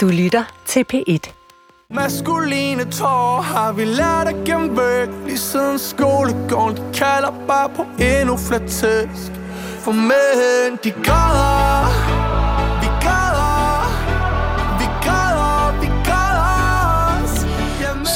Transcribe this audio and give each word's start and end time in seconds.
Du 0.00 0.08
lytter 0.08 0.44
til 0.66 0.84
P1. 0.92 1.32
Maskuline 1.90 2.84
tårer 2.84 3.42
har 3.42 3.72
vi 3.72 3.84
lært 3.84 4.28
at 4.28 4.44
gemme 4.44 4.76
væk 4.76 5.08
Lige 5.26 5.38
siden 5.38 5.78
skolegården 5.78 6.76
De 6.76 6.82
kalder 6.94 7.32
bare 7.46 7.68
på 7.68 7.82
endnu 7.82 8.36
flere 8.36 8.68
tæsk 8.68 9.32
For 9.80 9.92
mænd 9.92 10.78
de 10.84 10.90
græder 10.90 12.09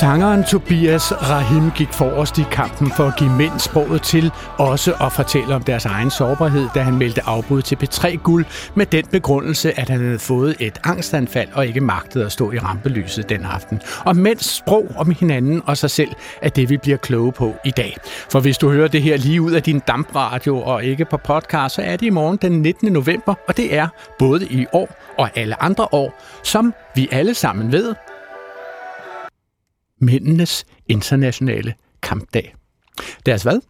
Sangeren 0.05 0.45
Tobias 0.45 1.13
Rahim 1.13 1.71
gik 1.71 1.93
forrest 1.93 2.39
i 2.39 2.45
kampen 2.51 2.91
for 2.91 3.05
at 3.05 3.17
give 3.19 3.31
mænd 3.31 3.59
sproget 3.59 4.03
til 4.03 4.33
også 4.59 4.95
at 5.01 5.13
fortælle 5.13 5.55
om 5.55 5.63
deres 5.63 5.85
egen 5.85 6.11
sårbarhed, 6.11 6.69
da 6.75 6.81
han 6.81 6.99
meldte 6.99 7.23
afbud 7.27 7.63
til 7.63 7.77
P3 7.77 8.17
Guld 8.17 8.45
med 8.75 8.87
den 8.87 9.07
begrundelse, 9.07 9.81
at 9.81 9.89
han 9.89 10.01
havde 10.01 10.19
fået 10.19 10.57
et 10.61 10.79
angstanfald 10.85 11.49
og 11.53 11.67
ikke 11.67 11.81
magtede 11.81 12.25
at 12.25 12.33
stå 12.33 12.53
i 12.53 12.59
rampelyset 12.59 13.29
den 13.29 13.45
aften. 13.45 13.81
Og 14.05 14.17
mænds 14.17 14.57
sprog 14.57 14.87
om 14.97 15.11
hinanden 15.11 15.63
og 15.67 15.77
sig 15.77 15.91
selv 15.91 16.11
er 16.43 16.49
det, 16.49 16.71
vi 16.71 16.77
bliver 16.77 16.97
kloge 16.97 17.33
på 17.33 17.55
i 17.65 17.71
dag. 17.71 17.97
For 18.31 18.41
hvis 18.41 18.59
du 18.59 18.71
hører 18.71 18.89
det 18.89 19.03
her 19.03 19.17
lige 19.17 19.43
ud 19.43 19.53
af 19.53 19.63
din 19.63 19.79
dampradio 19.79 20.61
og 20.61 20.85
ikke 20.85 21.05
på 21.05 21.17
podcast, 21.17 21.75
så 21.75 21.83
er 21.83 21.97
det 21.97 22.07
i 22.07 22.11
morgen 22.11 22.39
den 22.43 22.63
19. 22.63 22.93
november, 22.93 23.35
og 23.49 23.57
det 23.57 23.77
er 23.77 23.89
både 24.19 24.47
i 24.47 24.67
år 24.73 24.89
og 25.19 25.31
alle 25.35 25.63
andre 25.63 25.89
år, 25.93 26.21
som 26.43 26.75
vi 26.95 27.09
alle 27.13 27.35
sammen 27.35 27.73
ved, 27.73 27.95
mændenes 30.01 30.67
internationale 30.89 31.75
kampdag. 32.03 32.55
Deres 33.27 33.43
hvad? 33.43 33.61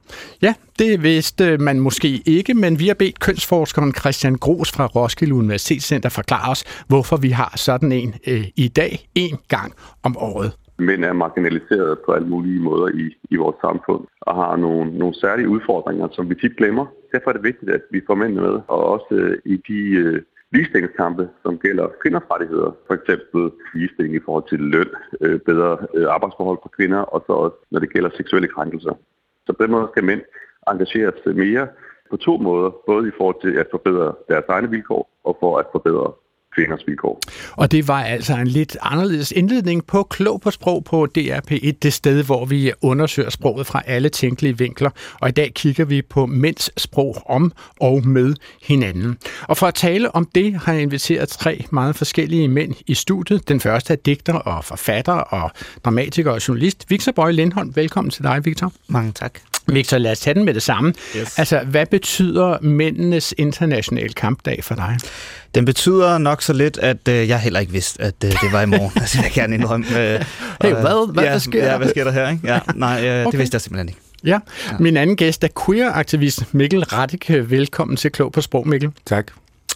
Ja, 0.43 0.55
det 0.79 1.03
vidste 1.03 1.59
man 1.59 1.81
måske 1.81 2.23
ikke, 2.27 2.55
men 2.55 2.79
vi 2.79 2.87
har 2.87 2.95
bedt 2.95 3.21
kønsforskeren 3.21 3.95
Christian 3.95 4.35
Gros 4.35 4.73
fra 4.73 4.87
Roskilde 4.87 5.35
Universitetscenter 5.35 6.09
forklare 6.09 6.51
os, 6.51 6.85
hvorfor 6.89 7.17
vi 7.17 7.29
har 7.29 7.53
sådan 7.57 7.93
en 7.93 8.15
øh, 8.27 8.45
i 8.57 8.69
dag 8.69 9.09
en 9.15 9.39
gang 9.49 9.73
om 10.03 10.17
året. 10.17 10.53
mænd 10.79 11.05
er 11.05 11.13
marginaliseret 11.13 11.99
på 12.07 12.13
alle 12.13 12.29
mulige 12.29 12.61
måder 12.61 12.89
i, 12.89 13.07
i 13.31 13.37
vores 13.37 13.57
samfund 13.61 14.05
og 14.21 14.35
har 14.35 14.57
nogle, 14.57 14.99
nogle 14.99 15.15
særlige 15.15 15.49
udfordringer, 15.49 16.09
som 16.13 16.29
vi 16.31 16.35
tit 16.35 16.57
glemmer. 16.57 16.87
Derfor 17.13 17.31
er 17.31 17.35
det 17.35 17.45
vigtigt, 17.45 17.71
at 17.71 17.83
vi 17.91 18.01
får 18.07 18.15
mændene 18.15 18.41
med, 18.41 18.57
og 18.69 18.81
også 18.95 19.15
øh, 19.15 19.39
i 19.45 19.57
de 19.69 19.81
øh, 20.05 20.23
ligestillingskampe, 20.55 21.29
som 21.43 21.59
gælder 21.59 21.87
kvinders 22.03 22.31
rettigheder. 22.31 22.71
For 22.87 22.95
eksempel 22.95 23.43
ligestilling 23.75 24.15
i 24.17 24.25
forhold 24.25 24.47
til 24.49 24.61
løn, 24.75 24.91
øh, 25.21 25.41
bedre 25.41 25.73
øh, 25.95 26.07
arbejdsforhold 26.17 26.59
for 26.63 26.73
kvinder, 26.77 27.03
og 27.15 27.25
så 27.27 27.33
også 27.33 27.57
når 27.71 27.81
det 27.81 27.93
gælder 27.93 28.11
seksuelle 28.17 28.49
krænkelser. 28.49 28.95
Så 29.47 29.53
på 29.53 29.63
den 29.63 29.71
måde 29.71 29.89
skal 29.93 30.05
mænd 30.05 30.23
engageres 30.71 31.21
mere 31.27 31.67
på 32.11 32.17
to 32.17 32.37
måder, 32.37 32.71
både 32.87 33.09
i 33.09 33.17
forhold 33.19 33.41
til 33.41 33.53
at 33.63 33.67
forbedre 33.71 34.15
deres 34.29 34.45
egne 34.49 34.71
vilkår 34.71 35.11
og 35.25 35.37
for 35.41 35.59
at 35.59 35.67
forbedre 35.73 36.13
kvinders 36.55 36.81
vilkår. 36.87 37.21
Og 37.51 37.73
det 37.73 37.89
var 37.89 38.03
altså 38.03 38.35
en 38.35 38.47
lidt 38.47 38.77
anderledes 38.83 39.33
indledning 39.33 39.87
på 39.87 40.03
Klog 40.03 40.41
på 40.41 40.51
Sprog 40.51 40.85
på 40.85 41.09
DRP1, 41.19 41.73
det 41.83 41.93
sted, 41.93 42.23
hvor 42.23 42.45
vi 42.45 42.73
undersøger 42.83 43.31
sproget 43.31 43.67
fra 43.67 43.83
alle 43.87 44.09
tænkelige 44.09 44.59
vinkler. 44.59 44.91
Og 45.21 45.29
i 45.29 45.33
dag 45.33 45.53
kigger 45.55 45.85
vi 45.85 46.03
på 46.03 46.27
mænds 46.27 46.83
sprog 46.83 47.23
om 47.27 47.53
og 47.81 48.07
med 48.07 48.35
hinanden. 48.63 49.19
Og 49.43 49.57
for 49.57 49.67
at 49.67 49.75
tale 49.75 50.15
om 50.15 50.29
det, 50.35 50.55
har 50.55 50.73
jeg 50.73 50.83
inviteret 50.83 51.29
tre 51.29 51.65
meget 51.71 51.97
forskellige 51.97 52.49
mænd 52.49 52.75
i 52.87 52.95
studiet. 52.95 53.49
Den 53.49 53.61
første 53.61 53.93
er 53.93 53.97
digter 53.97 54.35
og 54.35 54.65
forfatter 54.65 55.13
og 55.13 55.51
dramatiker 55.85 56.31
og 56.31 56.49
journalist. 56.49 56.91
Victor 56.91 57.13
Bøje 57.13 57.33
Lindholm, 57.33 57.77
velkommen 57.77 58.11
til 58.11 58.23
dig, 58.23 58.45
Victor. 58.45 58.73
Mange 58.89 59.13
tak. 59.13 59.39
Victor, 59.67 59.99
lad 59.99 60.13
os 60.13 60.21
tage 60.21 60.35
den 60.35 60.45
med 60.45 60.55
det 60.55 60.63
samme. 60.63 60.95
Yes. 61.17 61.39
Altså, 61.39 61.61
hvad 61.61 61.87
betyder 61.87 62.59
mændenes 62.61 63.35
internationale 63.39 64.15
kampdag 64.15 64.65
for 64.65 64.75
dig? 64.75 64.99
Den 65.55 65.65
betyder 65.65 66.19
nok 66.19 66.43
så 66.45 66.53
lidt, 66.53 66.79
at 66.79 67.09
øh, 67.09 67.29
jeg 67.29 67.41
heller 67.41 67.61
ikke 67.61 67.73
vidste, 67.73 68.03
at 68.03 68.15
øh, 68.25 68.31
det 68.31 68.53
var 68.53 68.63
i 68.63 68.67
morgen. 68.67 68.93
altså, 69.01 69.19
jeg 69.23 69.31
gerne 69.35 69.55
indrømme. 69.55 69.87
Øh, 69.87 69.95
Hey, 70.63 70.73
og, 70.73 70.81
hvad? 70.81 71.13
Hvad- 71.13 71.25
ja, 71.25 71.31
hvad 71.31 71.41
sker 71.41 71.61
der? 71.65 71.71
Ja, 71.71 71.77
hvad 71.79 71.89
sker 71.89 72.05
der 72.05 72.11
her? 72.13 72.29
Ikke? 72.31 72.47
Ja, 72.53 72.59
nej, 72.75 73.07
øh, 73.09 73.21
okay. 73.27 73.31
Det 73.33 73.39
vidste 73.39 73.55
jeg 73.55 73.61
simpelthen 73.61 73.89
ikke. 73.89 74.01
Ja. 74.25 74.31
ja. 74.71 74.77
Min 74.81 74.97
anden 74.97 75.17
gæst 75.17 75.45
er 75.45 75.49
queer-aktivist 75.67 76.55
Mikkel 76.55 76.85
Radike. 76.85 77.51
Velkommen 77.51 77.97
til 77.97 78.11
Klog 78.13 78.33
på 78.33 78.41
Sprog, 78.41 78.69
Mikkel. 78.69 78.91
Tak. 79.07 79.27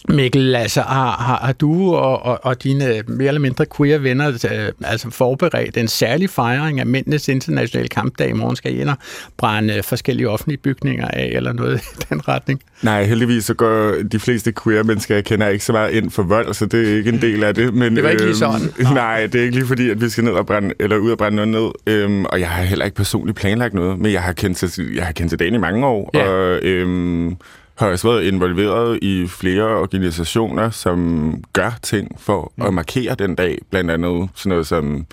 Mikkel, 0.09 0.55
altså 0.55 0.81
har, 0.81 1.11
har, 1.11 1.39
har 1.45 1.53
du 1.53 1.95
og, 1.95 2.25
og, 2.25 2.39
og 2.45 2.63
dine 2.63 3.03
mere 3.07 3.27
eller 3.27 3.41
mindre 3.41 3.65
queer 3.77 3.97
venner 3.97 4.27
øh, 4.51 4.89
altså 4.89 5.09
forberedt 5.09 5.77
en 5.77 5.87
særlig 5.87 6.29
fejring 6.29 6.79
af 6.79 6.85
mændenes 6.85 7.27
internationale 7.27 7.87
kampdag 7.87 8.29
i 8.29 8.33
morgen? 8.33 8.55
Skal 8.55 8.75
I 8.75 8.81
ind 8.81 8.89
og 8.89 8.95
brænde 9.37 9.83
forskellige 9.83 10.29
offentlige 10.29 10.57
bygninger 10.57 11.07
af, 11.07 11.31
eller 11.35 11.53
noget 11.53 11.79
i 11.81 11.83
den 12.09 12.27
retning? 12.27 12.61
Nej, 12.81 13.03
heldigvis 13.03 13.45
så 13.45 13.53
går 13.53 13.95
de 14.11 14.19
fleste 14.19 14.53
queer 14.63 14.83
mennesker, 14.83 15.15
jeg 15.15 15.25
kender, 15.25 15.47
ikke 15.47 15.65
så 15.65 15.71
meget 15.71 15.91
ind 15.93 16.11
for 16.11 16.23
vold, 16.23 16.53
så 16.53 16.65
det 16.65 16.89
er 16.91 16.97
ikke 16.97 17.09
en 17.09 17.21
del 17.21 17.43
af 17.43 17.55
det. 17.55 17.73
Men, 17.73 17.95
Det 17.95 18.03
var 18.03 18.09
ikke 18.09 18.25
lige 18.25 18.35
sådan. 18.35 18.61
Øhm, 18.79 18.93
nej, 19.03 19.25
det 19.27 19.35
er 19.39 19.43
ikke 19.43 19.55
lige 19.55 19.67
fordi, 19.67 19.89
at 19.89 20.01
vi 20.01 20.09
skal 20.09 20.23
ned 20.23 20.31
og 20.33 20.45
brænde, 20.45 20.73
eller 20.79 20.97
ud 20.97 21.11
og 21.11 21.17
brænde 21.17 21.45
noget 21.45 21.73
ned. 21.87 21.95
Øhm, 21.95 22.25
og 22.25 22.39
jeg 22.39 22.49
har 22.49 22.63
heller 22.63 22.85
ikke 22.85 22.95
personligt 22.97 23.37
planlagt 23.37 23.73
noget, 23.73 23.99
men 23.99 24.11
jeg 24.11 24.21
har 24.21 24.33
kendt 24.33 24.57
til, 24.57 24.95
jeg 24.95 25.05
har 25.05 25.11
kendt 25.11 25.29
til 25.29 25.39
dagen 25.39 25.53
i 25.53 25.57
mange 25.57 25.85
år, 25.87 26.09
Ja. 26.13 26.23
og 26.29 26.59
øhm, 26.63 27.35
har 27.79 27.87
også 27.87 28.07
været 28.07 28.23
involveret 28.23 28.99
i 29.01 29.27
flere 29.27 29.65
organisationer, 29.65 30.69
som 30.69 31.33
gør 31.53 31.71
ting 31.83 32.19
for 32.19 32.51
Mm. 32.57 32.65
at 32.65 32.73
markere 32.73 33.15
den 33.15 33.35
dag. 33.35 33.57
Blandt 33.69 33.91
andet 33.91 34.29
sådan 34.35 34.49
noget 34.49 34.67
som 34.67 35.05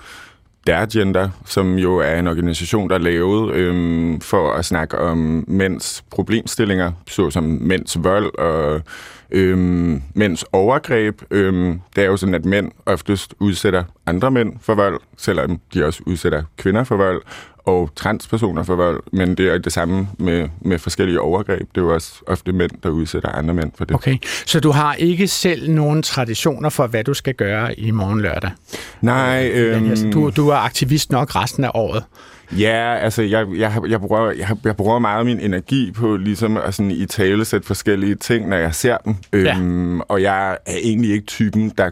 Der 0.67 0.85
Gender, 0.85 1.29
som 1.45 1.75
jo 1.75 1.97
er 1.97 2.15
en 2.19 2.27
organisation, 2.27 2.89
der 2.89 2.95
er 2.95 2.99
lavet 2.99 3.53
øhm, 3.53 4.21
for 4.21 4.53
at 4.53 4.65
snakke 4.65 4.97
om 4.99 5.43
mænds 5.47 6.03
problemstillinger, 6.11 6.91
såsom 7.07 7.43
mænds 7.43 8.03
vold 8.03 8.37
og 8.39 8.81
øhm, 9.31 10.01
mænds 10.13 10.45
overgreb. 10.51 11.21
Øhm, 11.31 11.81
det 11.95 12.03
er 12.03 12.07
jo 12.07 12.17
sådan, 12.17 12.35
at 12.35 12.45
mænd 12.45 12.71
oftest 12.85 13.33
udsætter 13.39 13.83
andre 14.05 14.31
mænd 14.31 14.53
for 14.61 14.75
vold, 14.75 14.99
selvom 15.17 15.59
de 15.73 15.85
også 15.85 16.03
udsætter 16.05 16.43
kvinder 16.57 16.83
for 16.83 16.95
vold, 16.97 17.21
og 17.67 17.89
transpersoner 17.95 18.63
for 18.63 18.75
vold, 18.75 19.03
men 19.13 19.35
det 19.35 19.47
er 19.53 19.57
det 19.57 19.73
samme 19.73 20.07
med, 20.19 20.49
med 20.61 20.79
forskellige 20.79 21.21
overgreb. 21.21 21.59
Det 21.59 21.81
er 21.81 21.85
jo 21.85 21.93
også 21.93 22.13
ofte 22.27 22.51
mænd, 22.51 22.71
der 22.83 22.89
udsætter 22.89 23.29
andre 23.29 23.53
mænd 23.53 23.71
for 23.77 23.85
det. 23.85 23.95
Okay, 23.95 24.17
så 24.45 24.59
du 24.59 24.71
har 24.71 24.93
ikke 24.93 25.27
selv 25.27 25.71
nogen 25.71 26.03
traditioner 26.03 26.69
for, 26.69 26.87
hvad 26.87 27.03
du 27.03 27.13
skal 27.13 27.33
gøre 27.33 27.79
i 27.79 27.91
morgen 27.91 28.21
lørdag? 28.21 28.51
Nej, 29.01 29.49
øhm, 29.53 29.91
Øhm... 29.91 30.11
Du, 30.11 30.29
du 30.29 30.49
er 30.49 30.55
aktivist 30.55 31.11
nok 31.11 31.35
resten 31.35 31.63
af 31.63 31.71
året. 31.73 32.03
Ja, 32.51 32.95
altså 32.95 33.21
jeg, 33.21 33.47
jeg, 33.57 33.73
jeg, 33.87 33.99
bruger, 33.99 34.31
jeg, 34.31 34.57
jeg 34.63 34.77
bruger 34.77 34.99
meget 34.99 35.19
af 35.19 35.25
min 35.25 35.39
energi 35.39 35.91
på 35.91 36.17
ligesom 36.17 36.57
at 36.57 36.73
sådan 36.73 36.91
i 36.91 37.05
tale 37.05 37.45
sætte 37.45 37.67
forskellige 37.67 38.15
ting, 38.15 38.49
når 38.49 38.57
jeg 38.57 38.75
ser 38.75 38.97
dem. 38.97 39.15
Ja. 39.33 39.57
Øhm, 39.57 39.99
og 39.99 40.21
jeg 40.21 40.51
er 40.51 40.77
egentlig 40.83 41.11
ikke 41.11 41.25
typen, 41.25 41.73
der 41.77 41.89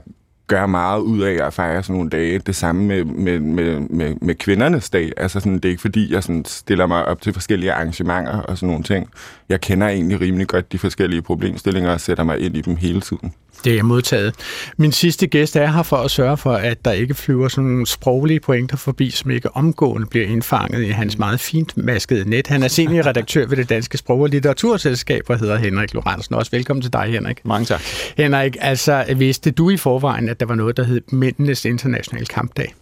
gør 0.47 0.65
meget 0.65 0.99
ud 0.99 1.21
af 1.21 1.47
at 1.47 1.53
fejre 1.53 1.83
sådan 1.83 1.95
nogle 1.95 2.09
dage. 2.09 2.39
Det 2.39 2.55
samme 2.55 2.85
med, 2.85 3.03
med, 3.03 3.39
med, 3.39 3.79
med, 3.79 4.15
med 4.21 4.35
kvindernes 4.35 4.89
dag. 4.89 5.11
Altså 5.17 5.39
sådan, 5.39 5.55
det 5.55 5.65
er 5.65 5.69
ikke 5.69 5.81
fordi, 5.81 6.13
jeg 6.13 6.23
sådan 6.23 6.45
stiller 6.45 6.85
mig 6.85 7.05
op 7.05 7.21
til 7.21 7.33
forskellige 7.33 7.73
arrangementer 7.73 8.37
og 8.37 8.57
sådan 8.57 8.69
nogle 8.69 8.83
ting. 8.83 9.09
Jeg 9.49 9.61
kender 9.61 9.87
egentlig 9.87 10.21
rimelig 10.21 10.47
godt 10.47 10.71
de 10.71 10.77
forskellige 10.77 11.21
problemstillinger 11.21 11.91
og 11.91 12.01
sætter 12.01 12.23
mig 12.23 12.39
ind 12.39 12.57
i 12.57 12.61
dem 12.61 12.75
hele 12.75 13.01
tiden. 13.01 13.33
Det 13.63 13.77
er 13.77 13.83
modtaget. 13.83 14.35
Min 14.77 14.91
sidste 14.91 15.27
gæst 15.27 15.55
er 15.55 15.67
her 15.67 15.83
for 15.83 15.97
at 15.97 16.11
sørge 16.11 16.37
for, 16.37 16.53
at 16.53 16.85
der 16.85 16.91
ikke 16.91 17.13
flyver 17.13 17.47
sådan 17.47 17.69
nogle 17.69 17.87
sproglige 17.87 18.39
pointer 18.39 18.77
forbi, 18.77 19.09
som 19.09 19.31
ikke 19.31 19.55
omgående 19.55 20.07
bliver 20.07 20.25
indfanget 20.25 20.83
i 20.83 20.89
hans 20.89 21.17
meget 21.17 21.39
fint 21.39 21.77
maskede 21.77 22.29
net. 22.29 22.47
Han 22.47 22.63
er 22.63 22.67
seniorredaktør 22.67 23.47
ved 23.47 23.57
det 23.57 23.69
Danske 23.69 23.97
Sprog- 23.97 24.21
og 24.21 24.29
Litteraturselskab 24.29 25.21
og 25.27 25.39
hedder 25.39 25.57
Henrik 25.57 25.93
Lorentzen. 25.93 26.35
Også 26.35 26.51
velkommen 26.51 26.81
til 26.81 26.93
dig, 26.93 27.05
Henrik. 27.05 27.45
Mange 27.45 27.65
tak. 27.65 27.81
Henrik, 28.17 28.57
altså 28.61 29.05
vidste 29.17 29.51
du 29.51 29.69
i 29.69 29.77
forvejen, 29.77 30.29
at 30.35 30.39
der 30.39 30.45
var 30.45 30.55
noget, 30.55 30.77
der 30.77 30.83
hed 30.83 31.01
Mændenes 31.11 31.65
Internationale 31.65 32.25
Kampdag? 32.25 32.73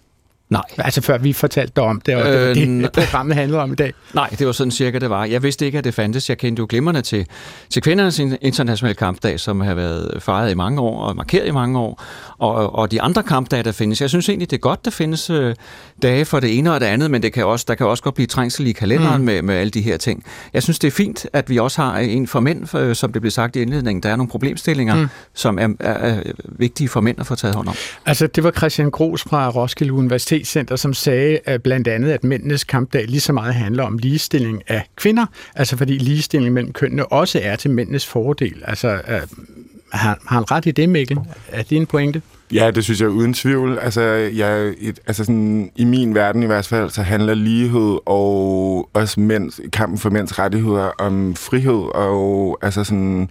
Nej. 0.50 0.62
Altså 0.78 1.02
før 1.02 1.18
vi 1.18 1.34
fortalte 1.34 1.74
dig 1.76 1.84
om 1.84 2.02
det, 2.02 2.16
og 2.16 2.26
det, 2.26 2.58
Øh, 2.58 2.84
det 2.84 2.92
programmet 2.92 3.36
handlede 3.36 3.62
om 3.62 3.72
i 3.72 3.76
dag. 3.76 3.94
Nej, 4.14 4.30
det 4.40 4.48
var 4.48 4.54
sådan 4.54 4.72
cirka, 4.72 5.00
det 5.00 5.09
var. 5.09 5.26
Jeg 5.26 5.44
vidste 5.44 5.66
ikke, 5.66 5.78
at 5.78 5.84
det 5.84 5.94
fandtes. 5.94 6.30
Jeg 6.30 6.38
kendte 6.38 6.59
jo 6.59 6.68
glimrende 6.70 7.02
til, 7.02 7.26
til 7.70 7.81
kvindernes 7.81 8.20
in- 8.20 8.38
internationale 8.42 8.96
kampdag, 8.96 9.40
som 9.40 9.62
har 9.62 9.74
været 9.74 10.24
fejret 10.24 10.52
i 10.52 10.54
mange 10.54 10.81
år 10.81 11.02
og 11.02 11.16
markeret 11.16 11.48
i 11.48 11.52
mange 11.52 11.80
år, 11.80 12.04
og, 12.38 12.75
og 12.75 12.92
de 12.92 13.01
andre 13.01 13.24
kampdage, 13.24 13.63
der 13.63 13.72
findes. 13.72 14.01
Jeg 14.01 14.10
synes 14.10 14.30
egentlig, 14.30 14.51
det 14.51 14.57
er 14.57 14.62
godt, 14.62 14.86
der 14.86 14.92
findes 14.92 15.30
øh, 15.30 15.56
dage 16.01 16.25
for 16.25 16.40
det 16.40 16.57
ene 16.57 16.74
og 16.74 16.80
det 16.80 16.86
andet, 16.86 17.12
men 17.12 17.24
det 17.24 17.34
kan 17.34 17.46
også, 17.46 17.66
der 17.68 17.75
kan 17.75 17.88
også 17.88 18.04
godt 18.04 18.16
blive 18.16 18.28
trængsel 18.28 18.68
i 18.68 18.72
kalenderen 18.72 19.18
mm. 19.22 19.25
med, 19.25 19.42
med 19.42 19.56
alle 19.56 19.72
de 19.72 19.81
her 19.81 19.98
ting. 19.98 20.24
Jeg 20.54 20.63
synes, 20.63 20.80
det 20.80 20.88
er 20.88 20.92
fint, 20.92 21.25
at 21.34 21.50
vi 21.50 21.57
også 21.60 21.81
har 21.81 21.98
en 21.98 22.28
for 22.28 22.39
mænd, 22.39 22.75
øh, 22.75 22.96
som 22.96 23.13
det 23.13 23.22
blev 23.22 23.31
sagt 23.31 23.56
i 23.56 23.62
indledningen. 23.62 24.04
Der 24.04 24.10
er 24.10 24.16
nogle 24.16 24.30
problemstillinger, 24.30 24.96
mm. 24.96 25.07
som 25.34 25.60
er, 25.60 25.68
er, 25.80 25.94
er 25.94 26.22
vigtige 26.46 26.89
for 26.89 27.01
mænd 27.01 27.19
at 27.19 27.25
få 27.25 27.36
taget 27.36 27.56
hånd 27.56 27.68
om. 27.68 27.75
Altså, 28.06 28.28
det 28.28 28.44
var 28.44 28.51
Christian 28.51 28.92
Gros 28.92 29.24
fra 29.24 29.50
Roskilde 29.50 29.94
Center, 30.44 30.75
som 30.75 30.94
sagde 30.94 31.39
at 31.45 31.63
blandt 31.63 31.88
andet, 31.88 32.12
at 32.12 32.24
mændenes 32.24 32.63
kampdag 32.63 33.06
lige 33.07 33.21
så 33.21 33.33
meget 33.33 33.53
handler 33.53 33.83
om 33.83 33.97
ligestilling 33.97 34.62
af 34.68 34.83
kvinder, 34.95 35.25
altså 35.56 35.77
fordi 35.77 35.97
ligestilling 35.97 36.53
mellem 36.53 36.74
kønnene 36.74 37.06
også 37.06 37.39
er 37.44 37.56
til 37.56 37.71
mændenes 37.71 38.06
fordel. 38.06 38.62
Altså, 38.63 38.88
øh, 38.88 39.21
har, 39.94 40.19
har 40.27 40.35
han 40.35 40.51
ret 40.51 40.65
i 40.65 40.71
det, 40.71 40.89
Mikkel? 40.89 41.19
Er 41.51 41.63
det 41.63 41.77
en 41.77 41.85
pointe? 41.85 42.21
Ja, 42.53 42.71
det 42.71 42.83
synes 42.83 43.01
jeg 43.01 43.09
uden 43.09 43.33
tvivl. 43.33 43.80
Altså, 43.81 44.01
jeg, 44.35 44.74
et, 44.80 45.00
altså 45.07 45.24
sådan, 45.24 45.71
i 45.75 45.85
min 45.85 46.15
verden 46.15 46.44
i 46.44 46.45
hvert 46.45 46.65
fald, 46.65 46.89
så 46.89 47.01
handler 47.01 47.33
lighed 47.33 47.97
og 48.06 48.89
også 48.94 49.19
mænds, 49.19 49.59
kampen 49.74 49.97
for 49.97 50.09
mænds 50.09 50.39
rettigheder 50.39 50.91
om 51.00 51.36
frihed 51.36 51.95
og 51.95 52.57
altså 52.62 52.83
sådan, 52.83 53.29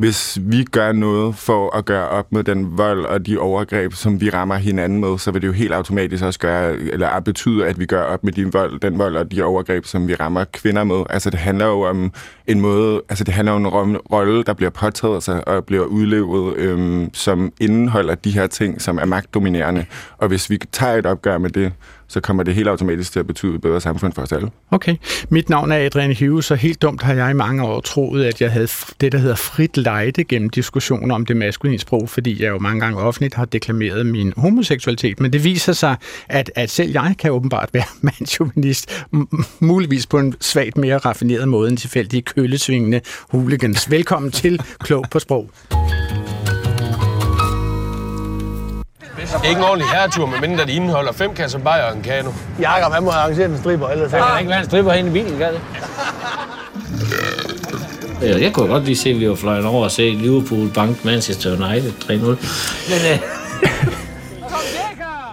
hvis 0.00 0.38
vi 0.42 0.64
gør 0.64 0.92
noget 0.92 1.34
for 1.34 1.76
at 1.76 1.84
gøre 1.84 2.08
op 2.08 2.32
med 2.32 2.44
den 2.44 2.78
vold 2.78 3.04
og 3.04 3.26
de 3.26 3.38
overgreb, 3.38 3.92
som 3.92 4.20
vi 4.20 4.30
rammer 4.30 4.54
hinanden 4.54 5.00
med, 5.00 5.18
så 5.18 5.30
vil 5.30 5.42
det 5.42 5.48
jo 5.48 5.52
helt 5.52 5.72
automatisk 5.72 6.24
også 6.24 6.38
gøre, 6.38 6.76
eller 6.76 7.20
betyde, 7.20 7.66
at 7.66 7.78
vi 7.78 7.86
gør 7.86 8.02
op 8.02 8.24
med 8.24 8.32
de 8.32 8.52
vold, 8.52 8.80
den 8.80 8.98
vold 8.98 9.16
og 9.16 9.32
de 9.32 9.42
overgreb, 9.42 9.84
som 9.84 10.08
vi 10.08 10.14
rammer 10.14 10.44
kvinder 10.52 10.84
med. 10.84 11.02
Altså 11.10 11.30
det 11.30 11.38
handler 11.38 11.66
jo 11.66 11.80
om 11.80 12.12
en 12.46 12.60
måde, 12.60 13.02
altså 13.08 13.24
det 13.24 13.34
handler 13.34 13.52
om 13.52 13.90
en 13.90 13.96
rolle, 13.96 14.42
der 14.42 14.52
bliver 14.52 14.70
påtaget 14.70 15.22
sig 15.22 15.48
og 15.48 15.64
bliver 15.64 15.84
udlevet, 15.84 16.56
øhm, 16.56 17.14
som 17.14 17.52
indeholder 17.60 18.14
de 18.14 18.30
her 18.30 18.46
ting, 18.46 18.82
som 18.82 18.98
er 18.98 19.04
magtdominerende. 19.04 19.86
Og 20.18 20.28
hvis 20.28 20.50
vi 20.50 20.58
tager 20.72 20.94
et 20.94 21.06
opgør 21.06 21.38
med 21.38 21.50
det, 21.50 21.72
så 22.10 22.20
kommer 22.20 22.42
det 22.42 22.54
helt 22.54 22.68
automatisk 22.68 23.12
til 23.12 23.20
at 23.20 23.26
betyde 23.26 23.54
et 23.54 23.60
bedre 23.60 23.80
samfund 23.80 24.12
for 24.12 24.22
os 24.22 24.32
alle. 24.32 24.50
Okay. 24.70 24.96
Mit 25.28 25.48
navn 25.48 25.72
er 25.72 25.86
Adrian 25.86 26.16
Hughes, 26.20 26.50
og 26.50 26.56
helt 26.56 26.82
dumt 26.82 27.02
har 27.02 27.14
jeg 27.14 27.30
i 27.30 27.34
mange 27.34 27.62
år 27.62 27.80
troet, 27.80 28.24
at 28.24 28.40
jeg 28.40 28.52
havde 28.52 28.68
det, 29.00 29.12
der 29.12 29.18
hedder 29.18 29.36
frit 29.36 29.76
lejde 29.76 30.24
gennem 30.24 30.50
diskussioner 30.50 31.14
om 31.14 31.26
det 31.26 31.36
maskuline 31.36 31.78
sprog, 31.78 32.08
fordi 32.08 32.42
jeg 32.42 32.48
jo 32.48 32.58
mange 32.58 32.80
gange 32.80 32.98
offentligt 32.98 33.34
har 33.34 33.44
deklameret 33.44 34.06
min 34.06 34.32
homoseksualitet. 34.36 35.20
Men 35.20 35.32
det 35.32 35.44
viser 35.44 35.72
sig, 35.72 35.96
at, 36.28 36.50
at 36.54 36.70
selv 36.70 36.90
jeg 36.90 37.14
kan 37.18 37.30
åbenbart 37.30 37.68
være 37.72 37.84
mandsjuvenist, 38.02 39.04
muligvis 39.60 40.06
på 40.06 40.18
en 40.18 40.34
svagt 40.40 40.76
mere 40.76 40.98
raffineret 40.98 41.48
måde 41.48 41.68
end 41.70 41.78
tilfældige 41.78 42.22
køllesvingende 42.22 43.00
hooligans. 43.30 43.90
Velkommen 43.90 44.30
til 44.30 44.62
Klog 44.80 45.04
på 45.10 45.18
Sprog. 45.18 45.50
Ikke 49.44 49.58
en 49.58 49.64
ordentlig 49.64 49.88
herretur, 49.88 50.26
med 50.26 50.40
mindre 50.40 50.64
det 50.64 50.70
indeholder 50.70 51.12
fem 51.12 51.34
kasser 51.34 51.58
bajer 51.58 51.82
og 51.82 51.96
en 51.96 52.02
kano. 52.02 52.30
Jakob, 52.60 52.92
han 52.92 53.02
må 53.02 53.10
have 53.10 53.22
arrangeret 53.22 53.50
en 53.50 53.58
striber, 53.58 53.88
ellers 53.88 54.10
kan 54.10 54.20
der 54.20 54.38
ikke 54.38 54.50
være 54.50 54.58
en 54.58 54.64
striber 54.64 54.92
hen 54.92 55.06
i 55.06 55.10
bilen, 55.10 55.38
kan 55.38 55.52
det? 55.52 55.60
Ja, 58.22 58.38
jeg 58.40 58.52
kunne 58.52 58.68
godt 58.68 58.84
lige 58.84 58.96
se, 58.96 59.10
at 59.10 59.20
vi 59.20 59.28
var 59.28 59.34
fløjet 59.34 59.64
over 59.64 59.84
og 59.84 59.90
se 59.90 60.10
Liverpool 60.10 60.70
bank 60.74 61.04
Manchester 61.04 61.50
United 61.50 61.92
3-0. 61.92 62.10
Men 62.10 62.32
øh, 63.12 63.18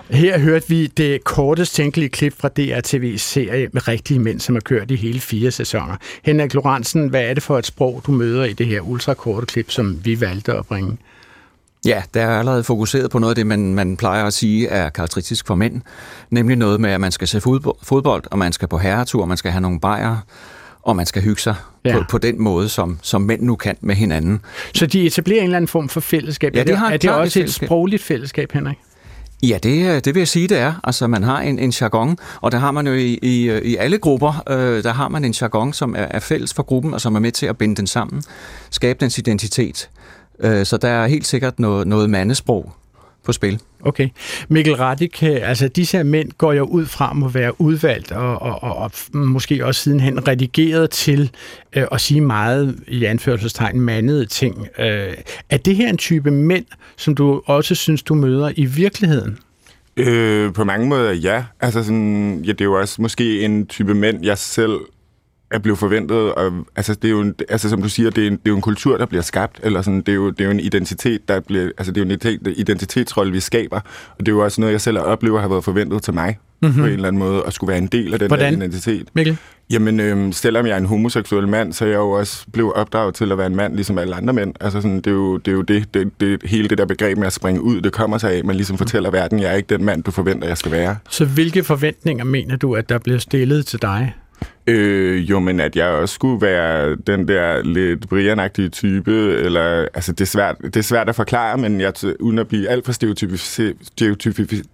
her 0.21 0.39
hørte 0.39 0.69
vi 0.69 0.87
det 0.87 1.23
kortest 1.23 1.75
tænkelige 1.75 2.09
klip 2.09 2.33
fra 2.39 2.49
DRTV's 2.59 3.17
serie 3.17 3.67
med 3.73 3.87
rigtige 3.87 4.19
mænd, 4.19 4.39
som 4.39 4.55
har 4.55 4.59
kørt 4.59 4.91
i 4.91 4.95
hele 4.95 5.19
fire 5.19 5.51
sæsoner. 5.51 5.95
Henrik 6.23 6.53
Lorentzen, 6.53 7.07
hvad 7.07 7.21
er 7.21 7.33
det 7.33 7.43
for 7.43 7.57
et 7.59 7.65
sprog, 7.65 8.01
du 8.07 8.11
møder 8.11 8.43
i 8.43 8.53
det 8.53 8.67
her 8.67 8.81
ultrakorte 8.81 9.45
klip, 9.45 9.71
som 9.71 9.99
vi 10.03 10.21
valgte 10.21 10.53
at 10.53 10.65
bringe? 10.65 10.97
Ja, 11.85 12.03
der 12.13 12.21
er 12.21 12.39
allerede 12.39 12.63
fokuseret 12.63 13.11
på 13.11 13.19
noget 13.19 13.31
af 13.31 13.35
det, 13.35 13.47
man, 13.47 13.75
man 13.75 13.97
plejer 13.97 14.25
at 14.25 14.33
sige 14.33 14.67
er 14.67 14.89
karakteristisk 14.89 15.47
for 15.47 15.55
mænd. 15.55 15.81
Nemlig 16.29 16.57
noget 16.57 16.81
med, 16.81 16.89
at 16.89 17.01
man 17.01 17.11
skal 17.11 17.27
se 17.27 17.41
fodbold, 17.83 18.23
og 18.31 18.37
man 18.37 18.53
skal 18.53 18.67
på 18.67 18.77
herretur, 18.77 19.21
og 19.21 19.27
man 19.27 19.37
skal 19.37 19.51
have 19.51 19.61
nogle 19.61 19.79
bajere, 19.79 20.21
og 20.83 20.95
man 20.95 21.05
skal 21.05 21.21
hygge 21.21 21.41
sig 21.41 21.55
ja. 21.85 21.97
på, 21.97 22.03
på 22.09 22.17
den 22.17 22.41
måde, 22.41 22.69
som, 22.69 22.99
som 23.01 23.21
mænd 23.21 23.41
nu 23.41 23.55
kan 23.55 23.77
med 23.81 23.95
hinanden. 23.95 24.39
Så 24.73 24.85
de 24.85 25.05
etablerer 25.05 25.39
en 25.39 25.43
eller 25.43 25.57
anden 25.57 25.67
form 25.67 25.89
for 25.89 25.99
fællesskab? 25.99 26.55
Ja, 26.55 26.63
det 26.63 26.77
har 26.77 26.91
er 26.91 26.97
det 26.97 27.11
også 27.11 27.39
et, 27.39 27.43
et 27.43 27.53
sprogligt 27.53 28.03
fællesskab, 28.03 28.51
Henrik? 28.51 28.77
Ja, 29.43 29.57
det, 29.63 30.05
det 30.05 30.15
vil 30.15 30.21
jeg 30.21 30.27
sige, 30.27 30.47
det 30.47 30.59
er. 30.59 30.73
Altså, 30.83 31.07
man 31.07 31.23
har 31.23 31.41
en, 31.41 31.59
en 31.59 31.69
jargon, 31.69 32.17
og 32.41 32.51
der 32.51 32.57
har 32.57 32.71
man 32.71 32.87
jo 32.87 32.93
i, 32.93 33.19
i, 33.21 33.59
i 33.59 33.75
alle 33.75 33.97
grupper, 33.97 34.43
øh, 34.49 34.83
der 34.83 34.93
har 34.93 35.09
man 35.09 35.25
en 35.25 35.31
jargon, 35.41 35.73
som 35.73 35.95
er, 35.95 36.01
er 36.01 36.19
fælles 36.19 36.53
for 36.53 36.63
gruppen, 36.63 36.93
og 36.93 37.01
som 37.01 37.15
er 37.15 37.19
med 37.19 37.31
til 37.31 37.45
at 37.45 37.57
binde 37.57 37.75
den 37.75 37.87
sammen, 37.87 38.23
skabe 38.69 38.97
dens 38.99 39.17
identitet. 39.17 39.89
Øh, 40.39 40.65
så 40.65 40.77
der 40.77 40.87
er 40.87 41.07
helt 41.07 41.27
sikkert 41.27 41.59
noget, 41.59 41.87
noget 41.87 42.09
mandesprog 42.09 42.73
på 43.27 43.31
spil. 43.31 43.59
Okay. 43.81 44.09
Mikkel 44.49 44.75
Radik, 44.75 45.23
altså 45.23 45.67
disse 45.67 45.97
her 45.97 46.03
mænd 46.03 46.31
går 46.37 46.53
jo 46.53 46.63
ud 46.63 46.85
fra 46.85 47.15
at 47.25 47.33
være 47.33 47.61
udvalgt 47.61 48.11
og, 48.11 48.41
og, 48.41 48.63
og, 48.63 48.75
og 48.77 48.91
måske 49.13 49.65
også 49.65 49.81
sidenhen 49.81 50.27
redigeret 50.27 50.89
til 50.89 51.31
øh, 51.73 51.83
at 51.91 52.01
sige 52.01 52.21
meget 52.21 52.79
i 52.87 53.05
anførselstegn 53.05 53.79
mandede 53.79 54.25
ting. 54.25 54.67
Øh, 54.79 55.13
er 55.49 55.57
det 55.57 55.75
her 55.75 55.89
en 55.89 55.97
type 55.97 56.31
mænd, 56.31 56.65
som 56.97 57.15
du 57.15 57.41
også 57.45 57.75
synes, 57.75 58.03
du 58.03 58.13
møder 58.13 58.51
i 58.55 58.65
virkeligheden? 58.65 59.37
Øh, 59.97 60.53
på 60.53 60.63
mange 60.63 60.87
måder 60.87 61.11
ja. 61.11 61.43
Altså 61.59 61.83
sådan, 61.83 62.41
ja, 62.45 62.51
det 62.51 62.61
er 62.61 62.65
jo 62.65 62.79
også 62.79 63.01
måske 63.01 63.41
en 63.41 63.65
type 63.65 63.93
mænd, 63.93 64.25
jeg 64.25 64.37
selv 64.37 64.79
er 65.51 65.59
blevet 65.59 65.79
forventet. 65.79 66.33
Og, 66.33 66.65
altså, 66.75 66.93
det 66.93 67.05
er 67.05 67.11
jo 67.11 67.21
en, 67.21 67.35
altså, 67.49 67.69
som 67.69 67.81
du 67.81 67.89
siger, 67.89 68.09
det 68.09 68.23
er, 68.23 68.27
en, 68.27 68.33
det 68.33 68.45
er 68.45 68.49
jo 68.49 68.55
en 68.55 68.61
kultur, 68.61 68.97
der 68.97 69.05
bliver 69.05 69.21
skabt, 69.21 69.59
eller 69.63 69.81
sådan, 69.81 70.01
det, 70.01 70.09
er 70.09 70.15
jo, 70.15 70.29
det 70.29 70.41
er 70.41 70.45
jo 70.45 70.51
en 70.51 70.59
identitet, 70.59 71.27
der 71.27 71.39
bliver, 71.39 71.69
altså, 71.77 71.91
det 71.91 72.01
er 72.01 72.05
jo 72.05 72.31
en 72.45 72.53
identitetsrolle, 72.57 73.31
vi 73.31 73.39
skaber, 73.39 73.79
og 74.09 74.19
det 74.19 74.27
er 74.27 74.31
jo 74.31 74.43
også 74.43 74.61
noget, 74.61 74.73
jeg 74.73 74.81
selv 74.81 74.99
oplever 74.99 75.41
har 75.41 75.47
været 75.47 75.63
forventet 75.63 76.03
til 76.03 76.13
mig, 76.13 76.37
mm-hmm. 76.61 76.79
på 76.79 76.85
en 76.85 76.93
eller 76.93 77.07
anden 77.07 77.19
måde, 77.19 77.43
at 77.47 77.53
skulle 77.53 77.67
være 77.67 77.77
en 77.77 77.87
del 77.87 78.13
af 78.13 78.19
den 78.19 78.27
Hvordan? 78.27 78.53
der 78.53 78.65
identitet. 78.65 79.07
Mikkel? 79.13 79.37
Jamen, 79.69 79.99
øhm, 79.99 80.31
selvom 80.31 80.65
jeg 80.65 80.73
er 80.73 80.77
en 80.77 80.85
homoseksuel 80.85 81.47
mand, 81.47 81.73
så 81.73 81.85
er 81.85 81.89
jeg 81.89 81.97
jo 81.97 82.11
også 82.11 82.45
blevet 82.53 82.73
opdraget 82.73 83.15
til 83.15 83.31
at 83.31 83.37
være 83.37 83.47
en 83.47 83.55
mand, 83.55 83.75
ligesom 83.75 83.97
alle 83.97 84.15
andre 84.15 84.33
mænd. 84.33 84.53
Altså, 84.61 84.81
sådan, 84.81 84.97
det, 84.97 85.07
er 85.07 85.11
jo, 85.11 85.37
det 85.37 85.51
er 85.51 85.55
jo 85.55 85.61
det, 85.61 85.93
det, 85.93 86.11
det, 86.19 86.41
hele 86.43 86.67
det 86.67 86.77
der 86.77 86.85
begreb 86.85 87.17
med 87.17 87.27
at 87.27 87.33
springe 87.33 87.61
ud, 87.61 87.81
det 87.81 87.91
kommer 87.91 88.17
sig 88.17 88.31
af, 88.31 88.43
man 88.43 88.55
ligesom 88.55 88.77
fortæller 88.77 89.11
verden, 89.11 89.39
jeg 89.39 89.51
er 89.51 89.55
ikke 89.55 89.75
den 89.75 89.85
mand, 89.85 90.03
du 90.03 90.11
forventer, 90.11 90.47
jeg 90.47 90.57
skal 90.57 90.71
være. 90.71 90.97
Så 91.09 91.25
hvilke 91.25 91.63
forventninger 91.63 92.23
mener 92.23 92.55
du, 92.55 92.75
at 92.75 92.89
der 92.89 92.97
bliver 92.97 93.19
stillet 93.19 93.65
til 93.65 93.81
dig? 93.81 94.13
Øh, 94.69 95.29
jo, 95.29 95.39
men 95.39 95.59
at 95.59 95.75
jeg 95.75 95.87
også 95.87 96.15
skulle 96.15 96.41
være 96.41 96.95
den 96.95 97.27
der 97.27 97.63
lidt 97.63 98.09
brian 98.09 98.49
type, 98.71 99.11
eller, 99.33 99.85
altså 99.93 100.11
det 100.11 100.21
er, 100.21 100.25
svært, 100.25 100.55
det 100.63 100.75
er 100.75 100.81
svært 100.81 101.09
at 101.09 101.15
forklare, 101.15 101.57
men 101.57 101.81
jeg, 101.81 101.93
uden 102.19 102.39
at 102.39 102.47
blive 102.47 102.69
alt 102.69 102.85
for 102.85 102.91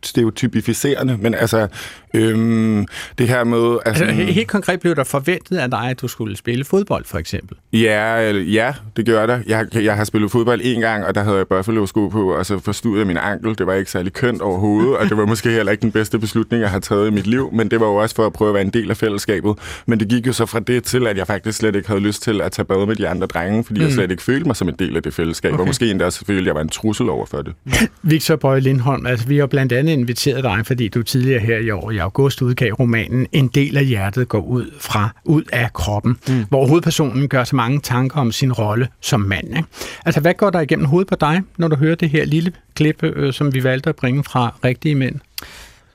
stereotypificerende, 0.03 1.17
men 1.21 1.33
altså, 1.33 1.67
øhm, 2.13 2.85
det 3.17 3.27
her 3.27 3.43
med... 3.43 3.77
Altså, 3.85 4.03
altså, 4.03 4.23
helt 4.23 4.47
konkret 4.47 4.79
blev 4.79 4.95
der 4.95 5.03
forventet 5.03 5.57
af 5.57 5.71
dig, 5.71 5.89
at 5.89 6.01
du 6.01 6.07
skulle 6.07 6.37
spille 6.37 6.63
fodbold, 6.63 7.05
for 7.05 7.17
eksempel? 7.17 7.57
Ja, 7.73 8.31
ja 8.31 8.73
det 8.97 9.05
gør 9.05 9.25
der. 9.25 9.39
Jeg, 9.47 9.67
jeg 9.75 9.95
har 9.95 10.03
spillet 10.03 10.31
fodbold 10.31 10.61
en 10.63 10.81
gang, 10.81 11.05
og 11.05 11.15
der 11.15 11.23
havde 11.23 11.37
jeg 11.37 11.47
Buffalo-sko 11.47 12.07
på, 12.07 12.33
og 12.33 12.45
så 12.45 12.59
forstod 12.59 12.97
jeg 12.97 13.07
min 13.07 13.17
ankel. 13.17 13.57
Det 13.57 13.67
var 13.67 13.73
ikke 13.73 13.91
særlig 13.91 14.13
kønt 14.13 14.41
overhovedet, 14.41 14.97
og 14.97 15.09
det 15.09 15.17
var 15.17 15.25
måske 15.25 15.49
heller 15.49 15.71
ikke 15.71 15.81
den 15.81 15.91
bedste 15.91 16.19
beslutning, 16.19 16.61
jeg 16.61 16.69
har 16.69 16.79
taget 16.79 17.07
i 17.07 17.11
mit 17.11 17.27
liv, 17.27 17.49
men 17.53 17.71
det 17.71 17.79
var 17.79 17.85
jo 17.85 17.95
også 17.95 18.15
for 18.15 18.25
at 18.25 18.33
prøve 18.33 18.49
at 18.49 18.53
være 18.53 18.63
en 18.63 18.69
del 18.69 18.89
af 18.89 18.97
fællesskabet. 18.97 19.55
Men 19.85 19.99
det 19.99 20.07
gik 20.07 20.27
jo 20.27 20.33
så 20.33 20.45
fra 20.45 20.59
det 20.59 20.83
til, 20.83 21.07
at 21.07 21.17
jeg 21.17 21.27
faktisk 21.27 21.57
slet 21.57 21.75
ikke 21.75 21.87
havde 21.87 22.01
lyst 22.01 22.23
til 22.23 22.41
at 22.41 22.51
tage 22.51 22.65
bad 22.65 22.85
med 22.85 22.95
de 22.95 23.07
andre 23.07 23.27
drenge, 23.27 23.63
fordi 23.63 23.79
mm. 23.79 23.85
jeg 23.85 23.93
slet 23.93 24.11
ikke 24.11 24.23
følte 24.23 24.45
mig 24.47 24.55
som 24.55 24.69
en 24.69 24.75
del 24.79 24.95
af 24.95 25.03
det 25.03 25.13
fællesskab, 25.13 25.53
okay. 25.53 25.61
og 25.61 25.67
måske 25.67 25.91
endda 25.91 26.05
også 26.05 26.25
følte, 26.25 26.41
at 26.41 26.45
jeg 26.45 26.55
var 26.55 26.61
en 26.61 26.69
trussel 26.69 27.09
over 27.09 27.25
for 27.25 27.41
det. 27.41 27.53
Victor 28.01 28.35
Bøje 28.35 28.59
Lindholm, 28.59 29.05
altså 29.05 29.27
vi 29.27 29.37
har 29.37 29.45
blandt 29.45 29.71
andet 29.71 29.93
inviteret 29.93 30.43
dig, 30.43 30.65
fordi 30.65 30.87
du 30.87 31.03
tidligere 31.03 31.39
her 31.39 31.57
i 31.57 31.69
år 31.69 31.91
i 31.91 31.97
august 31.97 32.41
udgav 32.41 32.71
romanen 32.71 33.27
En 33.31 33.47
del 33.47 33.77
af 33.77 33.85
hjertet 33.85 34.27
går 34.27 34.41
ud 34.41 34.71
fra 34.79 35.09
ud 35.25 35.43
af 35.53 35.73
kroppen, 35.73 36.17
mm. 36.27 36.45
hvor 36.49 36.67
hovedpersonen 36.67 37.27
gør 37.27 37.43
så 37.43 37.55
mange 37.55 37.79
tanker 37.79 38.19
om 38.19 38.31
sin 38.31 38.53
rolle 38.53 38.87
som 39.01 39.19
mand. 39.19 39.47
Ikke? 39.47 39.63
Altså 40.05 40.21
hvad 40.21 40.33
går 40.33 40.49
der 40.49 40.59
igennem 40.59 40.85
hovedet 40.85 41.07
på 41.07 41.15
dig, 41.15 41.41
når 41.57 41.67
du 41.67 41.75
hører 41.75 41.95
det 41.95 42.09
her 42.09 42.25
lille 42.25 42.51
klip, 42.75 43.03
øh, 43.03 43.33
som 43.33 43.53
vi 43.53 43.63
valgte 43.63 43.89
at 43.89 43.95
bringe 43.95 44.23
fra 44.23 44.55
rigtige 44.63 44.95
mænd? 44.95 45.15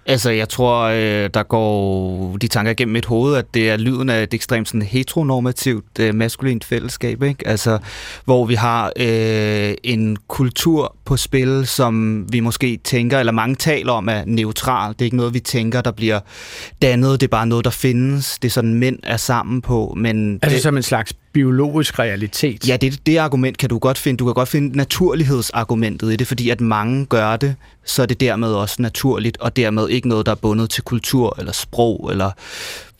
Altså, 0.08 0.30
jeg 0.30 0.48
tror, 0.48 0.82
øh, 0.82 1.30
der 1.34 1.42
går 1.42 2.36
de 2.36 2.48
tanker 2.48 2.72
igennem 2.72 2.92
mit 2.92 3.06
hoved, 3.06 3.36
at 3.36 3.54
det 3.54 3.70
er 3.70 3.76
lyden 3.76 4.08
af 4.10 4.22
et 4.22 4.34
ekstremt 4.34 4.68
sådan, 4.68 4.82
heteronormativt 4.82 5.98
øh, 6.00 6.14
maskulint 6.14 6.64
fællesskab, 6.64 7.22
ikke? 7.22 7.48
Altså, 7.48 7.78
hvor 8.24 8.44
vi 8.44 8.54
har 8.54 8.92
øh, 8.96 9.74
en 9.84 10.16
kultur 10.28 10.96
på 11.04 11.16
spil, 11.16 11.66
som 11.66 12.24
vi 12.32 12.40
måske 12.40 12.78
tænker, 12.84 13.18
eller 13.18 13.32
mange 13.32 13.54
taler 13.54 13.92
om, 13.92 14.08
er 14.08 14.22
neutral. 14.26 14.92
Det 14.92 15.00
er 15.00 15.04
ikke 15.04 15.16
noget, 15.16 15.34
vi 15.34 15.40
tænker, 15.40 15.80
der 15.80 15.90
bliver 15.90 16.20
dannet. 16.82 17.20
Det 17.20 17.26
er 17.26 17.30
bare 17.30 17.46
noget, 17.46 17.64
der 17.64 17.70
findes. 17.70 18.38
Det 18.38 18.48
er 18.48 18.52
sådan, 18.52 18.74
mænd 18.74 18.98
er 19.02 19.16
sammen 19.16 19.62
på. 19.62 19.94
Men 19.96 20.38
altså 20.42 20.54
det, 20.54 20.62
som 20.62 20.76
en 20.76 20.82
slags 20.82 21.12
biologisk 21.38 21.99
realitet. 21.99 22.68
Ja, 22.68 22.76
det, 22.76 23.07
det 23.07 23.16
argument 23.16 23.59
kan 23.59 23.68
du 23.68 23.78
godt 23.78 23.99
finde. 23.99 24.18
Du 24.18 24.25
kan 24.25 24.35
godt 24.35 24.49
finde 24.49 24.76
naturlighedsargumentet 24.76 26.12
i 26.12 26.16
det, 26.16 26.26
fordi 26.26 26.50
at 26.50 26.61
mange 26.61 27.07
gør 27.07 27.37
det, 27.37 27.54
så 27.85 28.02
er 28.02 28.07
det 28.07 28.21
dermed 28.21 28.49
også 28.49 28.83
naturligt, 28.83 29.37
og 29.40 29.57
dermed 29.57 29.88
ikke 29.88 30.09
noget, 30.09 30.26
der 30.26 30.33
er 30.33 30.37
bundet 30.37 30.71
til 30.71 30.83
kultur 30.83 31.35
eller 31.38 31.52
sprog 31.52 32.09
eller 32.11 32.30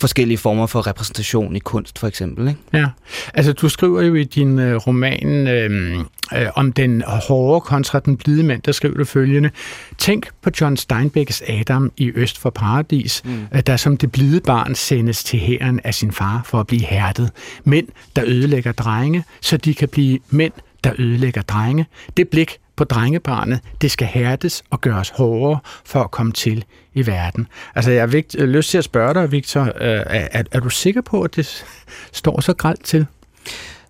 forskellige 0.01 0.39
former 0.39 0.67
for 0.67 0.87
repræsentation 0.87 1.57
i 1.57 1.59
kunst, 1.59 1.99
for 1.99 2.07
eksempel. 2.07 2.49
Ikke? 2.49 2.61
Ja, 2.73 2.87
altså 3.35 3.53
du 3.53 3.69
skriver 3.69 4.03
jo 4.03 4.15
i 4.15 4.25
din 4.25 4.59
øh, 4.59 4.77
roman 4.77 5.47
øh, 5.47 5.99
øh, 6.35 6.47
om 6.55 6.73
den 6.73 7.03
hårde 7.03 7.61
kontra 7.61 8.01
den 8.01 8.17
blide 8.17 8.43
mand, 8.43 8.63
der 8.63 8.73
skriver 8.73 8.95
du 8.95 9.05
følgende. 9.05 9.51
Tænk 9.99 10.29
på 10.43 10.51
John 10.61 10.77
Steinbecks 10.77 11.43
Adam 11.49 11.93
i 11.97 12.13
Øst 12.15 12.39
for 12.39 12.51
Paradis, 12.51 13.23
mm. 13.25 13.47
Øh, 13.55 13.63
der 13.67 13.77
som 13.77 13.97
det 13.97 14.13
blide 14.13 14.41
barn 14.41 14.75
sendes 14.75 15.25
til 15.25 15.39
hæren 15.39 15.81
af 15.85 15.95
sin 15.95 16.13
far 16.13 16.43
for 16.45 16.61
at 16.61 16.67
blive 16.67 16.83
hærdet. 16.83 17.31
Mænd, 17.65 17.89
der 18.17 18.23
ødelægger 18.27 18.73
drenge, 18.73 19.25
så 19.41 19.57
de 19.57 19.75
kan 19.75 19.89
blive 19.89 20.19
mænd, 20.31 20.53
der 20.85 20.93
ødelægger 20.99 21.43
drenge. 21.43 21.87
Det 22.17 22.29
blik 22.29 22.59
på 22.79 22.85
drengebarnet, 22.85 23.61
det 23.81 23.91
skal 23.91 24.07
hærdes 24.07 24.63
og 24.71 24.81
gøres 24.81 25.09
hårdere 25.09 25.59
for 25.85 26.01
at 26.01 26.11
komme 26.11 26.33
til 26.33 26.65
i 26.95 27.07
verden. 27.07 27.47
Altså, 27.75 27.91
jeg 27.91 28.03
har 28.03 28.23
øh, 28.39 28.49
lyst 28.49 28.71
til 28.71 28.79
at 28.79 28.85
spørge 28.85 29.15
dig, 29.15 29.33
Victor, 29.33 29.63
øh, 29.63 29.71
er, 29.81 30.43
er, 30.53 30.61
du 30.61 30.71
sikker 30.71 31.01
på, 31.01 31.23
at 31.23 31.37
det 31.37 31.65
står 32.13 32.41
så 32.41 32.53
gralt 32.53 32.85
til? 32.85 33.07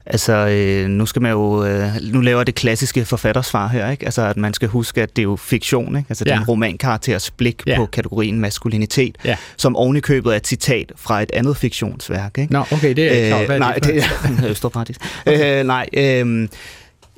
Altså, 0.07 0.33
øh, 0.33 0.89
nu 0.89 1.07
skal 1.07 1.23
man 1.23 1.31
jo, 1.33 1.65
øh, 1.65 1.91
nu 2.03 2.21
laver 2.21 2.45
det 2.45 2.55
klassiske 2.55 3.05
forfattersvar 3.05 3.69
her, 3.69 3.91
ikke? 3.91 4.05
Altså, 4.05 4.23
at 4.23 4.37
man 4.37 4.55
skal 4.55 4.69
huske, 4.69 5.03
at 5.03 5.17
det 5.17 5.23
er 5.23 5.25
jo 5.25 5.37
fiktion, 5.37 5.97
ikke? 5.97 6.07
Altså, 6.09 6.25
ja. 6.27 6.31
det 6.31 6.37
er 6.37 6.41
en 6.41 6.49
romankarakters 6.49 7.31
blik 7.31 7.63
ja. 7.67 7.77
på 7.77 7.87
kategorien 7.87 8.41
maskulinitet, 8.41 9.17
ja. 9.25 9.37
som 9.57 9.77
ovenikøbet 9.77 10.33
er 10.33 10.37
et 10.37 10.47
citat 10.47 10.93
fra 10.97 11.23
et 11.23 11.31
andet 11.35 11.57
fiktionsværk, 11.57 12.39
ikke? 12.39 12.53
Nå, 12.53 12.59
okay, 12.73 12.97
det 12.97 13.29
er 13.29 13.39
ikke 13.39 13.55
øh, 13.55 13.59
Nej, 13.59 13.75
det 13.75 13.97
er 13.97 14.49
Østerpartis. 14.51 14.97
okay. 15.27 15.61
øh, 15.61 15.67
nej, 15.67 15.89
øh, 15.93 16.49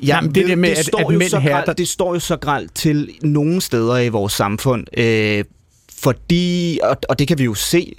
Ja, 0.03 0.07
Jamen, 0.17 0.35
det 0.35 0.49
der 0.49 0.57
med, 0.57 0.71
det, 0.71 0.79
at- 0.79 0.87
står 0.87 0.99
at 0.99 1.13
jo 1.15 1.19
mænd 1.19 1.31
så 1.31 1.41
grelt, 1.41 1.79
det 1.79 1.89
står 1.89 2.15
jo 2.15 2.21
så 2.21 2.37
grelt 2.37 2.75
til 2.75 3.11
nogle 3.23 3.61
steder 3.61 3.97
i 3.99 4.09
vores 4.09 4.33
samfund, 4.33 4.87
øh, 4.99 5.45
fordi, 5.99 6.79
og, 6.83 6.97
og 7.09 7.19
det 7.19 7.29
kan 7.29 7.39
vi 7.39 7.45
jo 7.45 7.55
se, 7.55 7.93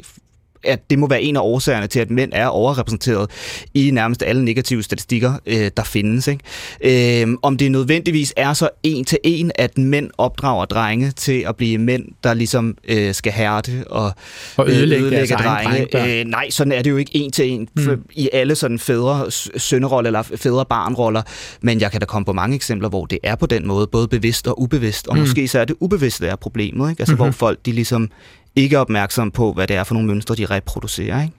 at 0.64 0.90
det 0.90 1.00
må 1.00 1.08
være 1.08 1.22
en 1.22 1.36
af 1.36 1.42
årsagerne 1.42 1.88
til, 1.88 2.00
at 2.00 2.12
mænd 2.12 2.32
er 2.36 2.48
overrepræsenteret 2.48 3.30
i 3.74 3.92
nærmest 3.92 4.24
alle 4.24 4.46
negative 4.46 4.84
statistikker, 4.84 5.34
øh, 5.46 5.72
der 5.78 5.84
findes. 5.84 6.28
Ikke? 6.28 7.22
Øh, 7.22 7.38
om 7.42 7.58
det 7.58 7.72
nødvendigvis 7.72 8.34
er 8.38 8.54
så 8.54 8.70
en 8.84 9.06
til 9.06 9.18
en, 9.24 9.52
at 9.56 9.78
mænd 9.78 10.10
opdrager 10.18 10.66
drenge 10.66 11.12
til 11.12 11.44
at 11.48 11.56
blive 11.56 11.78
mænd, 11.78 12.06
der 12.24 12.34
ligesom 12.34 12.78
øh, 12.88 13.14
skal 13.14 13.32
hærde 13.32 13.84
og, 13.90 14.12
Og 14.58 14.70
øh, 14.70 14.78
ødelægge 14.78 15.10
deres 15.10 15.30
drenge. 15.30 16.20
Øh, 16.20 16.26
nej, 16.26 16.50
sådan 16.50 16.74
er 16.74 16.82
det 16.82 16.90
jo 16.90 16.98
ikke 16.98 17.12
en 17.16 17.32
til 17.32 17.50
en 17.50 17.68
mm. 17.76 18.04
i 18.14 18.30
alle 18.34 18.56
sådan 18.56 18.80
fædre 18.80 19.32
sønderoller 19.58 20.08
eller 20.10 20.24
fædre 20.24 20.66
barnroller, 20.66 21.22
men 21.62 21.82
jeg 21.82 21.92
kan 21.92 22.00
da 22.00 22.06
komme 22.06 22.26
på 22.26 22.34
mange 22.34 22.56
eksempler, 22.56 22.90
hvor 22.90 23.06
det 23.06 23.20
er 23.24 23.36
på 23.36 23.46
den 23.46 23.68
måde, 23.68 23.88
både 23.88 24.08
bevidst 24.08 24.48
og 24.48 24.62
ubevidst, 24.62 25.08
og 25.08 25.16
mm. 25.16 25.22
måske 25.22 25.48
så 25.48 25.60
er 25.60 25.66
det 25.66 25.76
ubevidst, 25.80 26.22
der 26.22 26.32
er 26.32 26.36
problemet, 26.36 26.90
ikke? 26.90 27.02
Altså, 27.02 27.14
mm-hmm. 27.14 27.26
hvor 27.26 27.32
folk 27.32 27.66
de 27.66 27.72
ligesom 27.72 28.10
ikke 28.56 28.76
er 28.76 28.80
opmærksomme 28.80 29.32
på, 29.32 29.54
hvad 29.54 29.68
det 29.68 29.76
er 29.76 29.84
for 29.84 29.94
nogle 29.94 30.08
mønstre, 30.10 30.36
de 30.36 30.46
reproducerer. 30.46 31.22
Ikke? 31.22 31.34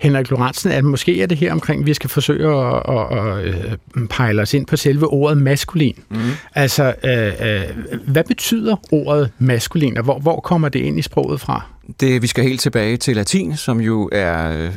Henrik 0.00 0.30
Lorentzen, 0.30 0.70
at 0.70 0.84
måske 0.84 1.22
er 1.22 1.26
det 1.26 1.38
her 1.38 1.52
omkring, 1.52 1.86
vi 1.86 1.94
skal 1.94 2.10
forsøge 2.10 2.48
at, 2.48 2.82
at, 2.88 3.18
at, 3.18 3.54
at 3.96 4.08
pejle 4.10 4.42
os 4.42 4.54
ind 4.54 4.66
på 4.66 4.76
selve 4.76 5.06
ordet 5.06 5.38
maskulin. 5.38 5.94
Mm. 6.08 6.18
Altså, 6.54 6.94
øh, 7.04 7.26
øh, 7.26 7.62
hvad 8.06 8.24
betyder 8.24 8.76
ordet 8.92 9.30
maskulin, 9.38 9.96
og 9.96 10.04
hvor, 10.04 10.18
hvor 10.18 10.40
kommer 10.40 10.68
det 10.68 10.78
ind 10.78 10.98
i 10.98 11.02
sproget 11.02 11.40
fra? 11.40 11.62
Det, 12.00 12.22
vi 12.22 12.26
skal 12.26 12.44
helt 12.44 12.60
tilbage 12.60 12.96
til 12.96 13.16
latin, 13.16 13.56
som 13.56 13.80
jo 13.80 14.08
er 14.12 14.64
øh, 14.64 14.70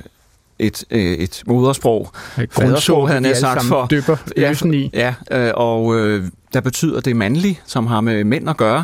et, 0.59 0.83
øh, 0.91 1.01
et 1.01 1.43
modersprog. 1.47 2.11
Et 2.41 2.53
Fadersprog, 2.53 3.07
havde 3.07 3.17
alle 3.17 3.35
sagt, 3.35 3.63
for. 3.63 3.87
dypper 3.91 4.17
Ja, 4.37 4.53
i. 4.73 4.89
Ja, 4.93 5.13
øh, 5.31 5.51
og 5.55 5.99
øh, 5.99 6.23
der 6.53 6.61
betyder 6.61 7.01
det 7.01 7.15
mandlig, 7.15 7.61
som 7.65 7.87
har 7.87 8.01
med 8.01 8.23
mænd 8.23 8.49
at 8.49 8.57
gøre. 8.57 8.83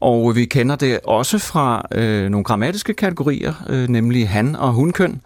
Og 0.00 0.36
vi 0.36 0.44
kender 0.44 0.76
det 0.76 1.00
også 1.04 1.38
fra 1.38 1.82
øh, 1.92 2.28
nogle 2.28 2.44
grammatiske 2.44 2.94
kategorier, 2.94 3.54
øh, 3.68 3.88
nemlig 3.88 4.28
han- 4.28 4.56
og 4.56 4.72
hunkøn, 4.72 5.20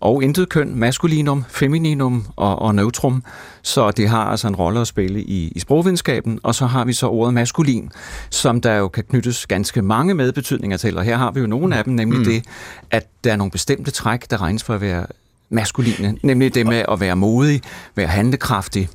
og 0.00 0.22
intet 0.22 0.48
køn, 0.48 0.74
maskulinum, 0.74 1.44
femininum 1.48 2.26
og, 2.36 2.58
og 2.62 2.74
neutrum. 2.74 3.22
Så 3.62 3.90
det 3.90 4.08
har 4.08 4.24
altså 4.24 4.48
en 4.48 4.56
rolle 4.56 4.80
at 4.80 4.86
spille 4.86 5.22
i, 5.22 5.52
i 5.56 5.60
sprogvidenskaben. 5.60 6.40
Og 6.42 6.54
så 6.54 6.66
har 6.66 6.84
vi 6.84 6.92
så 6.92 7.06
ordet 7.08 7.34
maskulin, 7.34 7.90
som 8.30 8.60
der 8.60 8.74
jo 8.74 8.88
kan 8.88 9.04
knyttes 9.04 9.46
ganske 9.46 9.82
mange 9.82 10.14
medbetydninger 10.14 10.76
til. 10.76 10.98
Og 10.98 11.04
her 11.04 11.16
har 11.16 11.30
vi 11.30 11.40
jo 11.40 11.46
nogle 11.46 11.76
af 11.76 11.84
dem, 11.84 11.92
nemlig 11.92 12.18
mm. 12.18 12.24
det, 12.24 12.44
at 12.90 13.06
der 13.24 13.32
er 13.32 13.36
nogle 13.36 13.50
bestemte 13.50 13.90
træk, 13.90 14.30
der 14.30 14.42
regnes 14.42 14.64
for 14.64 14.74
at 14.74 14.80
være 14.80 15.06
maskuline. 15.50 16.18
Nemlig 16.22 16.54
det 16.54 16.66
med 16.66 16.82
at 16.92 17.00
være 17.00 17.16
modig, 17.16 17.62
være 17.96 18.06
handlekraftig, 18.06 18.88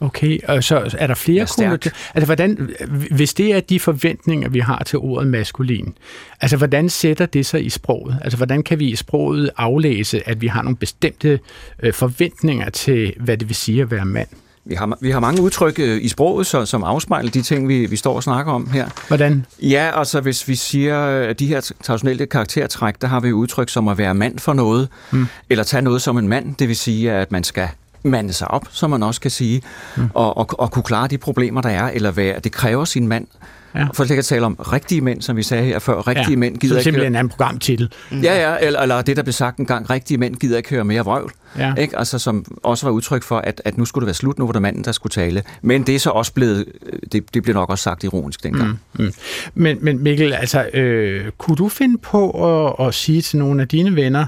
Okay, 0.00 0.38
og 0.48 0.64
så 0.64 0.96
er 0.98 1.06
der 1.06 1.14
flere 1.14 1.46
kunne, 1.56 1.78
Altså, 2.14 2.24
hvordan, 2.24 2.70
hvis 3.10 3.34
det 3.34 3.54
er 3.54 3.60
de 3.60 3.80
forventninger, 3.80 4.48
vi 4.48 4.60
har 4.60 4.82
til 4.86 4.98
ordet 4.98 5.28
maskulin, 5.28 5.94
altså, 6.40 6.56
hvordan 6.56 6.88
sætter 6.88 7.26
det 7.26 7.46
sig 7.46 7.66
i 7.66 7.70
sproget? 7.70 8.18
Altså, 8.22 8.36
hvordan 8.36 8.62
kan 8.62 8.78
vi 8.78 8.88
i 8.88 8.96
sproget 8.96 9.50
aflæse, 9.56 10.28
at 10.28 10.40
vi 10.40 10.46
har 10.46 10.62
nogle 10.62 10.76
bestemte 10.76 11.40
øh, 11.82 11.92
forventninger 11.92 12.70
til, 12.70 13.14
hvad 13.20 13.36
det 13.36 13.48
vil 13.48 13.56
sige 13.56 13.82
at 13.82 13.90
være 13.90 14.04
mand? 14.04 14.28
Vi 14.68 14.74
har, 14.74 14.98
vi 15.00 15.10
har 15.10 15.20
mange 15.20 15.42
udtryk 15.42 15.78
øh, 15.78 16.02
i 16.02 16.08
sproget, 16.08 16.46
så, 16.46 16.64
som 16.64 16.84
afspejler 16.84 17.30
de 17.30 17.42
ting, 17.42 17.68
vi, 17.68 17.86
vi 17.86 17.96
står 17.96 18.14
og 18.14 18.22
snakker 18.22 18.52
om 18.52 18.70
her. 18.70 18.88
Hvordan? 19.08 19.46
Ja, 19.62 19.90
altså 19.94 20.20
hvis 20.20 20.48
vi 20.48 20.54
siger, 20.54 21.06
at 21.06 21.38
de 21.38 21.46
her 21.46 21.72
traditionelle 21.82 22.26
karaktertræk, 22.26 22.94
der 23.00 23.08
har 23.08 23.20
vi 23.20 23.32
udtryk 23.32 23.68
som 23.68 23.88
at 23.88 23.98
være 23.98 24.14
mand 24.14 24.38
for 24.38 24.52
noget, 24.52 24.88
mm. 25.10 25.26
eller 25.50 25.64
tage 25.64 25.82
noget 25.82 26.02
som 26.02 26.18
en 26.18 26.28
mand, 26.28 26.54
det 26.54 26.68
vil 26.68 26.76
sige, 26.76 27.12
at 27.12 27.32
man 27.32 27.44
skal 27.44 27.68
mande 28.10 28.32
sig 28.32 28.48
op, 28.48 28.66
som 28.70 28.90
man 28.90 29.02
også 29.02 29.20
kan 29.20 29.30
sige, 29.30 29.62
mm. 29.96 30.08
og, 30.14 30.36
og, 30.36 30.60
og 30.60 30.70
kunne 30.70 30.82
klare 30.82 31.08
de 31.08 31.18
problemer, 31.18 31.60
der 31.60 31.70
er, 31.70 31.90
eller 31.90 32.10
være, 32.10 32.40
det 32.40 32.52
kræver 32.52 32.84
sin 32.84 33.08
mand. 33.08 33.26
Ja. 33.74 33.86
For 33.94 34.04
slet 34.04 34.18
at 34.18 34.24
tale 34.24 34.46
om 34.46 34.54
rigtige 34.54 35.00
mænd, 35.00 35.22
som 35.22 35.36
vi 35.36 35.42
sagde 35.42 35.64
her 35.64 35.78
før. 35.78 36.06
Rigtige 36.06 36.30
ja, 36.30 36.36
mænd 36.36 36.56
gider 36.56 36.74
så 36.74 36.78
ikke... 36.78 36.84
simpelthen 36.84 37.12
en 37.12 37.16
anden 37.16 37.30
programtitel. 37.30 37.92
Ja, 38.12 38.50
ja, 38.50 38.66
eller, 38.66 38.80
eller 38.80 39.02
det, 39.02 39.16
der 39.16 39.22
blev 39.22 39.32
sagt 39.32 39.58
en 39.58 39.66
gang, 39.66 39.90
rigtige 39.90 40.18
mænd 40.18 40.36
gider 40.36 40.56
ikke 40.56 40.70
høre 40.70 40.84
mere 40.84 41.02
vrøvl. 41.02 41.32
Ja. 41.58 41.74
Ikke? 41.74 41.98
Altså, 41.98 42.18
som 42.18 42.44
også 42.62 42.86
var 42.86 42.92
udtryk 42.92 43.22
for, 43.22 43.38
at, 43.38 43.62
at 43.64 43.78
nu 43.78 43.84
skulle 43.84 44.02
det 44.02 44.06
være 44.06 44.14
slut, 44.14 44.38
nu 44.38 44.46
var 44.46 44.52
det 44.52 44.62
manden, 44.62 44.84
der 44.84 44.92
skulle 44.92 45.10
tale. 45.10 45.42
Men 45.62 45.82
det 45.82 45.94
er 45.94 45.98
så 45.98 46.10
også 46.10 46.32
blevet, 46.32 46.64
det, 47.12 47.34
det 47.34 47.42
blev 47.42 47.54
nok 47.54 47.70
også 47.70 47.82
sagt 47.82 48.04
ironisk 48.04 48.42
dengang. 48.42 48.80
Mm. 48.98 49.04
Mm. 49.04 49.12
Men, 49.54 49.78
men 49.80 50.02
Mikkel, 50.02 50.32
altså, 50.32 50.68
øh, 50.74 51.24
kunne 51.38 51.56
du 51.56 51.68
finde 51.68 51.98
på 51.98 52.30
at, 52.78 52.86
at 52.86 52.94
sige 52.94 53.22
til 53.22 53.38
nogle 53.38 53.62
af 53.62 53.68
dine 53.68 53.96
venner, 53.96 54.26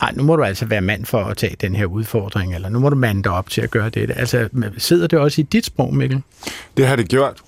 ej, 0.00 0.12
nu 0.16 0.22
må 0.22 0.36
du 0.36 0.42
altså 0.44 0.66
være 0.66 0.80
mand 0.80 1.04
for 1.04 1.24
at 1.24 1.36
tage 1.36 1.56
den 1.60 1.76
her 1.76 1.86
udfordring, 1.86 2.54
eller 2.54 2.68
nu 2.68 2.78
må 2.78 2.88
du 2.88 2.96
mande 2.96 3.22
dig 3.22 3.32
op 3.32 3.50
til 3.50 3.60
at 3.60 3.70
gøre 3.70 3.88
det. 3.88 4.10
Altså, 4.16 4.48
sidder 4.78 5.06
det 5.06 5.18
også 5.18 5.40
i 5.40 5.44
dit 5.44 5.64
sprog, 5.64 5.94
Mikkel? 5.94 6.22
Det 6.76 6.86
har 6.86 6.96
det 6.96 7.08
gjort. 7.08 7.42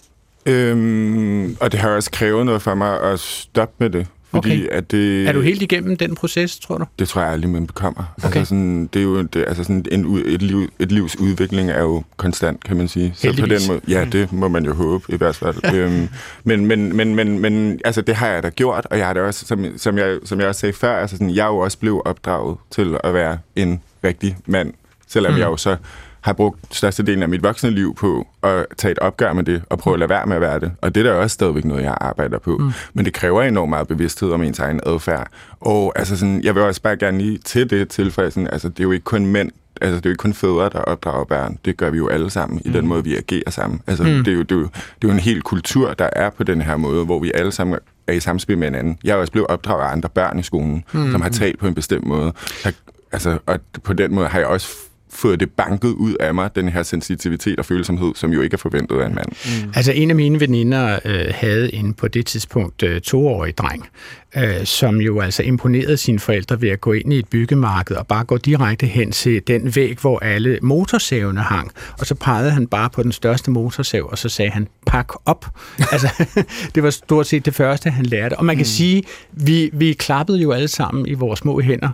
Øhm, 0.46 1.56
og 1.60 1.72
det 1.72 1.80
har 1.80 1.90
også 1.90 2.10
krævet 2.10 2.46
noget 2.46 2.62
for 2.62 2.74
mig 2.74 3.00
at 3.02 3.20
stoppe 3.20 3.74
med 3.78 3.90
det. 3.90 4.06
Fordi 4.30 4.50
Okay. 4.50 4.68
at 4.70 4.90
det, 4.90 5.28
Er 5.28 5.32
du 5.32 5.40
helt 5.40 5.62
igennem 5.62 5.96
den 5.96 6.14
proces, 6.14 6.58
tror 6.58 6.78
du? 6.78 6.84
Det 6.98 7.08
tror 7.08 7.22
jeg 7.22 7.30
aldrig, 7.30 7.50
man 7.50 7.66
bekommer. 7.66 8.14
Okay. 8.24 8.36
Altså 8.36 8.48
sådan, 8.48 8.86
det 8.86 9.00
er 9.00 9.04
jo 9.04 9.22
det, 9.22 9.44
altså 9.48 9.62
sådan 9.64 9.84
en, 9.90 10.22
et, 10.26 10.42
liv, 10.42 10.68
et 10.78 10.92
livs 10.92 11.16
udvikling 11.18 11.70
er 11.70 11.80
jo 11.80 12.02
konstant, 12.16 12.64
kan 12.64 12.76
man 12.76 12.88
sige. 12.88 13.12
Så 13.16 13.26
på 13.26 13.32
Heldigvis. 13.32 13.62
den 13.62 13.72
måde, 13.72 13.80
ja, 13.88 14.04
det 14.04 14.32
må 14.32 14.48
man 14.48 14.64
jo 14.64 14.74
håbe 14.74 15.04
i 15.08 15.16
hvert 15.16 15.36
fald. 15.36 15.56
øhm, 15.74 16.08
men, 16.44 16.66
men, 16.66 16.96
men, 16.96 17.14
men, 17.14 17.38
men 17.38 17.80
altså, 17.84 18.00
det 18.00 18.14
har 18.14 18.26
jeg 18.26 18.42
da 18.42 18.48
gjort, 18.48 18.86
og 18.90 18.98
jeg 18.98 19.06
har 19.06 19.12
da 19.12 19.20
også, 19.20 19.46
som, 19.46 19.64
som, 19.76 19.98
jeg, 19.98 20.18
som 20.24 20.40
jeg 20.40 20.48
også 20.48 20.60
sagde 20.60 20.72
før, 20.72 20.96
altså 20.96 21.16
sådan, 21.16 21.30
jeg 21.30 21.42
er 21.42 21.48
jo 21.48 21.58
også 21.58 21.78
blevet 21.78 22.02
opdraget 22.04 22.56
til 22.70 22.96
at 23.04 23.14
være 23.14 23.38
en 23.56 23.80
rigtig 24.04 24.36
mand, 24.46 24.72
selvom 25.08 25.32
mm. 25.32 25.38
jeg 25.38 25.46
jo 25.46 25.56
så 25.56 25.76
har 26.20 26.32
brugt 26.32 26.74
størstedelen 26.74 27.22
af 27.22 27.28
mit 27.28 27.42
voksne 27.42 27.70
liv 27.70 27.94
på 27.94 28.28
at 28.42 28.66
tage 28.76 28.92
et 28.92 28.98
opgør 28.98 29.32
med 29.32 29.44
det 29.44 29.62
og 29.70 29.78
prøve 29.78 29.94
at 29.94 29.98
lade 29.98 30.10
være 30.10 30.26
med 30.26 30.36
at 30.36 30.42
være 30.42 30.60
det. 30.60 30.72
Og 30.80 30.94
det 30.94 31.06
er 31.06 31.12
da 31.12 31.18
også 31.18 31.34
stadigvæk 31.34 31.64
noget, 31.64 31.82
jeg 31.82 31.96
arbejder 32.00 32.38
på. 32.38 32.56
Mm. 32.56 32.72
Men 32.94 33.04
det 33.04 33.14
kræver 33.14 33.42
enormt 33.42 33.70
meget 33.70 33.88
bevidsthed 33.88 34.30
om 34.30 34.42
ens 34.42 34.58
egen 34.58 34.80
adfærd. 34.86 35.28
Og 35.60 35.92
altså 35.96 36.16
sådan, 36.16 36.42
jeg 36.42 36.54
vil 36.54 36.62
også 36.62 36.82
bare 36.82 36.96
gerne 36.96 37.18
lige 37.18 37.38
til 37.38 37.70
det 37.70 37.88
tilføje, 37.88 38.30
sådan, 38.30 38.48
altså 38.52 38.68
det 38.68 38.80
er 38.80 38.84
jo 38.84 38.92
ikke 38.92 39.04
kun 39.04 39.26
mænd, 39.26 39.50
altså 39.80 39.96
det 39.96 40.06
er 40.06 40.10
jo 40.10 40.12
ikke 40.12 40.22
kun 40.22 40.34
fædre, 40.34 40.68
der 40.68 40.78
opdrager 40.78 41.24
børn. 41.24 41.58
Det 41.64 41.76
gør 41.76 41.90
vi 41.90 41.98
jo 41.98 42.08
alle 42.08 42.30
sammen 42.30 42.60
i 42.64 42.68
den 42.68 42.86
måde, 42.86 43.04
vi 43.04 43.16
agerer 43.16 43.50
sammen. 43.50 43.80
Altså 43.86 44.04
mm. 44.04 44.24
det, 44.24 44.28
er 44.28 44.32
jo, 44.32 44.42
det, 44.42 44.52
er 44.52 44.60
jo, 44.60 44.62
det 44.62 45.04
er 45.04 45.08
jo 45.08 45.10
en 45.10 45.18
hel 45.18 45.42
kultur, 45.42 45.92
der 45.92 46.10
er 46.12 46.30
på 46.30 46.44
den 46.44 46.60
her 46.60 46.76
måde, 46.76 47.04
hvor 47.04 47.18
vi 47.18 47.32
alle 47.34 47.52
sammen 47.52 47.78
er 48.06 48.12
i 48.12 48.20
samspil 48.20 48.58
med 48.58 48.66
hinanden. 48.66 48.98
Jeg 49.04 49.12
er 49.12 49.16
også 49.16 49.32
blevet 49.32 49.46
opdraget 49.46 49.84
af 49.84 49.92
andre 49.92 50.08
børn 50.08 50.38
i 50.38 50.42
skolen, 50.42 50.84
mm. 50.92 51.10
som 51.10 51.20
har 51.20 51.28
talt 51.28 51.58
på 51.58 51.66
en 51.66 51.74
bestemt 51.74 52.06
måde. 52.06 52.32
Jeg, 52.64 52.72
altså, 53.12 53.38
og 53.46 53.60
på 53.82 53.92
den 53.92 54.14
måde 54.14 54.28
har 54.28 54.38
jeg 54.38 54.48
også 54.48 54.76
fået 55.12 55.40
det 55.40 55.50
banket 55.50 55.88
ud 55.88 56.14
af 56.20 56.34
mig, 56.34 56.50
den 56.54 56.68
her 56.68 56.82
sensitivitet 56.82 57.58
og 57.58 57.64
følsomhed, 57.64 58.12
som 58.14 58.32
jo 58.32 58.40
ikke 58.40 58.54
er 58.54 58.58
forventet 58.58 58.96
af 59.00 59.06
en 59.06 59.14
mand. 59.14 59.28
Mm. 59.64 59.72
Altså 59.76 59.92
en 59.92 60.10
af 60.10 60.16
mine 60.16 60.40
veninder 60.40 60.98
øh, 61.04 61.26
havde 61.34 61.74
en 61.74 61.94
på 61.94 62.08
det 62.08 62.26
tidspunkt 62.26 62.82
øh, 62.82 63.00
toårig 63.00 63.58
dreng, 63.58 63.88
øh, 64.36 64.64
som 64.64 65.00
jo 65.00 65.20
altså 65.20 65.42
imponerede 65.42 65.96
sine 65.96 66.18
forældre 66.18 66.60
ved 66.60 66.68
at 66.68 66.80
gå 66.80 66.92
ind 66.92 67.12
i 67.12 67.18
et 67.18 67.28
byggemarked 67.28 67.96
og 67.96 68.06
bare 68.06 68.24
gå 68.24 68.36
direkte 68.36 68.86
hen 68.86 69.12
til 69.12 69.42
den 69.46 69.76
væg, 69.76 69.98
hvor 70.00 70.18
alle 70.18 70.58
motorsavene 70.62 71.40
hang. 71.40 71.70
Og 71.98 72.06
så 72.06 72.14
pegede 72.14 72.50
han 72.50 72.66
bare 72.66 72.90
på 72.90 73.02
den 73.02 73.12
største 73.12 73.50
motorsav, 73.50 74.08
og 74.10 74.18
så 74.18 74.28
sagde 74.28 74.50
han, 74.50 74.68
pak 74.86 75.08
op. 75.26 75.46
altså, 75.92 76.26
det 76.74 76.82
var 76.82 76.90
stort 76.90 77.26
set 77.26 77.44
det 77.46 77.54
første, 77.54 77.90
han 77.90 78.06
lærte. 78.06 78.38
Og 78.38 78.44
man 78.44 78.56
kan 78.56 78.62
mm. 78.62 78.64
sige, 78.64 79.02
vi, 79.32 79.70
vi 79.72 79.92
klappede 79.92 80.38
jo 80.38 80.52
alle 80.52 80.68
sammen 80.68 81.06
i 81.06 81.14
vores 81.14 81.38
små 81.38 81.60
hænder, 81.60 81.88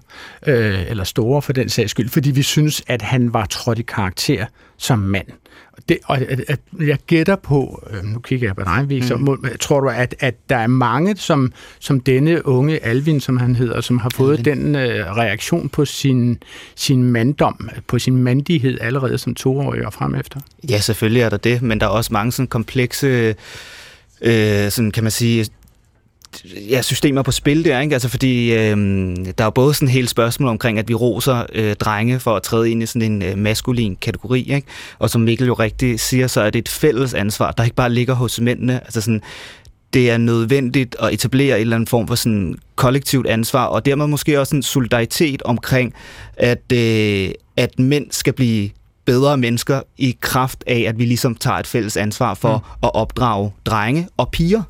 øh, 0.46 0.90
eller 0.90 1.04
store 1.04 1.42
for 1.42 1.52
den 1.52 1.68
sags 1.68 1.90
skyld, 1.90 2.08
fordi 2.08 2.30
vi 2.30 2.42
synes, 2.42 2.82
at 2.87 3.02
han 3.06 3.34
var 3.34 3.46
trådt 3.46 3.78
i 3.78 3.82
karakter 3.82 4.46
som 4.76 4.98
mand. 4.98 5.26
Det, 5.88 5.98
og 6.04 6.18
at, 6.18 6.44
at 6.48 6.60
jeg 6.80 6.98
gætter 7.06 7.36
på, 7.36 7.82
øh, 7.90 8.04
nu 8.04 8.18
kigger 8.18 8.48
jeg 8.48 8.56
på 8.56 8.62
dig, 8.64 8.84
Vig, 8.88 9.04
så 9.04 9.16
må, 9.16 9.38
tror 9.60 9.80
du, 9.80 9.88
at, 9.88 10.14
at 10.20 10.34
der 10.48 10.56
er 10.56 10.66
mange, 10.66 11.16
som, 11.16 11.52
som 11.78 12.00
denne 12.00 12.46
unge 12.46 12.84
Alvin, 12.84 13.20
som 13.20 13.36
han 13.36 13.56
hedder, 13.56 13.80
som 13.80 13.98
har 13.98 14.10
fået 14.14 14.44
den 14.44 14.75
øh, 14.75 15.16
reaktion 15.16 15.68
på 15.68 15.84
sin, 15.84 16.38
sin 16.75 17.02
manddom, 17.02 17.68
på 17.86 17.98
sin 17.98 18.16
mandighed 18.16 18.78
allerede 18.80 19.18
som 19.18 19.34
toårig 19.34 19.86
og 19.86 19.92
frem 19.92 20.14
efter? 20.14 20.40
Ja, 20.68 20.80
selvfølgelig 20.80 21.22
er 21.22 21.28
der 21.28 21.36
det, 21.36 21.62
men 21.62 21.80
der 21.80 21.86
er 21.86 21.90
også 21.90 22.12
mange 22.12 22.32
sådan 22.32 22.46
komplekse, 22.46 23.34
øh, 24.20 24.70
sådan 24.70 24.90
kan 24.90 25.02
man 25.02 25.12
sige, 25.12 25.46
ja, 26.71 26.83
systemer 26.83 27.23
på 27.23 27.30
spil 27.30 27.64
der, 27.64 27.80
ikke? 27.80 27.95
Altså 27.95 28.09
fordi 28.09 28.52
øh, 28.52 28.76
der 29.38 29.45
er 29.45 29.50
både 29.50 29.75
sådan 29.75 29.88
et 29.88 29.92
helt 29.92 30.11
spørgsmål 30.11 30.49
omkring, 30.49 30.78
at 30.78 30.88
vi 30.88 30.95
roser 30.95 31.47
øh, 31.52 31.75
drenge 31.75 32.21
for 32.21 32.37
at 32.37 32.42
træde 32.42 32.71
ind 32.71 32.83
i 32.83 32.87
sådan 32.87 33.12
en 33.12 33.23
øh, 33.23 33.38
maskulin 33.38 33.97
kategori, 33.97 34.52
ikke? 34.54 34.66
Og 34.99 35.11
som 35.11 35.21
Mikkel 35.21 35.47
jo 35.47 35.54
rigtigt 35.54 36.00
siger, 36.00 36.26
så 36.26 36.40
er 36.40 36.50
det 36.50 36.59
et 36.59 36.68
fælles 36.68 37.14
ansvar, 37.14 37.50
der 37.50 37.64
ikke 37.64 37.76
bare 37.76 37.92
ligger 37.92 38.14
hos 38.14 38.40
mændene. 38.40 38.80
Altså 38.85 39.00
sådan, 39.00 39.23
det 39.95 40.11
er 40.11 40.18
nødvendigt 40.18 40.97
at 41.00 41.12
etablere 41.12 41.56
en 41.56 41.61
eller 41.61 41.76
anden 41.76 41.87
form 41.87 42.09
for 42.09 42.14
sådan 42.14 42.56
kollektivt 42.76 43.26
ansvar, 43.26 43.64
og 43.64 43.87
dermed 43.87 44.06
måske 44.06 44.40
også 44.40 44.56
en 44.56 44.62
solidaritet 44.62 45.42
omkring, 45.42 45.95
at, 46.37 46.73
øh, 46.73 47.30
at 47.56 47.78
mænd 47.78 48.06
skal 48.11 48.33
blive 48.33 48.71
bedre 49.04 49.37
mennesker 49.37 49.80
i 49.99 50.16
kraft 50.21 50.64
af, 50.66 50.85
at 50.88 50.99
vi 50.99 51.04
ligesom 51.04 51.35
tager 51.35 51.59
et 51.59 51.66
fælles 51.66 51.97
ansvar 51.97 52.35
for 52.35 52.56
mm. 52.56 52.78
at 52.83 52.95
opdrage 52.95 53.52
drenge 53.66 54.09
og 54.16 54.28
piger 54.30 54.62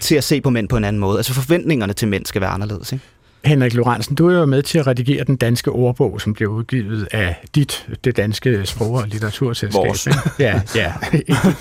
til 0.00 0.14
at 0.14 0.24
se 0.24 0.40
på 0.40 0.50
mænd 0.50 0.68
på 0.68 0.76
en 0.76 0.84
anden 0.84 1.00
måde. 1.00 1.18
Altså 1.18 1.34
forventningerne 1.34 1.92
til 1.92 2.08
mænd 2.08 2.26
skal 2.26 2.40
være 2.40 2.50
anderledes, 2.50 2.92
ikke? 2.92 3.04
Henrik 3.44 3.74
Lorentzen, 3.74 4.14
du 4.14 4.28
er 4.28 4.38
jo 4.38 4.46
med 4.46 4.62
til 4.62 4.78
at 4.78 4.86
redigere 4.86 5.24
den 5.24 5.36
danske 5.36 5.70
ordbog, 5.70 6.20
som 6.20 6.34
bliver 6.34 6.50
udgivet 6.50 7.08
af 7.12 7.36
dit, 7.54 7.88
det 8.04 8.16
danske 8.16 8.66
sprog- 8.66 8.94
og 8.94 9.08
litteraturselskab. 9.08 9.84
Vores. 9.86 10.06
ikke? 10.06 10.18
Ja, 10.38 10.60
ja. 10.74 10.92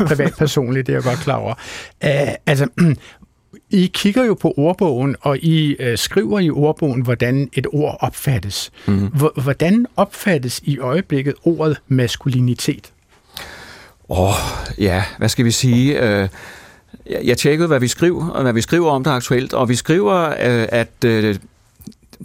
Privat 0.08 0.34
personligt, 0.38 0.88
det 0.88 0.94
er 0.94 0.98
jeg 0.98 1.04
godt 1.04 1.20
klar 1.20 1.36
over. 1.36 1.54
Uh, 2.04 2.34
altså, 2.46 2.68
I 3.70 3.92
kigger 3.94 4.24
jo 4.24 4.34
på 4.34 4.54
ordbogen, 4.58 5.16
og 5.22 5.38
I 5.38 5.76
uh, 5.80 5.96
skriver 5.96 6.40
i 6.40 6.50
ordbogen, 6.50 7.02
hvordan 7.02 7.50
et 7.54 7.68
ord 7.72 7.98
opfattes. 8.00 8.72
Mm. 8.88 9.08
Hvordan 9.44 9.86
opfattes 9.96 10.60
i 10.64 10.80
øjeblikket 10.80 11.34
ordet 11.44 11.78
maskulinitet? 11.88 12.92
Åh, 14.10 14.20
oh, 14.20 14.36
ja, 14.78 15.04
hvad 15.18 15.30
skal 15.30 15.46
vi 15.46 15.52
sige? 15.52 16.02
Øh, 16.02 16.30
jeg- 17.10 17.22
jeg 17.24 17.38
tjekkede, 17.38 17.68
hvad 17.68 17.80
vi 17.80 17.88
skriver, 17.88 18.28
og 18.30 18.42
hvad 18.42 18.54
vi 18.54 18.62
skriver 18.62 18.92
om 18.92 19.04
det 19.04 19.12
aktuelt, 19.12 19.54
og 19.54 19.70
vi 19.70 19.76
skriver, 19.76 20.16
øh, 20.30 20.68
at 20.70 20.92
øh, 21.06 21.36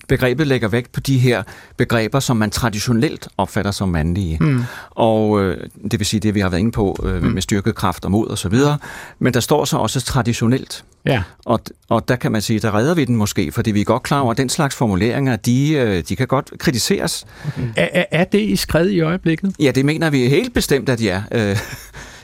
begrebet 0.09 0.47
lægger 0.47 0.68
vægt 0.68 0.92
på 0.92 1.00
de 1.00 1.18
her 1.18 1.42
begreber, 1.76 2.21
som 2.21 2.37
man 2.37 2.50
traditionelt 2.50 3.28
opfatter 3.38 3.71
som 3.71 3.88
mandlige. 3.88 4.38
Mm. 4.40 4.62
Og 4.90 5.42
øh, 5.42 5.56
det 5.90 5.99
vil 6.00 6.06
sige 6.06 6.21
det, 6.21 6.35
vi 6.35 6.40
har 6.40 6.49
været 6.49 6.61
inde 6.61 6.73
på 6.73 6.97
øh, 7.04 7.23
med 7.23 7.42
styrkekraft 7.42 8.04
og 8.04 8.11
mod 8.11 8.26
og 8.28 8.38
så 8.38 8.49
videre. 8.49 8.78
Men 9.18 9.35
der 9.35 9.40
står 9.40 9.64
så 9.64 9.76
også 9.76 10.00
traditionelt. 10.00 10.85
Ja. 11.06 11.23
Og, 11.44 11.61
og 11.88 12.09
der 12.09 12.16
kan 12.16 12.33
man 12.33 12.42
sige, 12.42 12.61
der 12.61 12.75
redder 12.75 12.94
vi 12.94 13.04
den 13.04 13.16
måske, 13.16 13.52
fordi 13.52 13.71
vi 13.71 13.80
er 13.80 13.85
godt 13.85 14.02
klar 14.02 14.21
over, 14.21 14.30
at 14.30 14.37
den 14.38 14.49
slags 14.49 14.75
formuleringer, 14.76 15.37
de, 15.37 15.73
øh, 15.73 16.02
de 16.09 16.16
kan 16.16 16.26
godt 16.26 16.50
kritiseres. 16.59 17.26
Er, 17.76 17.88
er- 17.92 18.04
er 18.11 18.25
det 18.25 18.40
i 18.40 18.56
skred 18.56 18.88
i 18.90 19.00
øjeblikket? 19.00 19.54
Ja, 19.59 19.71
det 19.71 19.85
mener 19.85 20.11
vi 20.11 20.28
helt 20.28 20.54
bestemt, 20.54 20.88
at 20.88 20.99
de 20.99 21.09
er. 21.11 21.23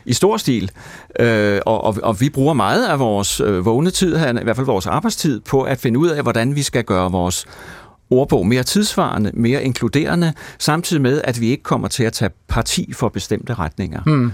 I 0.05 0.13
stor 0.13 0.37
stil. 0.37 0.71
Øh, 1.21 1.61
og, 1.67 1.85
og, 1.85 1.97
og 2.03 2.21
vi 2.21 2.31
bruger 2.31 2.55
meget 2.55 2.87
af 2.87 2.99
vores 2.99 3.41
øh, 3.41 3.65
vågne 3.65 3.91
tid, 3.91 4.17
her, 4.17 4.41
i 4.41 4.45
hvert 4.45 4.57
fald 4.57 4.67
vores 4.67 4.87
arbejdstid, 4.87 5.41
på 5.41 5.63
at 5.63 5.79
finde 5.79 5.99
ud 5.99 6.09
af, 6.09 6.23
hvordan 6.23 6.57
vi 6.57 6.63
skal 6.63 6.85
gøre 6.85 7.13
vores 7.13 7.47
ordbog 8.11 8.47
mere 8.47 8.63
tidsvarende, 8.63 9.31
mere 9.35 9.65
inkluderende, 9.65 10.33
samtidig 10.59 11.03
med, 11.03 11.21
at 11.25 11.41
vi 11.41 11.49
ikke 11.49 11.63
kommer 11.63 11.89
til 11.89 12.05
at 12.05 12.13
tage 12.13 12.31
parti 12.49 12.93
for 12.93 13.09
bestemte 13.09 13.55
retninger. 13.55 14.03
Hmm. 14.03 14.33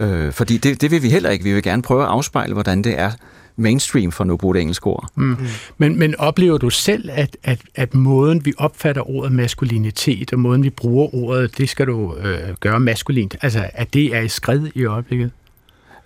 Øh, 0.00 0.32
fordi 0.32 0.56
det, 0.56 0.80
det 0.80 0.90
vil 0.90 1.02
vi 1.02 1.08
heller 1.08 1.30
ikke. 1.30 1.44
Vi 1.44 1.52
vil 1.52 1.62
gerne 1.62 1.82
prøve 1.82 2.02
at 2.02 2.08
afspejle, 2.08 2.52
hvordan 2.52 2.84
det 2.84 3.00
er 3.00 3.10
mainstream, 3.56 4.12
for 4.12 4.24
nu 4.24 4.32
at 4.32 4.38
bruge 4.38 4.54
det 4.54 4.60
engelske 4.60 4.86
ord. 4.86 5.08
Mm. 5.14 5.36
Men, 5.78 5.98
men 5.98 6.14
oplever 6.18 6.58
du 6.58 6.70
selv, 6.70 7.10
at, 7.12 7.36
at, 7.44 7.60
at 7.74 7.94
måden, 7.94 8.44
vi 8.44 8.52
opfatter 8.58 9.10
ordet 9.10 9.32
maskulinitet, 9.32 10.32
og 10.32 10.38
måden, 10.38 10.62
vi 10.62 10.70
bruger 10.70 11.14
ordet, 11.14 11.58
det 11.58 11.68
skal 11.68 11.86
du 11.86 12.16
øh, 12.16 12.54
gøre 12.60 12.80
maskulint, 12.80 13.36
altså 13.42 13.70
at 13.72 13.94
det 13.94 14.16
er 14.16 14.20
i 14.20 14.28
skred 14.28 14.68
i 14.74 14.84
øjeblikket? 14.84 15.30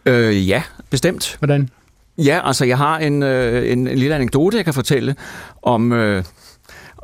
Øh, 0.07 0.49
ja, 0.49 0.63
bestemt. 0.91 1.37
Hvordan? 1.39 1.69
Ja, 2.19 2.41
altså 2.45 2.65
jeg 2.65 2.79
har 2.79 2.99
en, 2.99 3.23
øh, 3.23 3.73
en, 3.73 3.87
en 3.87 3.99
lille 3.99 4.15
anekdote, 4.15 4.57
jeg 4.57 4.65
kan 4.65 4.75
fortælle 4.75 5.15
om, 5.63 5.93
øh, 5.93 6.25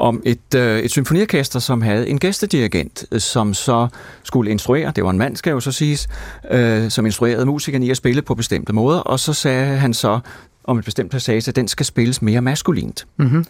om 0.02 0.22
et, 0.24 0.54
øh, 0.56 0.78
et 0.78 0.90
symfoniorkester, 0.90 1.58
som 1.58 1.82
havde 1.82 2.08
en 2.08 2.18
gæstedirigent, 2.18 3.04
øh, 3.12 3.20
som 3.20 3.54
så 3.54 3.88
skulle 4.22 4.50
instruere, 4.50 4.92
det 4.96 5.04
var 5.04 5.10
en 5.10 5.18
mand, 5.18 5.36
skal 5.36 5.50
jo 5.50 5.60
så 5.60 5.72
siges, 5.72 6.08
øh, 6.50 6.90
som 6.90 7.06
instruerede 7.06 7.46
musikerne 7.46 7.86
i 7.86 7.90
at 7.90 7.96
spille 7.96 8.22
på 8.22 8.34
bestemte 8.34 8.72
måder, 8.72 8.98
og 8.98 9.20
så 9.20 9.32
sagde 9.32 9.76
han 9.76 9.94
så 9.94 10.20
om 10.64 10.78
et 10.78 10.84
bestemt 10.84 11.10
passage, 11.10 11.48
at 11.48 11.56
den 11.56 11.68
skal 11.68 11.86
spilles 11.86 12.22
mere 12.22 12.40
maskulint. 12.40 13.06
Mm-hmm. 13.16 13.44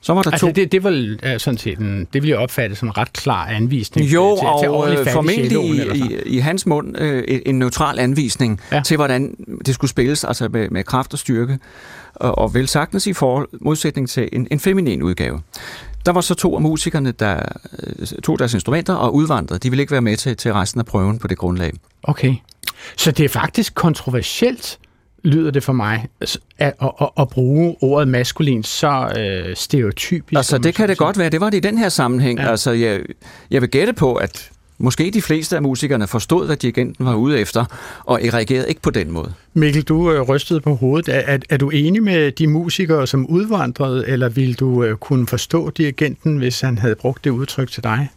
Så 0.00 0.14
var 0.14 0.22
der 0.22 0.30
Altså 0.30 0.46
to... 0.46 0.52
det, 0.52 0.72
det, 0.72 0.84
var 0.84 1.38
sådan 1.38 1.58
set 1.58 1.78
en, 1.78 2.08
det 2.12 2.22
vil 2.22 2.28
jeg 2.28 2.38
opfatte 2.38 2.76
som 2.76 2.88
en 2.88 2.96
ret 2.98 3.12
klar 3.12 3.46
anvisning 3.46 4.06
Jo, 4.06 4.36
til, 4.36 4.46
til 4.62 4.68
og 4.68 4.76
ordentlig 4.76 5.00
øh, 5.00 5.12
formentlig 5.12 5.64
i, 5.64 5.98
i, 5.98 6.18
i 6.26 6.38
hans 6.38 6.66
mund 6.66 6.98
øh, 6.98 7.40
en 7.46 7.58
neutral 7.58 7.98
anvisning 7.98 8.60
ja. 8.72 8.82
til, 8.84 8.96
hvordan 8.96 9.36
det 9.66 9.74
skulle 9.74 9.90
spilles, 9.90 10.24
altså 10.24 10.48
med, 10.48 10.70
med 10.70 10.84
kraft 10.84 11.12
og 11.12 11.18
styrke, 11.18 11.58
og, 12.14 12.38
og 12.38 12.54
vel 12.54 12.68
sagtens 12.68 13.06
i 13.06 13.12
forhold, 13.12 13.48
modsætning 13.60 14.08
til 14.08 14.28
en, 14.32 14.48
en 14.50 14.60
feminin 14.60 15.02
udgave. 15.02 15.40
Der 16.06 16.12
var 16.12 16.20
så 16.20 16.34
to 16.34 16.54
af 16.54 16.62
musikerne, 16.62 17.12
der 17.12 17.40
øh, 17.82 18.06
tog 18.06 18.38
deres 18.38 18.54
instrumenter 18.54 18.94
og 18.94 19.14
udvandrede. 19.14 19.58
De 19.58 19.70
ville 19.70 19.82
ikke 19.82 19.92
være 19.92 20.00
med 20.00 20.16
til, 20.16 20.36
til 20.36 20.52
resten 20.52 20.80
af 20.80 20.86
prøven 20.86 21.18
på 21.18 21.28
det 21.28 21.38
grundlag. 21.38 21.72
Okay. 22.02 22.34
Så 22.96 23.10
det 23.10 23.24
er 23.24 23.28
faktisk 23.28 23.74
kontroversielt, 23.74 24.78
lyder 25.24 25.50
det 25.50 25.62
for 25.62 25.72
mig, 25.72 26.08
at, 26.20 26.38
at, 26.58 26.74
at, 27.00 27.08
at 27.18 27.28
bruge 27.28 27.76
ordet 27.80 28.08
maskulin 28.08 28.62
så 28.62 29.12
øh, 29.18 29.56
stereotypisk. 29.56 30.36
Altså, 30.36 30.58
det 30.58 30.74
kan 30.74 30.88
det 30.88 30.98
godt 30.98 31.18
være. 31.18 31.30
Det 31.30 31.40
var 31.40 31.50
det 31.50 31.56
i 31.56 31.60
den 31.60 31.78
her 31.78 31.88
sammenhæng. 31.88 32.38
Ja. 32.38 32.50
Altså, 32.50 32.70
jeg, 32.70 33.00
jeg 33.50 33.60
vil 33.60 33.70
gætte 33.70 33.92
på, 33.92 34.14
at 34.14 34.50
måske 34.78 35.10
de 35.10 35.22
fleste 35.22 35.56
af 35.56 35.62
musikerne 35.62 36.06
forstod, 36.06 36.46
hvad 36.46 36.56
dirigenten 36.56 37.06
var 37.06 37.14
ude 37.14 37.40
efter, 37.40 37.64
og 38.04 38.20
reagerede 38.32 38.68
ikke 38.68 38.80
på 38.80 38.90
den 38.90 39.10
måde. 39.10 39.32
Mikkel, 39.54 39.82
du 39.82 40.12
øh, 40.12 40.20
rystede 40.20 40.60
på 40.60 40.74
hovedet. 40.74 41.08
Er, 41.08 41.22
er, 41.26 41.38
er 41.50 41.56
du 41.56 41.70
enig 41.70 42.02
med 42.02 42.32
de 42.32 42.46
musikere, 42.46 43.06
som 43.06 43.26
udvandrede, 43.26 44.08
eller 44.08 44.28
ville 44.28 44.54
du 44.54 44.84
øh, 44.84 44.96
kunne 44.96 45.26
forstå 45.26 45.70
dirigenten, 45.70 46.36
hvis 46.36 46.60
han 46.60 46.78
havde 46.78 46.94
brugt 46.94 47.24
det 47.24 47.30
udtryk 47.30 47.70
til 47.70 47.82
dig? 47.82 48.08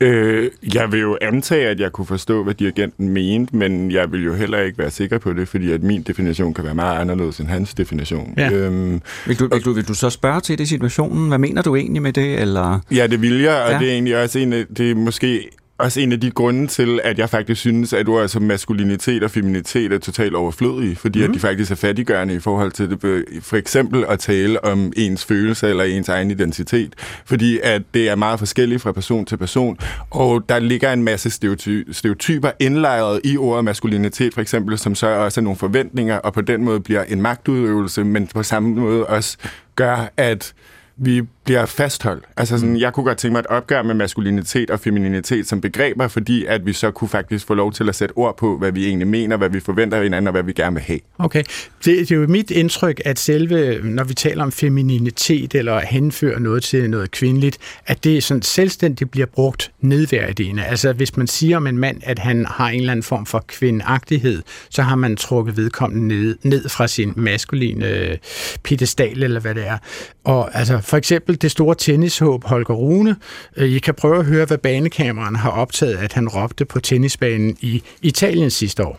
Øh, 0.00 0.50
jeg 0.74 0.92
vil 0.92 1.00
jo 1.00 1.18
antage, 1.20 1.68
at 1.68 1.80
jeg 1.80 1.92
kunne 1.92 2.06
forstå, 2.06 2.44
hvad 2.44 2.54
dirigenten 2.54 3.08
mente, 3.08 3.56
men 3.56 3.90
jeg 3.90 4.12
vil 4.12 4.24
jo 4.24 4.34
heller 4.34 4.58
ikke 4.58 4.78
være 4.78 4.90
sikker 4.90 5.18
på 5.18 5.32
det, 5.32 5.48
fordi 5.48 5.72
at 5.72 5.82
min 5.82 6.02
definition 6.02 6.54
kan 6.54 6.64
være 6.64 6.74
meget 6.74 7.00
anderledes 7.00 7.38
end 7.38 7.48
hans 7.48 7.74
definition. 7.74 8.34
Ja. 8.36 8.50
Øhm, 8.52 9.00
Vil 9.26 9.38
du, 9.38 9.48
vil, 9.48 9.64
du, 9.64 9.72
vil 9.72 9.88
du 9.88 9.94
så 9.94 10.10
spørge 10.10 10.40
til 10.40 10.58
det 10.58 10.64
i 10.64 10.66
situationen? 10.66 11.28
Hvad 11.28 11.38
mener 11.38 11.62
du 11.62 11.76
egentlig 11.76 12.02
med 12.02 12.12
det? 12.12 12.40
Eller? 12.40 12.80
Ja, 12.90 13.06
det 13.06 13.22
vil 13.22 13.40
jeg, 13.40 13.62
og 13.62 13.68
ja. 13.68 13.72
Ja. 13.72 13.78
det 13.78 13.88
er 13.88 13.92
egentlig 13.92 14.22
også 14.22 14.38
en 14.38 14.52
af, 14.52 14.64
det 14.76 14.90
er 14.90 14.94
måske 14.94 15.48
også 15.82 16.00
en 16.00 16.12
af 16.12 16.20
de 16.20 16.30
grunde 16.30 16.66
til, 16.66 17.00
at 17.04 17.18
jeg 17.18 17.30
faktisk 17.30 17.60
synes, 17.60 17.92
at 17.92 18.08
ord 18.08 18.28
som 18.28 18.42
maskulinitet 18.42 19.22
og 19.22 19.30
feminitet 19.30 19.92
er 19.92 19.98
totalt 19.98 20.34
overflødige, 20.34 20.96
fordi 20.96 21.18
mm. 21.18 21.24
at 21.24 21.34
de 21.34 21.38
faktisk 21.40 21.70
er 21.70 21.74
fattiggørende 21.74 22.34
i 22.34 22.38
forhold 22.38 22.72
til 22.72 22.90
det, 22.90 23.24
for 23.42 23.56
eksempel 23.56 24.04
at 24.08 24.18
tale 24.18 24.64
om 24.64 24.92
ens 24.96 25.24
følelser 25.24 25.68
eller 25.68 25.84
ens 25.84 26.08
egen 26.08 26.30
identitet, 26.30 26.94
fordi 27.24 27.58
at 27.62 27.82
det 27.94 28.08
er 28.08 28.14
meget 28.14 28.38
forskelligt 28.38 28.82
fra 28.82 28.92
person 28.92 29.24
til 29.24 29.36
person, 29.36 29.78
og 30.10 30.48
der 30.48 30.58
ligger 30.58 30.92
en 30.92 31.02
masse 31.02 31.28
stereoty- 31.28 31.92
stereotyper 31.92 32.50
indlejret 32.60 33.20
i 33.24 33.36
ordet 33.36 33.64
maskulinitet, 33.64 34.34
for 34.34 34.40
eksempel, 34.40 34.78
som 34.78 34.94
så 34.94 35.06
også 35.06 35.40
er 35.40 35.42
nogle 35.42 35.58
forventninger, 35.58 36.18
og 36.18 36.32
på 36.32 36.40
den 36.40 36.64
måde 36.64 36.80
bliver 36.80 37.04
en 37.04 37.22
magtudøvelse, 37.22 38.04
men 38.04 38.26
på 38.26 38.42
samme 38.42 38.74
måde 38.74 39.06
også 39.06 39.36
gør, 39.76 40.12
at 40.16 40.54
vi 40.96 41.22
bliver 41.44 41.66
fastholdt. 41.66 42.24
Altså 42.36 42.58
sådan, 42.58 42.80
jeg 42.80 42.92
kunne 42.92 43.04
godt 43.04 43.18
tænke 43.18 43.32
mig 43.32 43.40
et 43.40 43.46
opgør 43.46 43.82
med 43.82 43.94
maskulinitet 43.94 44.70
og 44.70 44.80
femininitet 44.80 45.48
som 45.48 45.60
begreber, 45.60 46.08
fordi 46.08 46.44
at 46.44 46.66
vi 46.66 46.72
så 46.72 46.90
kunne 46.90 47.08
faktisk 47.08 47.46
få 47.46 47.54
lov 47.54 47.72
til 47.72 47.88
at 47.88 47.94
sætte 47.94 48.12
ord 48.12 48.36
på, 48.36 48.58
hvad 48.58 48.72
vi 48.72 48.86
egentlig 48.86 49.08
mener, 49.08 49.36
hvad 49.36 49.48
vi 49.48 49.60
forventer 49.60 49.96
af 49.96 50.02
hinanden, 50.02 50.26
og 50.26 50.32
hvad 50.32 50.42
vi 50.42 50.52
gerne 50.52 50.74
vil 50.74 50.82
have. 50.82 50.98
Okay. 51.18 51.42
Det, 51.84 52.08
det 52.08 52.10
er 52.10 52.16
jo 52.16 52.26
mit 52.26 52.50
indtryk, 52.50 53.00
at 53.04 53.18
selve, 53.18 53.80
når 53.82 54.04
vi 54.04 54.14
taler 54.14 54.42
om 54.42 54.52
femininitet 54.52 55.54
eller 55.54 55.80
henfører 55.80 56.38
noget 56.38 56.62
til 56.62 56.90
noget 56.90 57.10
kvindeligt, 57.10 57.58
at 57.86 58.04
det 58.04 58.22
sådan 58.22 58.42
selvstændigt 58.42 59.10
bliver 59.10 59.26
brugt 59.26 59.70
nedværdigende. 59.80 60.64
Altså 60.64 60.92
hvis 60.92 61.16
man 61.16 61.26
siger 61.26 61.56
om 61.56 61.66
en 61.66 61.78
mand, 61.78 62.00
at 62.04 62.18
han 62.18 62.46
har 62.46 62.68
en 62.68 62.80
eller 62.80 62.92
anden 62.92 63.02
form 63.02 63.26
for 63.26 63.44
kvindagtighed, 63.46 64.42
så 64.70 64.82
har 64.82 64.96
man 64.96 65.16
trukket 65.16 65.56
vedkommende 65.56 66.08
ned, 66.08 66.38
ned 66.42 66.68
fra 66.68 66.88
sin 66.88 67.12
maskuline 67.16 67.88
øh, 67.88 68.18
pedestal, 68.62 69.22
eller 69.22 69.40
hvad 69.40 69.54
det 69.54 69.66
er. 69.66 69.78
Og 70.24 70.58
altså 70.58 70.81
for 70.82 70.96
eksempel 70.96 71.42
det 71.42 71.50
store 71.50 71.74
tennishåb 71.74 72.44
Holger 72.44 72.74
Rune. 72.74 73.16
Øh, 73.56 73.68
I 73.68 73.78
kan 73.78 73.94
prøve 73.94 74.18
at 74.18 74.24
høre, 74.24 74.44
hvad 74.46 74.58
banekameraerne 74.58 75.38
har 75.38 75.50
optaget, 75.50 75.96
at 75.96 76.12
han 76.12 76.28
råbte 76.28 76.64
på 76.64 76.80
tennisbanen 76.80 77.56
i 77.60 77.82
Italien 78.02 78.50
sidste 78.50 78.86
år. 78.86 78.98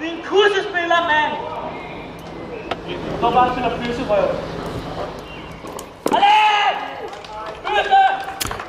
Din 0.00 0.08
kursespiller, 0.24 1.00
mand! 1.10 1.32
Hvor 3.20 3.30
bare 3.30 3.52
spiller 3.52 3.76
pølserøv. 3.84 4.49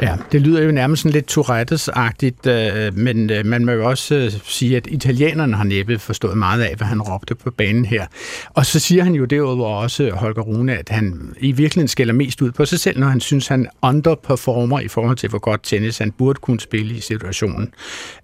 Ja, 0.02 0.18
det 0.32 0.42
lyder 0.42 0.62
jo 0.62 0.72
nærmest 0.72 1.02
sådan 1.02 1.14
lidt 1.14 1.32
Tourettes-agtigt, 1.32 2.48
øh, 2.48 2.98
men 2.98 3.30
øh, 3.30 3.46
man 3.46 3.66
må 3.66 3.72
jo 3.72 3.90
også 3.90 4.16
øh, 4.16 4.32
sige, 4.44 4.78
at 4.78 4.88
italienerne 4.88 5.56
har 5.56 5.64
næppe 5.64 6.00
forstået 6.00 6.38
meget 6.38 6.62
af, 6.62 6.76
hvad 6.76 6.88
han 6.88 7.02
råbte 7.02 7.36
på 7.36 7.52
banen 7.52 7.86
her. 7.86 8.06
Og 8.50 8.66
så 8.66 8.80
siger 8.80 9.04
han 9.04 9.14
jo 9.14 9.26
derudover 9.26 9.78
også, 9.78 10.12
Holger 10.14 10.42
Rune, 10.42 10.78
at 10.78 10.90
han 10.90 11.34
i 11.40 11.52
virkeligheden 11.52 11.88
skælder 11.88 12.14
mest 12.14 12.42
ud 12.42 12.52
på 12.52 12.66
sig 12.66 12.80
selv, 12.80 13.00
når 13.00 13.08
han 13.08 13.20
synes, 13.20 13.48
han 13.48 13.68
underperformer 13.82 14.80
i 14.80 14.88
forhold 14.88 15.18
til, 15.18 15.30
hvor 15.30 15.40
godt 15.40 15.64
tennis 15.64 15.98
han 15.98 16.12
burde 16.12 16.40
kunne 16.40 16.60
spille 16.60 16.96
i 16.96 17.00
situationen. 17.00 17.74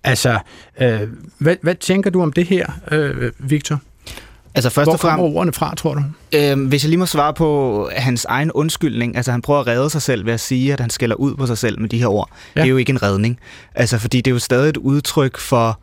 Altså, 0.04 0.40
øh, 0.82 1.02
hvad, 1.38 1.56
hvad 1.62 1.76
tænker 1.76 2.10
du 2.10 2.22
om 2.22 2.34
det 2.34 2.46
her, 2.46 2.68
øh, 2.92 3.32
Victor? 3.40 3.82
Altså 4.58 4.70
først 4.70 4.86
Hvor 4.86 4.94
og 4.94 5.00
fremmest, 5.00 5.18
kommer 5.18 5.38
ordene 5.38 5.54
fra, 5.54 5.76
tror 5.76 5.94
du? 5.94 6.02
Øhm, 6.36 6.66
hvis 6.66 6.84
jeg 6.84 6.90
lige 6.90 7.00
må 7.00 7.06
svare 7.06 7.34
på 7.34 7.90
hans 7.96 8.26
egen 8.26 8.52
undskyldning, 8.52 9.16
altså 9.16 9.32
han 9.32 9.42
prøver 9.42 9.60
at 9.60 9.68
redde 9.68 9.90
sig 9.90 10.02
selv 10.02 10.26
ved 10.26 10.34
at 10.34 10.40
sige, 10.40 10.74
at 10.74 10.80
han 10.80 10.90
skælder 10.90 11.16
ud 11.16 11.36
på 11.36 11.48
sig 11.48 11.58
selv 11.58 11.80
med 11.80 11.90
de 11.90 12.00
her 12.00 12.08
ord. 12.08 12.30
Ja. 12.56 12.62
Det 12.62 12.68
er 12.68 12.72
jo 12.72 12.78
ikke 12.78 12.90
en 12.90 13.04
redning. 13.04 13.40
Altså 13.76 13.98
fordi 13.98 14.18
det 14.18 14.32
er 14.32 14.36
jo 14.36 14.40
stadig 14.40 14.70
et 14.70 14.78
udtryk 14.78 15.38
for 15.38 15.80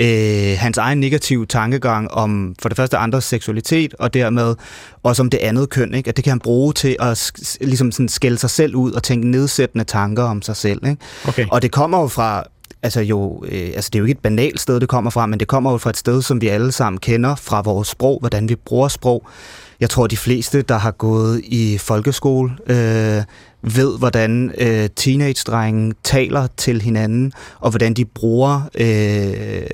øh, 0.00 0.56
hans 0.58 0.78
egen 0.78 1.00
negative 1.00 1.46
tankegang 1.46 2.10
om 2.10 2.54
for 2.62 2.68
det 2.68 2.76
første 2.76 2.96
andres 2.96 3.24
seksualitet, 3.24 3.94
og 3.98 4.14
dermed 4.14 4.54
også 5.02 5.22
om 5.22 5.30
det 5.30 5.38
andet 5.38 5.70
køn, 5.70 5.94
ikke? 5.94 6.08
at 6.08 6.16
det 6.16 6.24
kan 6.24 6.30
han 6.30 6.40
bruge 6.40 6.72
til 6.72 6.96
at 7.00 7.32
ligesom 7.60 7.92
sådan 7.92 8.08
skælde 8.08 8.38
sig 8.38 8.50
selv 8.50 8.74
ud 8.74 8.92
og 8.92 9.02
tænke 9.02 9.28
nedsættende 9.28 9.84
tanker 9.84 10.22
om 10.22 10.42
sig 10.42 10.56
selv. 10.56 10.86
Ikke? 10.86 11.02
Okay. 11.28 11.46
Og 11.50 11.62
det 11.62 11.72
kommer 11.72 12.00
jo 12.00 12.08
fra 12.08 12.44
altså 12.82 13.00
jo, 13.00 13.44
øh, 13.48 13.70
altså 13.74 13.90
det 13.92 13.94
er 13.94 13.98
jo 13.98 14.04
ikke 14.04 14.18
et 14.18 14.22
banalt 14.22 14.60
sted, 14.60 14.80
det 14.80 14.88
kommer 14.88 15.10
fra, 15.10 15.26
men 15.26 15.40
det 15.40 15.48
kommer 15.48 15.70
jo 15.70 15.78
fra 15.78 15.90
et 15.90 15.96
sted, 15.96 16.22
som 16.22 16.40
vi 16.40 16.48
alle 16.48 16.72
sammen 16.72 17.00
kender 17.00 17.34
fra 17.34 17.60
vores 17.60 17.88
sprog, 17.88 18.18
hvordan 18.20 18.48
vi 18.48 18.54
bruger 18.54 18.88
sprog. 18.88 19.26
Jeg 19.80 19.90
tror, 19.90 20.06
de 20.06 20.16
fleste, 20.16 20.62
der 20.62 20.78
har 20.78 20.90
gået 20.90 21.40
i 21.44 21.78
folkeskole, 21.78 22.50
øh, 22.66 23.22
ved, 23.62 23.98
hvordan 23.98 24.52
øh, 24.58 24.88
teenage-drenge 24.96 25.94
taler 26.04 26.46
til 26.56 26.82
hinanden, 26.82 27.32
og 27.60 27.70
hvordan 27.70 27.94
de 27.94 28.04
bruger 28.04 28.60
øh, 28.74 29.66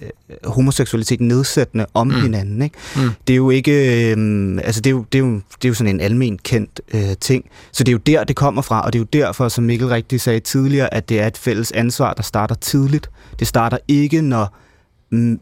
homoseksualitet 0.44 1.20
nedsættende 1.20 1.86
om 1.94 2.06
mm. 2.06 2.14
hinanden. 2.14 2.62
Ikke? 2.62 2.76
Mm. 2.96 3.10
Det 3.26 3.32
er 3.32 3.36
jo 3.36 3.50
ikke, 3.50 3.72
øh, 4.12 4.58
altså 4.64 4.80
det 4.80 4.90
er 4.90 4.94
jo, 4.94 5.04
det, 5.12 5.18
er 5.18 5.22
jo, 5.22 5.34
det 5.34 5.64
er 5.64 5.68
jo 5.68 5.74
sådan 5.74 5.94
en 5.94 6.00
almen 6.00 6.38
kendt 6.38 6.80
øh, 6.94 7.16
ting. 7.20 7.44
Så 7.72 7.84
det 7.84 7.88
er 7.88 7.92
jo 7.92 7.98
der, 7.98 8.24
det 8.24 8.36
kommer 8.36 8.62
fra, 8.62 8.80
og 8.80 8.92
det 8.92 8.98
er 8.98 9.00
jo 9.00 9.08
derfor, 9.12 9.48
som 9.48 9.64
Mikkel 9.64 9.88
rigtig 9.88 10.20
sagde 10.20 10.40
tidligere, 10.40 10.94
at 10.94 11.08
det 11.08 11.20
er 11.20 11.26
et 11.26 11.38
fælles 11.38 11.72
ansvar, 11.72 12.12
der 12.14 12.22
starter 12.22 12.54
tidligt. 12.54 13.10
Det 13.38 13.46
starter 13.46 13.78
ikke, 13.88 14.22
når 14.22 14.56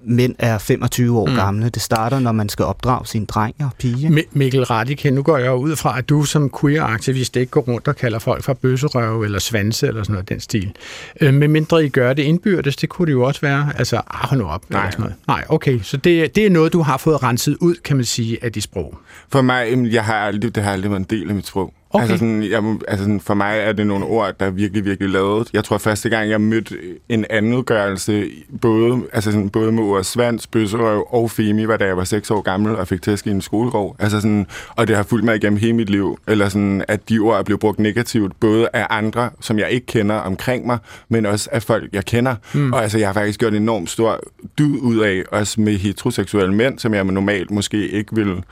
mænd 0.04 0.34
er 0.38 0.58
25 0.58 1.18
år 1.18 1.26
mm. 1.26 1.34
gamle. 1.34 1.68
Det 1.68 1.82
starter, 1.82 2.18
når 2.18 2.32
man 2.32 2.48
skal 2.48 2.64
opdrage 2.64 3.06
sin 3.06 3.24
dreng 3.24 3.54
og 3.60 3.70
pige. 3.78 4.08
M- 4.08 4.28
Mikkel 4.32 4.64
Radike, 4.64 5.10
nu 5.10 5.22
går 5.22 5.38
jeg 5.38 5.54
ud 5.54 5.76
fra, 5.76 5.98
at 5.98 6.08
du 6.08 6.24
som 6.24 6.50
queer-aktivist 6.60 7.36
ikke 7.36 7.50
går 7.50 7.60
rundt 7.60 7.88
og 7.88 7.96
kalder 7.96 8.18
folk 8.18 8.44
for 8.44 8.52
bøsserøve 8.52 9.24
eller 9.24 9.38
svanse 9.38 9.86
eller 9.86 10.02
sådan 10.02 10.12
noget 10.12 10.28
den 10.28 10.40
stil. 10.40 10.72
Øh, 11.20 11.34
med 11.34 11.48
mindre 11.48 11.84
I 11.84 11.88
gør 11.88 12.12
det 12.12 12.22
indbyrdes, 12.22 12.76
det 12.76 12.88
kunne 12.88 13.06
det 13.06 13.12
jo 13.12 13.22
også 13.22 13.40
være. 13.40 13.72
Altså, 13.76 14.00
ah, 14.10 14.38
nu 14.38 14.44
op. 14.44 14.70
Nej. 14.70 14.80
Eller 14.80 14.90
sådan 14.90 15.02
noget. 15.02 15.16
Nej, 15.26 15.44
okay. 15.48 15.80
Så 15.82 15.96
det, 15.96 16.36
det 16.36 16.46
er 16.46 16.50
noget, 16.50 16.72
du 16.72 16.82
har 16.82 16.96
fået 16.96 17.22
renset 17.22 17.56
ud, 17.60 17.74
kan 17.84 17.96
man 17.96 18.04
sige, 18.04 18.38
af 18.44 18.52
dit 18.52 18.62
sprog. 18.62 18.98
For 19.28 19.42
mig, 19.42 19.92
jeg 19.92 20.04
har 20.04 20.14
aldrig, 20.14 20.54
det 20.54 20.62
har 20.62 20.72
aldrig 20.72 20.90
været 20.90 21.00
en 21.00 21.06
del 21.10 21.28
af 21.28 21.34
mit 21.34 21.46
sprog. 21.46 21.74
Okay. 21.94 22.02
Altså, 22.02 22.16
sådan, 22.18 22.42
jeg, 22.42 22.62
altså 22.88 23.04
sådan, 23.04 23.20
for 23.20 23.34
mig 23.34 23.58
er 23.58 23.72
det 23.72 23.86
nogle 23.86 24.04
ord, 24.04 24.34
der 24.40 24.46
er 24.46 24.50
virkelig, 24.50 24.84
virkelig 24.84 25.10
lavet. 25.10 25.50
Jeg 25.52 25.64
tror, 25.64 25.78
første 25.78 26.08
gang, 26.08 26.30
jeg 26.30 26.40
mødte 26.40 26.74
en 27.08 27.24
anden 27.30 27.64
gørelse, 27.64 28.30
både, 28.60 29.02
altså 29.12 29.32
sådan, 29.32 29.50
både 29.50 29.72
med 29.72 29.82
ordet 29.82 30.06
svans, 30.06 30.46
bøsserøv 30.46 31.06
og 31.10 31.30
femi, 31.30 31.68
var 31.68 31.76
da 31.76 31.84
jeg 31.84 31.96
var 31.96 32.04
6 32.04 32.30
år 32.30 32.40
gammel 32.40 32.76
og 32.76 32.88
fik 32.88 33.02
tæsk 33.02 33.26
i 33.26 33.30
en 33.30 33.40
skolerov. 33.40 33.96
Altså 33.98 34.20
sådan, 34.20 34.46
og 34.76 34.88
det 34.88 34.96
har 34.96 35.02
fulgt 35.02 35.24
mig 35.24 35.36
igennem 35.36 35.58
hele 35.58 35.72
mit 35.72 35.90
liv. 35.90 36.18
Eller 36.28 36.48
sådan, 36.48 36.84
at 36.88 37.08
de 37.08 37.18
ord 37.18 37.38
er 37.38 37.42
blevet 37.42 37.60
brugt 37.60 37.78
negativt, 37.78 38.40
både 38.40 38.68
af 38.72 38.86
andre, 38.90 39.30
som 39.40 39.58
jeg 39.58 39.70
ikke 39.70 39.86
kender 39.86 40.14
omkring 40.14 40.66
mig, 40.66 40.78
men 41.08 41.26
også 41.26 41.48
af 41.52 41.62
folk, 41.62 41.92
jeg 41.92 42.04
kender. 42.04 42.34
Mm. 42.54 42.72
Og 42.72 42.82
altså, 42.82 42.98
jeg 42.98 43.08
har 43.08 43.12
faktisk 43.12 43.40
gjort 43.40 43.54
en 43.54 43.62
enormt 43.62 43.90
stor 43.90 44.20
dyd 44.58 44.78
ud 44.80 44.98
af, 44.98 45.22
også 45.30 45.60
med 45.60 45.78
heteroseksuelle 45.78 46.54
mænd, 46.54 46.78
som 46.78 46.94
jeg 46.94 47.04
normalt 47.04 47.50
måske 47.50 47.88
ikke 47.88 48.14
vil 48.14 48.42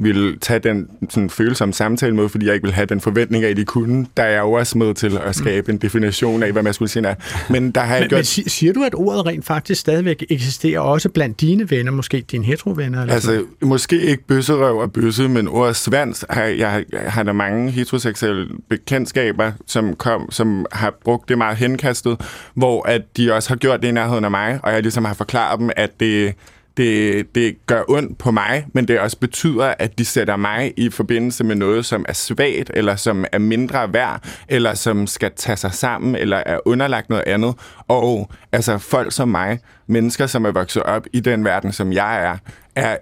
ville 0.00 0.38
tage 0.38 0.58
den 0.58 0.88
sådan, 1.08 1.30
følsomme 1.30 1.74
samtale 1.74 2.14
med, 2.14 2.28
fordi 2.28 2.46
jeg 2.46 2.54
ikke 2.54 2.64
vil 2.66 2.74
have 2.74 2.86
den 2.86 3.00
forventning 3.00 3.44
af, 3.44 3.48
at 3.48 3.56
de 3.56 3.64
kunne. 3.64 4.06
Der 4.16 4.22
er 4.22 4.30
jeg 4.30 4.40
jo 4.40 4.52
også 4.52 4.78
med 4.78 4.94
til 4.94 5.18
at 5.24 5.36
skabe 5.36 5.72
en 5.72 5.78
definition 5.78 6.42
af, 6.42 6.52
hvad 6.52 6.62
man 6.62 6.74
skulle 6.74 6.88
sige 6.88 7.08
er. 7.08 7.14
Men 7.50 7.70
der 7.70 7.80
har 7.80 7.94
jeg 7.94 8.02
men, 8.02 8.08
gjort... 8.08 8.18
men 8.18 8.48
siger 8.48 8.72
du, 8.72 8.82
at 8.82 8.94
ordet 8.94 9.26
rent 9.26 9.44
faktisk 9.44 9.80
stadigvæk 9.80 10.24
eksisterer, 10.30 10.80
også 10.80 11.08
blandt 11.08 11.40
dine 11.40 11.70
venner, 11.70 11.92
måske 11.92 12.24
dine 12.30 12.44
heterovenner? 12.44 13.00
Eller 13.00 13.14
altså, 13.14 13.30
sådan? 13.30 13.46
måske 13.62 14.00
ikke 14.00 14.26
bøsserøv 14.26 14.76
og 14.78 14.92
bøsse, 14.92 15.28
men 15.28 15.48
ordet 15.48 15.76
svans, 15.76 16.24
har, 16.30 16.42
jeg, 16.42 16.84
jeg 16.92 17.00
har 17.12 17.22
der 17.22 17.32
mange 17.32 17.70
heteroseksuelle 17.70 18.48
bekendtskaber, 18.68 19.52
som, 19.66 19.94
kom, 19.94 20.30
som 20.30 20.66
har 20.72 20.94
brugt 21.04 21.28
det 21.28 21.38
meget 21.38 21.56
henkastet, 21.56 22.20
hvor 22.54 22.88
at 22.88 23.02
de 23.16 23.34
også 23.34 23.48
har 23.48 23.56
gjort 23.56 23.82
det 23.82 23.88
i 23.88 23.92
nærheden 23.92 24.24
af 24.24 24.30
mig, 24.30 24.60
og 24.62 24.72
jeg 24.72 24.82
ligesom 24.82 25.04
har 25.04 25.14
forklaret 25.14 25.60
dem, 25.60 25.70
at 25.76 26.00
det 26.00 26.34
det, 26.80 27.34
det 27.34 27.66
gør 27.66 27.82
ondt 27.88 28.18
på 28.18 28.30
mig, 28.30 28.66
men 28.72 28.88
det 28.88 29.00
også 29.00 29.18
betyder, 29.18 29.74
at 29.78 29.98
de 29.98 30.04
sætter 30.04 30.36
mig 30.36 30.72
i 30.76 30.90
forbindelse 30.90 31.44
med 31.44 31.54
noget, 31.54 31.86
som 31.86 32.04
er 32.08 32.12
svagt, 32.12 32.70
eller 32.74 32.96
som 32.96 33.24
er 33.32 33.38
mindre 33.38 33.92
værd, 33.92 34.24
eller 34.48 34.74
som 34.74 35.06
skal 35.06 35.30
tage 35.36 35.56
sig 35.56 35.72
sammen, 35.72 36.16
eller 36.16 36.36
er 36.36 36.58
underlagt 36.64 37.08
noget 37.10 37.24
andet. 37.26 37.54
Og 37.88 38.30
altså 38.52 38.78
folk 38.78 39.12
som 39.12 39.28
mig, 39.28 39.58
mennesker, 39.86 40.26
som 40.26 40.44
er 40.44 40.50
vokset 40.50 40.82
op 40.82 41.06
i 41.12 41.20
den 41.20 41.44
verden, 41.44 41.72
som 41.72 41.92
jeg 41.92 42.24
er, 42.24 42.36
er 42.76 42.96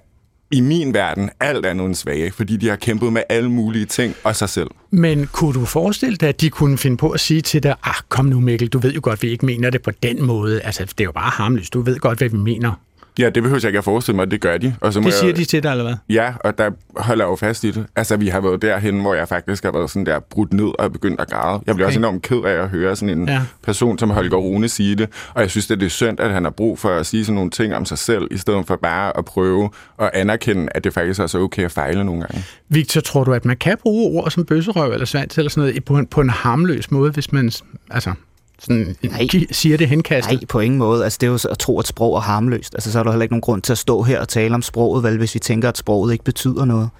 i 0.50 0.60
min 0.60 0.94
verden 0.94 1.30
alt 1.40 1.66
andet 1.66 1.86
end 1.86 1.94
svage, 1.94 2.32
fordi 2.32 2.56
de 2.56 2.68
har 2.68 2.76
kæmpet 2.76 3.12
med 3.12 3.22
alle 3.28 3.50
mulige 3.50 3.86
ting 3.86 4.14
og 4.24 4.36
sig 4.36 4.48
selv. 4.48 4.70
Men 4.90 5.26
kunne 5.26 5.52
du 5.52 5.64
forestille 5.64 6.16
dig, 6.16 6.28
at 6.28 6.40
de 6.40 6.50
kunne 6.50 6.78
finde 6.78 6.96
på 6.96 7.10
at 7.10 7.20
sige 7.20 7.40
til 7.40 7.62
dig, 7.62 7.74
ah, 7.84 7.94
kom 8.08 8.24
nu 8.24 8.40
Mikkel, 8.40 8.68
du 8.68 8.78
ved 8.78 8.92
jo 8.92 9.00
godt, 9.02 9.22
vi 9.22 9.28
ikke 9.28 9.46
mener 9.46 9.70
det 9.70 9.82
på 9.82 9.90
den 9.90 10.22
måde. 10.22 10.60
Altså, 10.60 10.84
det 10.84 11.00
er 11.00 11.04
jo 11.04 11.12
bare 11.12 11.30
harmløst. 11.30 11.74
Du 11.74 11.80
ved 11.80 11.98
godt, 11.98 12.18
hvad 12.18 12.28
vi 12.28 12.36
mener. 12.36 12.72
Ja, 13.18 13.30
det 13.30 13.42
behøver 13.42 13.60
jeg 13.62 13.68
ikke 13.68 13.78
at 13.78 13.84
forestille 13.84 14.16
mig, 14.16 14.30
det 14.30 14.40
gør 14.40 14.56
de. 14.56 14.74
Og 14.80 14.92
så 14.92 15.00
må 15.00 15.06
det 15.06 15.14
siger 15.14 15.28
jeg, 15.28 15.36
de 15.36 15.44
til 15.44 15.62
dig, 15.62 15.70
eller 15.70 15.84
hvad? 15.84 15.94
Ja, 16.08 16.32
og 16.44 16.58
der 16.58 16.70
holder 16.96 17.24
jeg 17.24 17.30
jo 17.30 17.36
fast 17.36 17.64
i 17.64 17.70
det. 17.70 17.86
Altså, 17.96 18.16
vi 18.16 18.28
har 18.28 18.40
været 18.40 18.62
derhen, 18.62 19.00
hvor 19.00 19.14
jeg 19.14 19.28
faktisk 19.28 19.64
har 19.64 19.72
været 19.72 19.90
sådan 19.90 20.06
der 20.06 20.20
brudt 20.20 20.52
ned 20.52 20.70
og 20.78 20.92
begyndt 20.92 21.20
at 21.20 21.30
græde. 21.30 21.62
Jeg 21.66 21.74
bliver 21.74 21.74
okay. 21.74 21.84
også 21.84 21.98
enormt 21.98 22.22
ked 22.22 22.36
af 22.36 22.62
at 22.62 22.68
høre 22.68 22.96
sådan 22.96 23.18
en 23.18 23.28
ja. 23.28 23.40
person 23.62 23.98
som 23.98 24.10
Holger 24.10 24.36
Rune 24.36 24.68
sige 24.68 24.94
det. 24.94 25.08
Og 25.34 25.42
jeg 25.42 25.50
synes, 25.50 25.70
at 25.70 25.80
det 25.80 25.86
er 25.86 25.90
synd, 25.90 26.20
at 26.20 26.30
han 26.30 26.44
har 26.44 26.50
brug 26.50 26.78
for 26.78 26.90
at 26.90 27.06
sige 27.06 27.24
sådan 27.24 27.34
nogle 27.34 27.50
ting 27.50 27.74
om 27.74 27.84
sig 27.84 27.98
selv, 27.98 28.28
i 28.30 28.36
stedet 28.36 28.66
for 28.66 28.76
bare 28.76 29.18
at 29.18 29.24
prøve 29.24 29.70
at 29.98 30.10
anerkende, 30.14 30.68
at 30.74 30.84
det 30.84 30.94
faktisk 30.94 31.20
også 31.20 31.38
er 31.38 31.42
okay 31.42 31.64
at 31.64 31.72
fejle 31.72 32.04
nogle 32.04 32.20
gange. 32.20 32.44
Victor, 32.68 33.00
tror 33.00 33.24
du, 33.24 33.32
at 33.32 33.44
man 33.44 33.56
kan 33.56 33.76
bruge 33.82 34.20
ord 34.20 34.30
som 34.30 34.44
bøsserøv 34.44 34.92
eller 34.92 35.06
svans 35.06 35.38
eller 35.38 35.50
sådan 35.50 35.60
noget 35.60 35.84
på 35.84 35.98
en, 35.98 36.06
på 36.06 36.20
en 36.20 36.30
harmløs 36.30 36.90
måde, 36.90 37.10
hvis 37.10 37.32
man 37.32 37.50
altså, 37.90 38.12
sådan, 38.58 38.96
nej. 39.02 39.28
siger 39.50 39.76
det 39.76 39.88
henkastet? 39.88 40.32
Nej, 40.32 40.46
på 40.48 40.60
ingen 40.60 40.78
måde. 40.78 41.04
Altså, 41.04 41.18
det 41.20 41.26
er 41.26 41.30
jo 41.30 41.38
at 41.50 41.58
tro, 41.58 41.78
at 41.78 41.86
sprog 41.86 42.16
er 42.16 42.20
harmløst. 42.20 42.74
Altså, 42.74 42.92
så 42.92 42.98
er 42.98 43.02
der 43.02 43.10
heller 43.10 43.22
ikke 43.22 43.32
nogen 43.32 43.40
grund 43.40 43.62
til 43.62 43.72
at 43.72 43.78
stå 43.78 44.02
her 44.02 44.20
og 44.20 44.28
tale 44.28 44.54
om 44.54 44.62
sproget, 44.62 45.04
vel, 45.04 45.18
hvis 45.18 45.34
vi 45.34 45.40
tænker, 45.40 45.68
at 45.68 45.78
sproget 45.78 46.12
ikke 46.12 46.24
betyder 46.24 46.64
noget. 46.64 46.90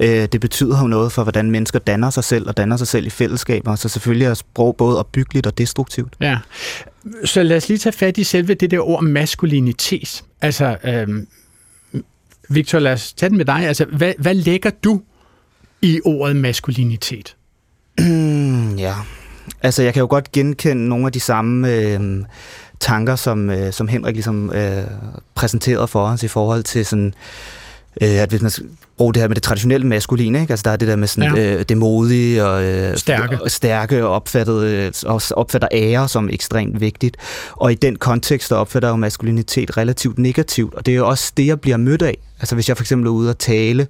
Øh, 0.00 0.08
det 0.08 0.40
betyder 0.40 0.80
jo 0.80 0.86
noget 0.86 1.12
for, 1.12 1.22
hvordan 1.22 1.50
mennesker 1.50 1.78
danner 1.78 2.10
sig 2.10 2.24
selv 2.24 2.48
og 2.48 2.56
danner 2.56 2.76
sig 2.76 2.88
selv 2.88 3.06
i 3.06 3.10
fællesskaber. 3.10 3.74
Så 3.74 3.88
selvfølgelig 3.88 4.26
er 4.26 4.34
sprog 4.34 4.76
både 4.76 4.98
opbyggeligt 4.98 5.46
og 5.46 5.58
destruktivt. 5.58 6.14
Ja. 6.20 6.38
Så 7.24 7.42
lad 7.42 7.56
os 7.56 7.68
lige 7.68 7.78
tage 7.78 7.92
fat 7.92 8.18
i 8.18 8.24
selve 8.24 8.54
det 8.54 8.70
der 8.70 8.88
ord 8.88 9.02
maskulinitet. 9.02 10.24
Altså, 10.40 10.76
øhm, 10.84 11.26
Victor, 12.48 12.78
lad 12.78 12.92
os 12.92 13.12
tage 13.12 13.30
den 13.30 13.36
med 13.36 13.44
dig. 13.44 13.66
Altså, 13.66 13.84
hvad, 13.84 14.12
hvad 14.18 14.34
lægger 14.34 14.70
du 14.70 15.00
i 15.82 16.00
ordet 16.04 16.36
maskulinitet? 16.36 17.36
ja, 18.86 18.94
Altså, 19.62 19.82
jeg 19.82 19.94
kan 19.94 20.00
jo 20.00 20.06
godt 20.10 20.32
genkende 20.32 20.88
nogle 20.88 21.06
af 21.06 21.12
de 21.12 21.20
samme 21.20 21.72
øh, 21.72 22.24
tanker, 22.80 23.16
som, 23.16 23.50
øh, 23.50 23.72
som 23.72 23.88
Henrik 23.88 24.14
ligesom 24.14 24.52
øh, 24.52 24.84
præsenterede 25.34 25.88
for 25.88 26.06
os 26.06 26.22
i 26.22 26.28
forhold 26.28 26.62
til 26.62 26.86
sådan, 26.86 27.06
øh, 27.06 27.12
at 28.00 28.28
hvis 28.28 28.42
man 28.42 28.50
bruge 28.98 29.14
det 29.14 29.22
her 29.22 29.28
med 29.28 29.34
det 29.34 29.42
traditionelle 29.42 29.86
maskuline, 29.86 30.40
ikke? 30.40 30.52
Altså 30.52 30.62
der 30.62 30.70
er 30.70 30.76
det 30.76 30.88
der 30.88 30.96
med 30.96 31.08
sådan, 31.08 31.36
ja. 31.36 31.54
øh, 31.54 31.64
det 31.68 31.76
modige 31.76 32.44
og 32.44 32.64
øh, 32.64 32.96
stærke, 32.96 33.42
og, 33.42 33.50
stærke 33.50 34.06
og 34.06 34.10
opfattet, 34.10 34.62
øh, 34.62 34.92
opfatter 35.30 35.68
ære 35.72 36.08
som 36.08 36.28
ekstremt 36.32 36.80
vigtigt. 36.80 37.16
Og 37.50 37.72
i 37.72 37.74
den 37.74 37.96
kontekst, 37.96 38.50
der 38.50 38.56
opfatter 38.56 38.88
jo 38.88 38.96
maskulinitet 38.96 39.76
relativt 39.76 40.18
negativt, 40.18 40.74
og 40.74 40.86
det 40.86 40.92
er 40.92 40.96
jo 40.96 41.08
også 41.08 41.32
det, 41.36 41.46
jeg 41.46 41.60
bliver 41.60 41.76
mødt 41.76 42.02
af. 42.02 42.18
Altså 42.40 42.54
hvis 42.54 42.68
jeg 42.68 42.76
for 42.76 42.82
eksempel 42.82 43.06
er 43.06 43.10
ude 43.10 43.30
og 43.30 43.38
tale 43.38 43.86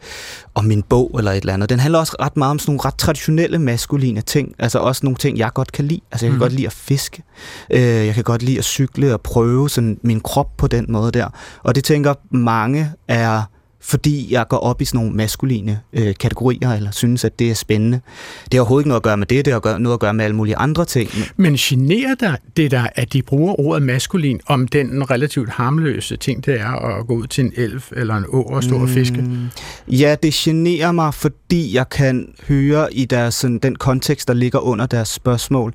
om 0.54 0.64
min 0.64 0.82
bog 0.82 1.14
eller 1.18 1.30
et 1.32 1.36
eller 1.36 1.52
andet, 1.52 1.70
den 1.70 1.80
handler 1.80 1.98
også 1.98 2.16
ret 2.20 2.36
meget 2.36 2.50
om 2.50 2.58
sådan 2.58 2.70
nogle 2.70 2.80
ret 2.84 2.98
traditionelle 2.98 3.58
maskuline 3.58 4.20
ting, 4.20 4.54
altså 4.58 4.78
også 4.78 5.00
nogle 5.04 5.16
ting, 5.16 5.38
jeg 5.38 5.50
godt 5.54 5.72
kan 5.72 5.84
lide. 5.84 6.00
Altså 6.12 6.26
jeg 6.26 6.30
kan 6.30 6.36
mm. 6.36 6.40
godt 6.40 6.52
lide 6.52 6.66
at 6.66 6.72
fiske, 6.72 7.22
øh, 7.70 7.80
jeg 7.80 8.14
kan 8.14 8.24
godt 8.24 8.42
lide 8.42 8.58
at 8.58 8.64
cykle 8.64 9.12
og 9.14 9.20
prøve 9.20 9.70
sådan 9.70 9.98
min 10.02 10.20
krop 10.20 10.56
på 10.56 10.66
den 10.66 10.86
måde 10.88 11.12
der. 11.12 11.28
Og 11.62 11.74
det 11.74 11.84
tænker 11.84 12.14
mange 12.30 12.92
er 13.08 13.42
fordi 13.86 14.32
jeg 14.32 14.48
går 14.48 14.56
op 14.56 14.80
i 14.80 14.84
sådan 14.84 14.98
nogle 14.98 15.16
maskuline 15.16 15.80
øh, 15.92 16.14
kategorier, 16.20 16.72
eller 16.72 16.90
synes, 16.90 17.24
at 17.24 17.38
det 17.38 17.50
er 17.50 17.54
spændende. 17.54 18.00
Det 18.44 18.54
har 18.54 18.60
overhovedet 18.60 18.82
ikke 18.82 18.88
noget 18.88 19.00
at 19.00 19.02
gøre 19.02 19.16
med 19.16 19.26
det, 19.26 19.44
det 19.44 19.52
har 19.52 19.78
noget 19.78 19.94
at 19.94 20.00
gøre 20.00 20.14
med 20.14 20.24
alle 20.24 20.36
mulige 20.36 20.56
andre 20.56 20.84
ting. 20.84 21.10
Men 21.36 21.54
generer 21.54 22.14
dig 22.14 22.36
det 22.56 22.70
der, 22.70 22.86
at 22.94 23.12
de 23.12 23.22
bruger 23.22 23.60
ordet 23.60 23.82
maskulin 23.82 24.40
om 24.46 24.68
den 24.68 25.10
relativt 25.10 25.50
harmløse 25.50 26.16
ting, 26.16 26.46
det 26.46 26.60
er 26.60 26.98
at 26.98 27.06
gå 27.06 27.14
ud 27.14 27.26
til 27.26 27.44
en 27.44 27.52
elf 27.56 27.92
eller 27.96 28.16
en 28.16 28.24
å 28.28 28.42
og 28.42 28.64
stå 28.64 28.76
mm, 28.76 28.82
og 28.82 28.88
fiske? 28.88 29.20
Mm, 29.20 29.46
ja, 29.88 30.16
det 30.22 30.32
generer 30.32 30.92
mig, 30.92 31.14
fordi 31.14 31.74
jeg 31.74 31.88
kan 31.88 32.28
høre 32.48 32.94
i 32.94 33.04
deres, 33.04 33.34
sådan, 33.34 33.58
den 33.58 33.76
kontekst, 33.76 34.28
der 34.28 34.34
ligger 34.34 34.58
under 34.58 34.86
deres 34.86 35.08
spørgsmål, 35.08 35.74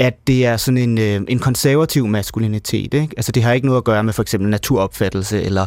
at 0.00 0.26
det 0.26 0.46
er 0.46 0.56
sådan 0.56 0.78
en, 0.78 0.98
øh, 0.98 1.20
en 1.28 1.38
konservativ 1.38 2.06
maskulinitet. 2.06 2.94
Ikke? 2.94 3.08
Altså 3.16 3.32
det 3.32 3.42
har 3.42 3.52
ikke 3.52 3.66
noget 3.66 3.78
at 3.78 3.84
gøre 3.84 4.04
med 4.04 4.12
for 4.12 4.22
eksempel 4.22 4.50
naturopfattelse, 4.50 5.42
eller 5.42 5.66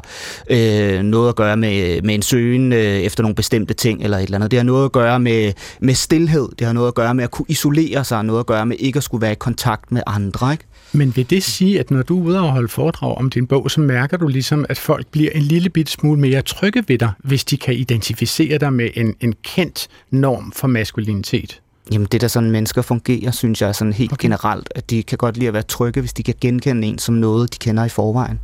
øh, 0.50 1.02
noget 1.02 1.30
at 1.30 1.36
gøre 1.36 1.58
med, 1.58 1.96
øh, 1.96 2.06
med 2.06 2.16
en 2.16 2.22
søgen 2.22 2.74
øh, 2.74 2.80
efter 2.80 3.24
nogle 3.24 3.36
bestemte 3.36 3.74
ting, 3.74 4.04
eller 4.04 4.18
et 4.18 4.24
eller 4.24 4.38
andet. 4.38 4.52
Det 4.52 4.60
har 4.60 4.64
noget 4.64 4.86
at 4.86 4.92
gøre 4.92 5.20
med, 5.20 5.54
med 5.82 5.94
stillhed, 5.94 6.50
det 6.60 6.68
har 6.68 6.74
noget 6.74 6.88
at 6.88 6.96
gøre 6.96 7.16
med 7.16 7.24
at 7.24 7.32
kunne 7.32 7.46
isolere 7.50 8.04
sig, 8.04 8.24
noget 8.24 8.40
at 8.40 8.46
gøre 8.46 8.66
med 8.66 8.78
ikke 8.80 8.98
at 8.98 9.04
skulle 9.04 9.22
være 9.22 9.32
i 9.32 9.36
kontakt 9.40 9.92
med 9.92 10.02
andre. 10.08 10.52
Ikke? 10.52 10.64
Men 10.92 11.16
vil 11.16 11.30
det 11.30 11.44
sige, 11.44 11.80
at 11.80 11.92
når 11.92 12.02
du 12.02 12.20
er 12.20 12.26
ude 12.26 12.40
og 12.40 12.52
holde 12.52 12.68
foredrag 12.68 13.18
om 13.18 13.30
din 13.30 13.48
bog, 13.48 13.72
så 13.72 13.82
mærker 13.82 14.18
du 14.18 14.28
ligesom, 14.28 14.66
at 14.70 14.78
folk 14.78 15.08
bliver 15.08 15.32
en 15.32 15.42
lille 15.42 15.70
bit 15.70 15.90
smule 15.90 16.20
mere 16.20 16.42
trygge 16.42 16.84
ved 16.88 16.98
dig, 16.98 17.12
hvis 17.20 17.46
de 17.46 17.58
kan 17.58 17.74
identificere 17.74 18.58
dig 18.58 18.74
med 18.74 18.90
en, 18.94 19.16
en 19.22 19.34
kendt 19.44 19.88
norm 20.12 20.52
for 20.52 20.68
maskulinitet? 20.68 21.63
Jamen 21.92 22.08
det, 22.12 22.22
der 22.22 22.28
sådan 22.28 22.52
mennesker 22.52 22.82
fungerer, 22.82 23.32
synes 23.32 23.62
jeg 23.62 23.68
er 23.68 23.74
sådan 23.74 23.94
helt 23.94 24.14
okay. 24.14 24.26
generelt, 24.26 24.70
at 24.76 24.90
de 24.90 25.04
kan 25.04 25.18
godt 25.18 25.38
lide 25.38 25.48
at 25.48 25.54
være 25.54 25.64
trygge, 25.64 26.00
hvis 26.00 26.14
de 26.14 26.24
kan 26.24 26.36
genkende 26.42 26.88
en 26.88 27.00
som 27.00 27.16
noget, 27.16 27.54
de 27.54 27.58
kender 27.58 27.86
i 27.86 27.90
forvejen. 27.90 28.40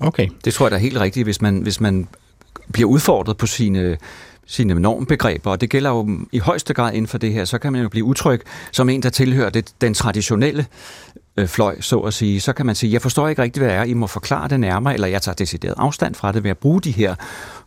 Okay. 0.00 0.28
Det 0.44 0.54
tror 0.54 0.66
jeg 0.66 0.70
da 0.70 0.76
er 0.76 0.80
helt 0.80 0.98
rigtigt, 1.00 1.26
hvis 1.26 1.42
man, 1.42 1.58
hvis 1.58 1.80
man 1.80 2.08
bliver 2.72 2.88
udfordret 2.88 3.36
på 3.36 3.46
sine 3.46 3.96
sine 4.50 4.74
normbegreber, 4.80 5.50
og 5.50 5.60
det 5.60 5.70
gælder 5.70 5.90
jo 5.90 6.18
i 6.32 6.38
højeste 6.38 6.74
grad 6.74 6.92
inden 6.92 7.06
for 7.06 7.18
det 7.18 7.32
her, 7.32 7.44
så 7.44 7.58
kan 7.58 7.72
man 7.72 7.82
jo 7.82 7.88
blive 7.88 8.04
utryg 8.04 8.40
som 8.72 8.88
en, 8.88 9.02
der 9.02 9.10
tilhører 9.10 9.50
det, 9.50 9.72
den 9.80 9.94
traditionelle 9.94 10.66
øh, 11.36 11.48
fløj, 11.48 11.80
så 11.80 11.98
at 11.98 12.14
sige. 12.14 12.40
Så 12.40 12.52
kan 12.52 12.66
man 12.66 12.74
sige, 12.74 12.92
jeg 12.92 13.02
forstår 13.02 13.28
ikke 13.28 13.42
rigtigt, 13.42 13.64
hvad 13.64 13.74
det 13.74 13.78
er, 13.78 13.84
I 13.84 13.94
må 13.94 14.06
forklare 14.06 14.48
det 14.48 14.60
nærmere, 14.60 14.94
eller 14.94 15.08
jeg 15.08 15.22
tager 15.22 15.34
decideret 15.34 15.74
afstand 15.76 16.14
fra 16.14 16.32
det 16.32 16.44
ved 16.44 16.50
at 16.50 16.58
bruge 16.58 16.80
de 16.80 16.90
her 16.90 17.14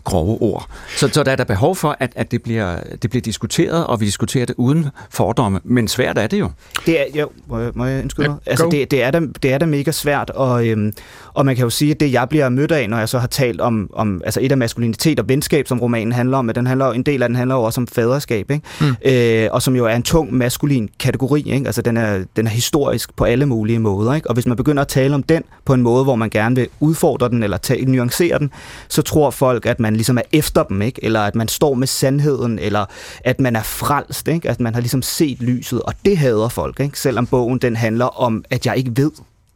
grove 0.03 0.41
ord. 0.41 0.67
Så, 0.97 1.07
så 1.07 1.23
der 1.23 1.31
er 1.31 1.35
der 1.35 1.43
behov 1.43 1.75
for, 1.75 1.97
at, 1.99 2.13
at 2.15 2.31
det, 2.31 2.43
bliver, 2.43 2.79
det 3.01 3.09
bliver 3.09 3.21
diskuteret, 3.21 3.87
og 3.87 3.99
vi 3.99 4.05
diskuterer 4.05 4.45
det 4.45 4.55
uden 4.57 4.89
fordomme. 5.09 5.59
Men 5.63 5.87
svært 5.87 6.17
er 6.17 6.27
det 6.27 6.39
jo. 6.39 6.49
Det 6.85 7.01
er, 7.01 7.05
jo, 7.19 7.29
må 7.47 7.59
jeg, 7.59 7.71
må 7.75 7.85
jeg 7.85 8.03
undskylde 8.03 8.29
Ja? 8.29 8.35
Altså, 8.45 8.69
det, 8.71 8.91
det, 8.91 9.03
er 9.03 9.11
da, 9.11 9.21
det 9.43 9.53
er 9.53 9.57
da 9.57 9.65
mega 9.65 9.91
svært, 9.91 10.29
og, 10.29 10.67
øhm, 10.67 10.93
og 11.33 11.45
man 11.45 11.55
kan 11.55 11.63
jo 11.63 11.69
sige, 11.69 11.91
at 11.91 11.99
det, 11.99 12.11
jeg 12.13 12.29
bliver 12.29 12.49
mødt 12.49 12.71
af, 12.71 12.89
når 12.89 12.97
jeg 12.97 13.09
så 13.09 13.19
har 13.19 13.27
talt 13.27 13.61
om, 13.61 13.89
om 13.93 14.21
altså 14.25 14.39
et 14.43 14.51
af 14.51 14.57
maskulinitet 14.57 15.19
og 15.19 15.29
venskab, 15.29 15.67
som 15.67 15.79
romanen 15.79 16.11
handler 16.11 16.37
om, 16.37 16.49
at 16.49 16.55
den 16.55 16.67
handler, 16.67 16.91
en 16.91 17.03
del 17.03 17.23
af 17.23 17.29
den 17.29 17.35
handler 17.35 17.55
jo 17.55 17.63
også 17.63 17.81
om 17.81 17.87
faderskab, 17.87 18.51
ikke? 18.51 18.65
Mm. 18.81 18.95
Øh, 19.05 19.49
og 19.51 19.61
som 19.61 19.75
jo 19.75 19.85
er 19.85 19.95
en 19.95 20.03
tung 20.03 20.33
maskulin 20.33 20.89
kategori. 20.99 21.51
Ikke? 21.51 21.65
Altså, 21.65 21.81
den 21.81 21.97
er, 21.97 22.23
den 22.35 22.47
er 22.47 22.51
historisk 22.51 23.15
på 23.15 23.23
alle 23.23 23.45
mulige 23.45 23.79
måder. 23.79 24.13
Ikke? 24.13 24.29
Og 24.29 24.33
hvis 24.33 24.45
man 24.45 24.57
begynder 24.57 24.81
at 24.81 24.87
tale 24.87 25.15
om 25.15 25.23
den 25.23 25.43
på 25.65 25.73
en 25.73 25.81
måde, 25.81 26.03
hvor 26.03 26.15
man 26.15 26.29
gerne 26.29 26.55
vil 26.55 26.67
udfordre 26.79 27.29
den, 27.29 27.43
eller 27.43 27.57
tage, 27.57 27.85
nuancere 27.85 28.39
den, 28.39 28.51
så 28.87 29.01
tror 29.01 29.29
folk, 29.29 29.65
at 29.65 29.79
man 29.79 29.93
ligesom 29.95 30.17
er 30.17 30.21
efter 30.31 30.63
dem, 30.63 30.81
ikke? 30.81 31.05
eller 31.05 31.19
at 31.19 31.35
man 31.35 31.47
står 31.47 31.73
med 31.73 31.87
sandheden, 31.87 32.59
eller 32.59 32.85
at 33.25 33.39
man 33.39 33.55
er 33.55 33.63
frelst, 33.63 34.27
ikke? 34.27 34.49
at 34.49 34.59
man 34.59 34.73
har 34.73 34.81
ligesom 34.81 35.01
set 35.01 35.41
lyset, 35.41 35.81
og 35.81 35.93
det 36.05 36.17
hader 36.17 36.49
folk, 36.49 36.79
ikke? 36.79 36.99
selvom 36.99 37.27
bogen 37.27 37.59
den 37.59 37.75
handler 37.75 38.21
om, 38.21 38.45
at 38.49 38.65
jeg 38.65 38.77
ikke 38.77 38.91
ved, 38.95 39.11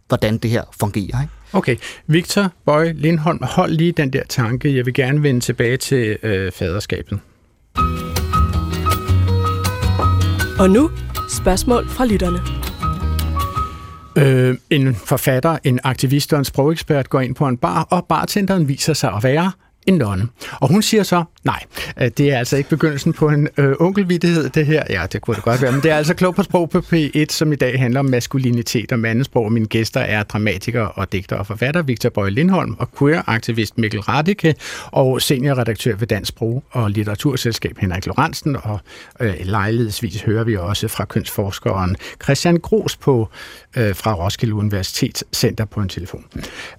hvordan 0.08 0.38
det 0.38 0.52
her 0.52 0.64
fungerer. 0.80 1.22
Ikke? 1.22 1.37
Okay, 1.54 1.76
Victor 2.08 2.54
Bøje 2.66 2.94
Lindholm, 2.94 3.40
hold 3.42 3.72
lige 3.72 3.92
den 3.92 4.14
der 4.14 4.24
tanke. 4.30 4.76
Jeg 4.76 4.86
vil 4.86 4.94
gerne 4.94 5.24
vende 5.24 5.40
tilbage 5.40 5.78
til 5.78 6.18
øh, 6.24 6.52
faderskabet. 6.52 7.20
Og 10.60 10.70
nu 10.70 10.92
spørgsmål 11.30 11.88
fra 11.90 12.06
lytterne. 12.06 12.40
Øh, 14.18 14.58
en 14.70 14.96
forfatter, 14.96 15.58
en 15.64 15.80
aktivist 15.84 16.34
og 16.34 16.40
en 16.40 16.46
sprogekspert 16.46 17.10
går 17.10 17.22
ind 17.22 17.36
på 17.36 17.48
en 17.48 17.58
bar, 17.58 17.84
og 17.84 18.06
bartenderen 18.06 18.68
viser 18.68 18.94
sig 18.94 19.14
at 19.14 19.24
være 19.24 19.52
en 19.88 19.94
nonne. 19.94 20.28
Og 20.52 20.70
hun 20.70 20.82
siger 20.82 21.04
så, 21.04 21.24
nej, 21.44 21.64
øh, 22.02 22.12
det 22.18 22.32
er 22.34 22.38
altså 22.38 22.58
ikke 22.58 22.70
begyndelsen 22.70 23.14
på 23.14 23.30
en 23.30 23.48
øh, 23.58 23.76
onkelvittighed, 23.80 24.50
det 24.50 24.66
her. 24.66 24.84
Ja, 24.90 25.06
det 25.12 25.22
kunne 25.22 25.36
det 25.36 25.44
godt 25.44 25.62
være, 25.62 25.72
men 25.72 25.82
det 25.82 25.92
er 25.92 25.96
altså 25.96 26.14
klog 26.14 26.36
på 26.36 26.44
sprog 26.44 26.70
på 26.70 26.80
P1, 26.80 27.26
som 27.30 27.54
i 27.54 27.56
dag 27.56 27.80
handler 27.80 28.00
om 28.00 28.06
maskulinitet 28.06 28.92
og 28.92 29.00
mandesprog. 29.00 29.46
Og 29.46 29.52
mine 29.52 29.66
gæster 29.66 30.00
er 30.00 30.24
dramatiker 30.24 30.82
og 30.82 31.12
digter 31.12 31.36
og 31.36 31.48
forfatter 31.48 31.82
Victor 31.82 32.10
Bøje 32.10 32.30
Lindholm 32.30 32.76
og 32.80 32.90
queer-aktivist 33.00 33.78
Mikkel 33.78 34.00
Radike 34.00 34.56
og 34.86 35.22
seniorredaktør 35.22 35.96
ved 35.96 36.08
Dansk 36.08 36.30
Sprog 36.30 36.64
og 36.72 36.92
Litteraturselskab 36.92 37.78
Henrik 37.78 38.06
Lorentzen. 38.06 38.58
Og 38.64 38.80
øh, 39.20 39.36
lejlighedsvis 39.44 40.22
hører 40.22 40.44
vi 40.44 40.56
også 40.58 40.88
fra 40.88 41.06
kønsforskeren 41.06 41.96
Christian 42.24 42.58
Gros 42.58 42.98
på, 42.98 43.30
øh, 43.78 43.96
fra 43.96 44.14
Roskilde 44.14 44.54
Universitets 44.54 45.24
Center 45.34 45.66
på 45.66 45.80
en 45.80 45.90
telefon. 45.90 46.26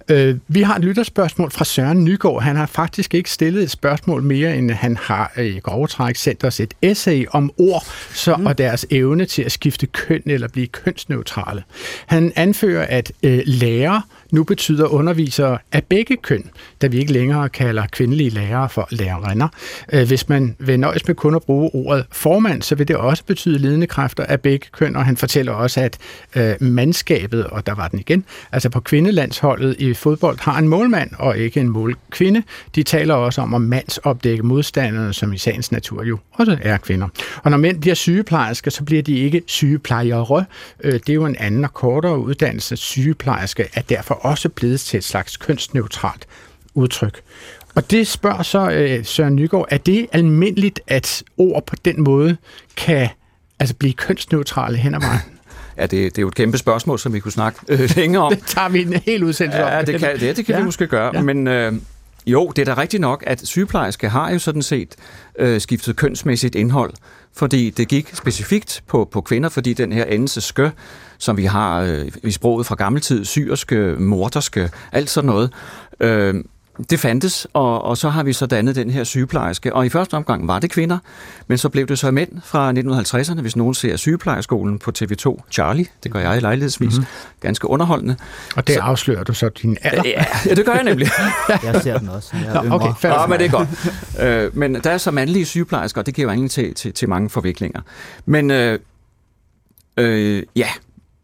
Øh, 0.09 0.37
vi 0.47 0.61
har 0.61 0.75
et 0.75 0.81
lytterspørgsmål 0.81 1.51
fra 1.51 1.65
Søren 1.65 2.03
Nygaard. 2.03 2.41
Han 2.41 2.55
har 2.55 2.65
faktisk 2.65 2.98
ikke 3.13 3.31
stillet 3.31 3.63
et 3.63 3.69
spørgsmål 3.69 4.23
mere, 4.23 4.57
end 4.57 4.71
han 4.71 4.97
har 4.97 5.31
øh, 5.37 5.45
i 5.45 5.59
grove 5.59 5.87
træk 5.87 6.15
sendt 6.15 6.43
os 6.43 6.59
et 6.59 6.73
essay 6.81 7.25
om 7.31 7.51
ord 7.57 7.83
så, 8.13 8.35
mm. 8.35 8.45
og 8.45 8.57
deres 8.57 8.85
evne 8.89 9.25
til 9.25 9.41
at 9.41 9.51
skifte 9.51 9.85
køn 9.85 10.21
eller 10.25 10.47
blive 10.47 10.67
kønsneutrale. 10.67 11.63
Han 12.05 12.33
anfører, 12.35 12.85
at 12.89 13.11
øh, 13.23 13.41
lærer 13.45 14.01
nu 14.31 14.43
betyder 14.43 14.87
undervisere 14.87 15.57
af 15.71 15.83
begge 15.83 16.17
køn, 16.17 16.49
da 16.81 16.87
vi 16.87 16.97
ikke 16.97 17.13
længere 17.13 17.49
kalder 17.49 17.85
kvindelige 17.91 18.29
lærere 18.29 18.69
for 18.69 18.87
lærerinder. 18.91 19.47
Øh, 19.93 20.07
hvis 20.07 20.29
man 20.29 20.55
vil 20.59 20.79
nøjes 20.79 21.07
med 21.07 21.15
kun 21.15 21.35
at 21.35 21.43
bruge 21.43 21.69
ordet 21.73 22.05
formand, 22.11 22.61
så 22.61 22.75
vil 22.75 22.87
det 22.87 22.95
også 22.95 23.23
betyde 23.23 23.57
ledende 23.57 23.87
kræfter 23.87 24.23
af 24.23 24.41
begge 24.41 24.67
køn, 24.71 24.95
og 24.95 25.05
han 25.05 25.17
fortæller 25.17 25.51
også, 25.51 25.81
at 25.81 25.97
øh, 26.35 26.55
mandskabet, 26.59 27.43
og 27.43 27.65
der 27.65 27.75
var 27.75 27.87
den 27.87 27.99
igen, 27.99 28.25
altså 28.51 28.69
på 28.69 28.79
kvindelandsholdet 28.79 29.75
i 29.79 29.93
fodbold 29.93 30.39
har 30.39 30.59
en 30.59 30.67
målmand 30.67 31.11
og 31.19 31.37
ikke 31.37 31.59
en 31.59 31.69
målkvinde. 31.69 32.43
De 32.75 32.83
taler 32.83 33.13
også 33.13 33.41
om 33.41 33.53
at 33.53 33.61
mandsopdække 33.61 34.43
modstanderne, 34.43 35.13
som 35.13 35.33
i 35.33 35.37
sagens 35.37 35.71
natur 35.71 36.03
jo 36.03 36.17
også 36.33 36.57
er 36.61 36.77
kvinder. 36.77 37.07
Og 37.43 37.51
når 37.51 37.57
mænd 37.57 37.81
bliver 37.81 37.95
sygeplejersker, 37.95 38.71
så 38.71 38.83
bliver 38.83 39.01
de 39.01 39.17
ikke 39.17 39.41
sygeplejere. 39.45 40.45
Øh, 40.83 40.93
det 40.93 41.09
er 41.09 41.13
jo 41.13 41.25
en 41.25 41.35
anden 41.39 41.63
og 41.63 41.73
kortere 41.73 42.19
uddannelse. 42.19 42.77
Sygeplejerske 42.77 43.67
er 43.73 43.81
derfor 43.81 44.18
også 44.19 44.49
blevet 44.49 44.79
til 44.79 44.97
et 44.97 45.03
slags 45.03 45.37
kønsneutralt 45.37 46.27
udtryk. 46.73 47.21
Og 47.75 47.91
det 47.91 48.07
spørger 48.07 48.43
så 48.43 48.71
øh, 48.71 49.05
Søren 49.05 49.35
Nygaard, 49.35 49.67
er 49.69 49.77
det 49.77 50.07
almindeligt, 50.11 50.79
at 50.87 51.23
ord 51.37 51.65
på 51.65 51.75
den 51.85 52.03
måde 52.03 52.37
kan 52.77 53.09
altså 53.59 53.75
blive 53.75 53.93
kønsneutrale 53.93 54.77
hen 54.77 54.95
ad 54.95 54.99
vejen? 54.99 55.21
Ja, 55.77 55.81
det, 55.81 55.91
det 55.91 56.17
er 56.17 56.21
jo 56.21 56.27
et 56.27 56.35
kæmpe 56.35 56.57
spørgsmål, 56.57 56.99
som 56.99 57.13
vi 57.13 57.19
kunne 57.19 57.31
snakke 57.31 57.59
øh, 57.67 57.89
længere 57.95 58.23
om. 58.23 58.33
Det 58.35 58.43
tager 58.45 58.69
vi 58.69 58.81
en 58.81 58.93
hel 58.93 59.23
udsendelse 59.23 59.63
om. 59.63 59.71
Ja, 59.71 59.81
det 59.81 59.99
kan, 59.99 60.19
det, 60.19 60.37
det 60.37 60.45
kan 60.45 60.55
ja. 60.55 60.59
vi 60.59 60.65
måske 60.65 60.87
gøre. 60.87 61.11
Ja. 61.13 61.21
Men 61.21 61.47
øh, 61.47 61.73
jo, 62.25 62.51
det 62.55 62.67
er 62.67 62.75
da 62.75 62.81
rigtigt 62.81 63.01
nok, 63.01 63.23
at 63.27 63.47
sygeplejerske 63.47 64.09
har 64.09 64.31
jo 64.31 64.39
sådan 64.39 64.61
set 64.61 64.95
øh, 65.39 65.61
skiftet 65.61 65.95
kønsmæssigt 65.95 66.55
indhold, 66.55 66.93
fordi 67.33 67.69
det 67.69 67.87
gik 67.87 68.15
specifikt 68.15 68.83
på, 68.87 69.09
på 69.11 69.21
kvinder, 69.21 69.49
fordi 69.49 69.73
den 69.73 69.91
her 69.91 70.05
endelse 70.05 70.41
skø, 70.41 70.69
som 71.17 71.37
vi 71.37 71.45
har 71.45 71.81
øh, 71.81 72.11
i 72.23 72.31
sproget 72.31 72.65
fra 72.65 72.75
gammeltid, 72.75 73.25
syrske, 73.25 73.95
morderske, 73.99 74.69
alt 74.91 75.09
sådan 75.09 75.25
noget, 75.27 75.53
øh, 75.99 76.43
det 76.89 76.99
fandtes, 76.99 77.47
og, 77.53 77.81
og 77.83 77.97
så 77.97 78.09
har 78.09 78.23
vi 78.23 78.33
så 78.33 78.45
dannet 78.45 78.75
den 78.75 78.89
her 78.89 79.03
sygeplejerske. 79.03 79.73
Og 79.75 79.85
i 79.85 79.89
første 79.89 80.13
omgang 80.13 80.47
var 80.47 80.59
det 80.59 80.71
kvinder, 80.71 80.97
men 81.47 81.57
så 81.57 81.69
blev 81.69 81.87
det 81.87 81.99
så 81.99 82.11
mænd 82.11 82.29
fra 82.45 82.71
1950'erne, 82.71 83.41
hvis 83.41 83.55
nogen 83.55 83.73
ser 83.73 83.95
sygeplejerskolen 83.95 84.79
på 84.79 84.91
TV2. 84.99 85.37
Charlie, 85.51 85.85
det 86.03 86.11
gør 86.11 86.19
jeg 86.19 86.37
i 86.37 86.39
lejlighedsvis. 86.39 86.93
Mm-hmm. 86.93 87.05
Ganske 87.41 87.69
underholdende. 87.69 88.15
Og 88.55 88.67
det 88.67 88.75
Så- 88.75 88.81
afslører 88.81 89.23
du 89.23 89.33
så 89.33 89.49
din 89.49 89.77
alder? 89.81 90.03
Ja, 90.05 90.25
ja, 90.45 90.55
det 90.55 90.65
gør 90.65 90.73
jeg 90.73 90.83
nemlig. 90.83 91.07
Jeg 91.63 91.81
ser 91.81 91.97
den 91.97 92.09
også. 92.09 92.29
Jeg 92.45 92.63
Nå, 92.63 92.75
okay, 92.75 92.93
Ja, 93.03 93.25
men 93.27 93.39
det 93.39 93.45
er 93.45 93.51
godt. 93.51 93.69
øh, 94.21 94.57
men 94.57 94.75
der 94.75 94.89
er 94.91 94.97
så 94.97 95.11
mandlige 95.11 95.45
sygeplejersker, 95.45 96.01
og 96.01 96.05
det 96.05 96.13
giver 96.15 96.25
jo 96.25 96.29
anledning 96.31 96.51
til, 96.51 96.73
til, 96.75 96.93
til 96.93 97.09
mange 97.09 97.29
forviklinger. 97.29 97.81
Men 98.25 98.51
øh, 98.51 98.79
øh, 99.97 100.43
ja, 100.55 100.67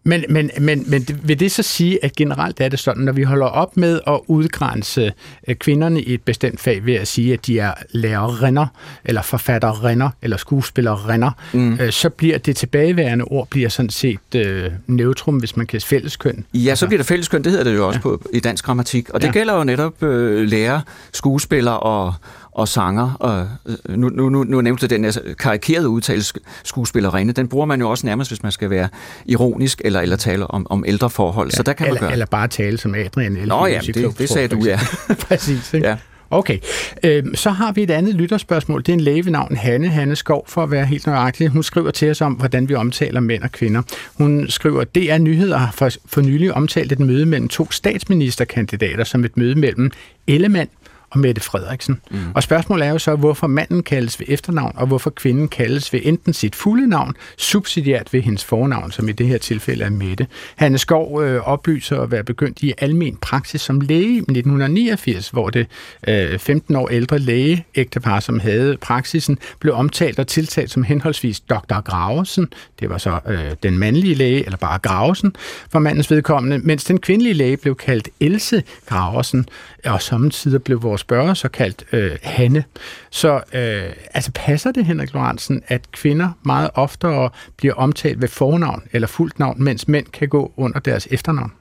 Men, 0.08 0.26
men, 0.30 0.52
men, 0.60 0.84
men 0.88 1.08
vil 1.24 1.40
det 1.40 1.52
så 1.52 1.64
sige, 1.64 2.06
at 2.06 2.16
generelt 2.16 2.62
er 2.62 2.70
det 2.70 2.80
sådan, 2.80 3.04
når 3.04 3.12
vi 3.12 3.24
holder 3.24 3.46
op 3.46 3.78
med 3.78 4.00
at 4.08 4.20
udgrænse 4.28 5.14
øh, 5.48 5.56
kvinderne 5.56 6.02
i 6.02 6.14
et 6.14 6.22
bestemt 6.22 6.60
fag 6.60 6.86
ved 6.86 6.94
at 6.94 7.08
sige, 7.08 7.34
at 7.34 7.48
de 7.48 7.60
er 7.60 7.74
lærerinder, 7.92 8.68
eller 9.06 9.22
forfatterinder, 9.22 10.10
eller 10.22 10.38
skuespillerinder, 10.38 11.32
mm. 11.54 11.74
øh, 11.82 11.92
så 11.92 12.10
bliver 12.10 12.38
det 12.38 12.56
tilbageværende 12.56 13.26
ord 13.26 13.48
bliver 13.50 13.70
sådan 13.70 13.90
set 13.90 14.20
øh, 14.36 14.72
neutrum, 14.88 15.36
hvis 15.38 15.58
man 15.58 15.68
kan 15.68 15.82
fælleskøn. 15.82 16.46
Ja, 16.54 16.76
så 16.76 16.88
bliver 16.88 17.00
det 17.00 17.08
fælleskøn, 17.08 17.44
det 17.44 17.52
hedder 17.52 17.64
det 17.64 17.76
jo 17.76 17.88
også 17.88 17.98
ja. 17.98 18.02
på, 18.02 18.22
i 18.34 18.40
dansk 18.40 18.66
grammatik. 18.66 19.10
Og 19.10 19.22
det 19.22 19.28
Ja. 19.28 19.32
gælder 19.32 19.54
jo 19.58 19.64
netop 19.64 20.04
øh, 20.04 20.48
lærer, 20.48 20.82
skuespillere 21.14 21.80
og, 21.80 22.14
og 22.56 22.68
sanger. 22.68 23.14
Og, 23.20 23.50
øh, 23.66 23.98
nu, 23.98 24.10
nu, 24.10 24.30
nu, 24.30 24.44
nu 24.44 24.62
nævnte 24.62 24.88
den 24.88 25.04
her 25.04 25.34
karikerede 25.40 25.90
udtale 25.90 26.24
skuespillerinde. 26.64 27.34
Den 27.34 27.48
bruger 27.48 27.66
man 27.66 27.80
jo 27.80 27.90
også 27.90 28.06
nærmest, 28.06 28.30
hvis 28.32 28.44
man 28.44 28.52
skal 28.52 28.70
være 28.70 28.90
ironisk 29.26 29.82
eller, 29.86 30.02
eller 30.02 30.16
tale 30.16 30.48
om, 30.48 30.68
om 30.70 30.84
ældre 30.88 31.10
forhold. 31.10 31.50
Ja, 31.50 31.56
så 31.56 31.64
der 31.64 31.74
kan 31.74 31.84
man 31.84 31.90
eller, 31.90 32.02
gøre. 32.02 32.12
eller 32.12 32.26
bare 32.26 32.48
tale 32.48 32.78
som 32.78 32.96
Adrian 32.96 33.32
Elfing. 33.32 33.48
Nå 33.48 33.66
ja, 33.66 33.80
det, 33.80 34.20
det 34.20 34.30
sagde 34.30 34.48
du, 34.48 34.66
ja. 34.66 34.80
Præcis, 35.28 35.74
ikke? 35.74 35.88
ja. 35.88 35.98
Okay, 36.30 36.60
øhm, 37.04 37.36
så 37.36 37.50
har 37.50 37.72
vi 37.72 37.84
et 37.84 37.92
andet 37.92 38.16
lytterspørgsmål. 38.16 38.82
Det 38.82 38.90
er 38.90 38.94
en 38.94 39.00
læge 39.00 39.26
ved 39.26 39.32
navn 39.32 39.56
Hanne, 39.56 39.88
Hanne 39.88 40.16
Skov, 40.16 40.46
for 40.48 40.64
at 40.64 40.72
være 40.72 40.86
helt 40.86 41.08
nøjagtig. 41.08 41.48
Hun 41.48 41.64
skriver 41.64 41.92
til 41.92 42.12
os 42.12 42.22
om, 42.22 42.34
hvordan 42.34 42.70
vi 42.70 42.76
omtaler 42.76 43.20
mænd 43.20 43.44
og 43.44 43.52
kvinder. 43.52 43.82
Hun 44.18 44.46
skriver, 44.50 44.82
at 44.82 44.96
DR 44.96 45.18
Nyheder 45.18 45.58
har 45.58 45.72
for, 45.72 45.90
for 46.06 46.22
nylig 46.22 46.54
omtalt 46.54 46.92
et 46.92 47.00
møde 47.00 47.26
mellem 47.26 47.48
to 47.48 47.72
statsministerkandidater 47.72 49.04
som 49.04 49.26
et 49.26 49.38
møde 49.38 49.56
mellem 49.56 49.92
Ellemann 50.28 50.70
og 51.16 51.22
Mette 51.22 51.42
Frederiksen. 51.42 52.02
Mm. 52.12 52.18
Og 52.34 52.44
spørgsmålet 52.44 52.88
er 52.88 52.92
jo 52.92 53.00
så, 53.00 53.16
hvorfor 53.16 53.48
manden 53.48 53.84
kaldes 53.84 54.20
ved 54.20 54.28
efternavn, 54.30 54.72
og 54.76 54.88
hvorfor 54.88 55.10
kvinden 55.10 55.48
kaldes 55.48 55.94
ved 55.94 56.00
enten 56.04 56.34
sit 56.34 56.56
fulde 56.56 56.88
navn, 56.88 57.16
subsidiært 57.38 58.14
ved 58.14 58.22
hendes 58.22 58.44
fornavn, 58.44 58.92
som 58.92 59.10
i 59.10 59.12
det 59.12 59.28
her 59.28 59.38
tilfælde 59.38 59.84
er 59.84 59.90
Mette. 59.90 60.28
Hanne 60.56 60.78
Skov 60.78 61.24
øh, 61.24 61.42
oplyser 61.42 62.02
at 62.02 62.12
være 62.12 62.24
begyndt 62.24 62.64
i 62.64 62.74
almen 62.78 63.18
praksis 63.18 63.62
som 63.62 63.82
læge 63.82 64.14
i 64.14 64.18
1989, 64.18 65.30
hvor 65.30 65.50
det 65.50 65.68
øh, 66.08 66.40
15 66.40 66.76
år 66.76 66.88
ældre 66.88 67.20
læge, 67.20 67.66
ægtepar, 67.76 68.20
som 68.20 68.40
havde 68.40 68.78
praksisen, 68.82 69.38
blev 69.60 69.74
omtalt 69.74 70.20
og 70.20 70.28
tiltalt 70.28 70.72
som 70.72 70.84
henholdsvis 70.84 71.40
Dr. 71.40 71.82
Gravesen, 71.82 72.48
det 72.80 72.90
var 72.90 72.98
så 72.98 73.20
øh, 73.28 73.40
den 73.64 73.78
mandlige 73.78 74.16
læge, 74.16 74.46
eller 74.46 74.58
bare 74.58 74.80
Gravesen, 74.80 75.36
for 75.70 75.80
mandens 75.80 76.12
vedkommende, 76.12 76.58
mens 76.58 76.84
den 76.84 77.00
kvindelige 77.00 77.34
læge 77.34 77.58
blev 77.58 77.76
kaldt 77.76 78.10
Else 78.20 78.64
Gravesen, 78.86 79.48
og 79.86 80.02
samtidig 80.02 80.64
blev 80.64 80.84
vores 80.84 81.02
spørger 81.02 81.34
så 81.34 81.48
kaldt 81.48 81.84
øh, 81.92 82.12
Hanne. 82.24 82.64
Så 83.10 83.36
øh, 83.36 83.94
altså 84.14 84.32
passer 84.36 84.72
det, 84.72 84.86
Henrik 84.86 85.14
Lorentzen, 85.14 85.62
at 85.68 85.92
kvinder 85.92 86.30
meget 86.44 86.70
oftere 86.74 87.30
bliver 87.58 87.74
omtalt 87.74 88.22
ved 88.22 88.28
fornavn 88.28 88.84
eller 88.92 89.08
fuldt 89.08 89.40
navn, 89.40 89.64
mens 89.64 89.88
mænd 89.88 90.06
kan 90.06 90.28
gå 90.28 90.54
under 90.58 90.80
deres 90.80 91.08
efternavn? 91.12 91.52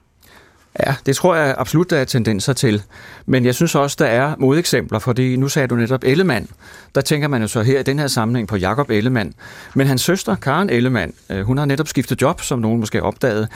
Ja, 0.79 0.95
det 1.05 1.15
tror 1.15 1.35
jeg 1.35 1.55
absolut, 1.57 1.89
der 1.89 1.97
er 1.97 2.05
tendenser 2.05 2.53
til. 2.53 2.83
Men 3.25 3.45
jeg 3.45 3.55
synes 3.55 3.75
også, 3.75 3.95
der 3.99 4.05
er 4.05 4.35
modeksempler, 4.39 4.99
fordi 4.99 5.35
nu 5.35 5.47
sagde 5.47 5.67
du 5.67 5.75
netop 5.75 6.03
Ellemann. 6.03 6.47
Der 6.95 7.01
tænker 7.01 7.27
man 7.27 7.41
jo 7.41 7.47
så 7.47 7.61
her 7.61 7.79
i 7.79 7.83
den 7.83 7.99
her 7.99 8.07
sammenhæng 8.07 8.47
på 8.47 8.55
Jakob 8.55 8.89
Ellemann. 8.89 9.33
Men 9.75 9.87
hans 9.87 10.01
søster, 10.01 10.35
Karen 10.35 10.69
Ellemann, 10.69 11.13
øh, 11.29 11.41
hun 11.41 11.57
har 11.57 11.65
netop 11.65 11.87
skiftet 11.87 12.21
job, 12.21 12.41
som 12.41 12.59
nogen 12.59 12.79
måske 12.79 13.03
opdagede. 13.03 13.47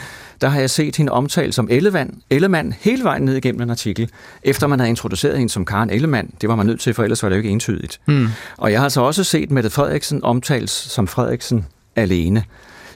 Der 0.42 0.50
har 0.50 0.60
jeg 0.60 0.70
set 0.70 0.96
hende 0.96 1.12
omtalt 1.12 1.56
som 1.56 1.68
Ellemann, 1.72 2.22
Ellemann 2.30 2.74
hele 2.80 3.04
vejen 3.04 3.24
ned 3.24 3.36
igennem 3.36 3.62
en 3.62 3.70
artikel, 3.70 4.10
efter 4.44 4.68
man 4.68 4.80
havde 4.80 4.90
introduceret 4.90 5.38
hende 5.38 5.54
som 5.54 5.66
Karen 5.66 5.90
Ellemann. 5.90 6.34
Det 6.42 6.50
var 6.50 6.56
man 6.56 6.66
nødt 6.66 6.80
til, 6.80 6.94
for 6.94 7.04
ellers 7.04 7.24
var 7.24 7.30
det 7.30 7.36
jo 7.36 7.40
ikke 7.40 7.50
entydigt. 7.50 8.00
Hmm. 8.06 8.28
Og 8.58 8.72
jeg 8.72 8.80
har 8.80 8.84
altså 8.84 9.02
også 9.02 9.24
set 9.24 9.52
Mette 9.52 9.70
Frederiksen 9.70 10.24
omtales 10.24 10.72
som 10.72 11.08
Frederiksen 11.08 11.66
alene. 11.96 12.44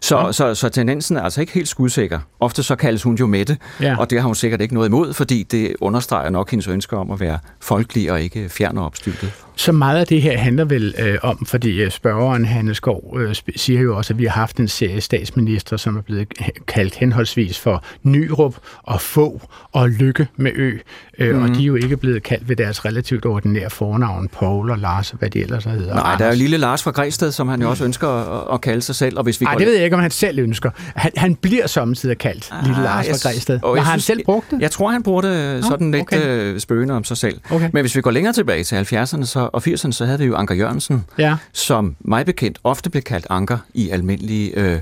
Så, 0.03 0.17
ja. 0.19 0.31
så, 0.31 0.55
så 0.55 0.69
tendensen 0.69 1.17
er 1.17 1.21
altså 1.21 1.41
ikke 1.41 1.53
helt 1.53 1.67
skudsikker. 1.67 2.19
Ofte 2.39 2.63
så 2.63 2.75
kaldes 2.75 3.03
hun 3.03 3.15
jo 3.15 3.27
Mette, 3.27 3.57
Ja. 3.81 3.95
og 3.99 4.09
det 4.09 4.19
har 4.21 4.25
hun 4.25 4.35
sikkert 4.35 4.61
ikke 4.61 4.73
noget 4.73 4.87
imod, 4.87 5.13
fordi 5.13 5.43
det 5.43 5.75
understreger 5.81 6.29
nok 6.29 6.51
hendes 6.51 6.67
ønsker 6.67 6.97
om 6.97 7.11
at 7.11 7.19
være 7.19 7.39
folkelig 7.61 8.11
og 8.11 8.21
ikke 8.21 8.49
fjern 8.49 8.77
og 8.77 8.85
opstyltet. 8.85 9.31
Så 9.55 9.71
meget 9.71 9.99
af 9.99 10.07
det 10.07 10.21
her 10.21 10.37
handler 10.37 10.65
vel 10.65 10.95
øh, 10.99 11.17
om, 11.23 11.45
fordi 11.45 11.81
øh, 11.81 11.91
spørgeren 11.91 12.45
Hanne 12.45 12.75
Skov 12.75 13.17
øh, 13.19 13.35
siger 13.55 13.81
jo 13.81 13.97
også, 13.97 14.13
at 14.13 14.19
vi 14.19 14.23
har 14.25 14.31
haft 14.31 14.57
en 14.57 14.67
serie 14.67 15.01
statsminister, 15.01 15.77
som 15.77 15.97
er 15.97 16.01
blevet 16.01 16.27
kaldt 16.67 16.95
henholdsvis 16.95 17.59
for 17.59 17.83
Nyrup 18.03 18.55
og 18.83 19.01
Få 19.01 19.41
og 19.71 19.89
Lykke 19.89 20.27
med 20.35 20.51
Ø, 20.55 20.77
øh, 21.19 21.35
mm. 21.35 21.41
og 21.43 21.47
Mhm. 21.49 21.55
de 21.57 21.61
er 21.63 21.65
jo 21.67 21.75
ikke 21.75 21.97
blevet 21.97 22.23
kaldt 22.23 22.49
ved 22.49 22.55
deres 22.55 22.85
relativt 22.85 23.25
ordinære 23.25 23.69
fornavn, 23.69 24.27
Paul 24.39 24.69
og 24.71 24.77
Lars 24.77 25.11
og 25.11 25.17
hvad 25.19 25.29
de 25.29 25.39
ellers 25.41 25.63
hedder. 25.63 25.93
Nej, 25.93 26.03
der 26.03 26.09
er 26.09 26.17
jo 26.17 26.23
Anders. 26.25 26.37
lille 26.37 26.57
Lars 26.57 26.83
fra 26.83 26.91
Græsted, 26.91 27.31
som 27.31 27.47
han 27.47 27.61
jo 27.61 27.69
også 27.69 27.85
ønsker 27.85 28.07
at, 28.09 28.53
at 28.53 28.61
kalde 28.61 28.81
sig 28.81 28.95
selv, 28.95 29.17
og 29.17 29.23
hvis 29.23 29.41
vi 29.41 29.45
Ej, 29.45 29.51
går 29.53 29.57
det 29.59 29.67
ved 29.67 29.73
jeg 29.75 29.83
ikke, 29.83 29.95
om 29.95 30.01
han 30.01 30.11
selv 30.11 30.39
ønsker. 30.39 30.69
Han, 30.95 31.11
han 31.17 31.35
bliver 31.35 31.67
samtidig 31.67 32.17
kaldt 32.17 32.49
ah, 32.51 32.65
Lille 32.67 32.83
Lars 32.83 33.05
fra 33.07 33.29
Græsted. 33.29 33.59
og 33.63 33.75
Men 33.75 33.83
har 33.83 33.91
han 33.91 33.99
synes, 33.99 34.05
selv 34.05 34.25
brugt 34.25 34.51
det? 34.51 34.61
Jeg 34.61 34.71
tror, 34.71 34.91
han 34.91 35.03
bruger 35.03 35.21
det 35.21 35.65
sådan 35.65 35.91
lidt 35.91 36.01
okay. 36.01 36.27
øh, 36.27 36.59
spøgende 36.59 36.93
om 36.93 37.03
sig 37.03 37.17
selv. 37.17 37.39
Okay. 37.51 37.69
Men 37.73 37.81
hvis 37.83 37.95
vi 37.95 38.01
går 38.01 38.11
længere 38.11 38.33
tilbage 38.33 38.63
til 38.63 38.75
70'erne 38.75 39.25
så, 39.25 39.49
og 39.53 39.61
80'erne, 39.67 39.91
så 39.91 40.05
havde 40.05 40.19
vi 40.19 40.25
jo 40.25 40.35
Anker 40.35 40.55
Jørgensen, 40.55 41.05
Ja. 41.19 41.35
som 41.53 41.95
mig 42.01 42.25
bekendt 42.25 42.59
ofte 42.63 42.89
blev 42.89 43.03
kaldt 43.03 43.27
Anker 43.29 43.57
i 43.73 43.89
almindelig 43.89 44.51
øh, 44.55 44.79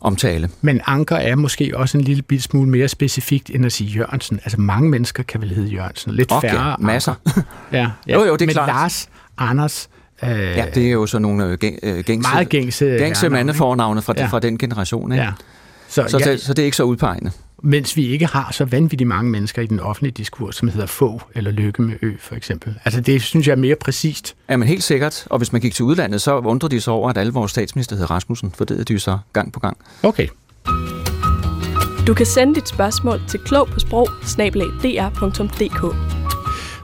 omtale. 0.00 0.50
Men 0.60 0.80
Anker 0.86 1.16
er 1.16 1.34
måske 1.36 1.72
også 1.74 1.98
en 1.98 2.04
lille 2.04 2.22
bit 2.22 2.42
smule 2.42 2.70
mere 2.70 2.88
specifikt 2.88 3.50
end 3.54 3.66
at 3.66 3.72
sige 3.72 3.90
Jørgensen. 3.90 4.40
Altså 4.44 4.60
mange 4.60 4.90
mennesker 4.90 5.22
kan 5.22 5.40
vel 5.40 5.50
hedde 5.54 5.68
Jørgensen. 5.68 6.14
Lidt 6.14 6.32
Okay, 6.32 6.50
færre. 6.50 6.76
masser. 6.80 7.14
Ja, 7.72 7.90
ja. 8.06 8.14
Jo, 8.14 8.24
jo, 8.24 8.32
det 8.32 8.42
er 8.42 8.46
Men 8.46 8.52
klart. 8.52 8.68
Lars, 8.68 9.08
Anders, 9.38 9.88
øh, 10.22 10.28
Ja, 10.30 10.64
det 10.74 10.86
er 10.86 10.90
jo 10.90 11.06
sådan 11.06 11.22
nogle 11.22 11.44
øh, 11.44 11.58
gæng, 11.58 11.78
øh, 11.82 12.04
gængse, 12.04 12.30
Meget 12.32 12.48
gængse 12.48 12.84
gængse 12.98 13.28
mandefornavne 13.28 14.02
fra, 14.02 14.14
Ja. 14.16 14.26
fra 14.26 14.40
den 14.40 14.58
generation. 14.58 15.12
Ikke? 15.12 15.24
Ja. 15.24 15.30
Så, 15.88 16.02
Så 16.02 16.08
så, 16.08 16.18
jeg- 16.18 16.28
det, 16.28 16.40
så 16.40 16.54
det 16.54 16.62
er 16.62 16.64
ikke 16.64 16.76
så 16.76 16.82
udpegende. 16.82 17.30
Mens 17.62 17.96
vi 17.96 18.06
ikke 18.06 18.26
har 18.26 18.52
så 18.52 18.64
vanvittigt 18.64 19.08
mange 19.08 19.30
mennesker 19.30 19.62
i 19.62 19.66
den 19.66 19.80
offentlige 19.80 20.12
diskurs, 20.12 20.56
som 20.56 20.68
hedder 20.68 20.86
få 20.86 21.22
eller 21.34 21.50
lykke 21.50 21.82
med 21.82 21.94
ø, 22.02 22.12
for 22.20 22.34
eksempel. 22.34 22.74
Altså 22.84 23.00
det 23.00 23.22
synes 23.22 23.46
jeg 23.46 23.52
er 23.52 23.56
mere 23.56 23.76
præcist. 23.76 24.36
Ja, 24.48 24.56
men 24.56 24.68
helt 24.68 24.82
sikkert. 24.82 25.26
Og 25.30 25.38
hvis 25.38 25.52
man 25.52 25.60
gik 25.60 25.74
til 25.74 25.84
udlandet, 25.84 26.22
så 26.22 26.38
undrede 26.38 26.76
de 26.76 26.80
sig 26.80 26.92
over, 26.92 27.10
at 27.10 27.18
alle 27.18 27.32
vores 27.32 27.50
statsminister 27.50 27.96
hed 27.96 28.10
Rasmussen, 28.10 28.52
for 28.56 28.64
det 28.64 28.80
er 28.80 28.84
de 28.84 28.92
jo 28.92 28.98
så 28.98 29.18
gang 29.32 29.52
på 29.52 29.60
gang. 29.60 29.76
Okay. 30.02 30.28
Du 32.06 32.14
kan 32.14 32.26
sende 32.26 32.54
dit 32.54 32.68
spørgsmål 32.68 33.20
til 33.28 33.40
klog 33.40 33.68
på 33.68 33.80
sprog 33.80 34.08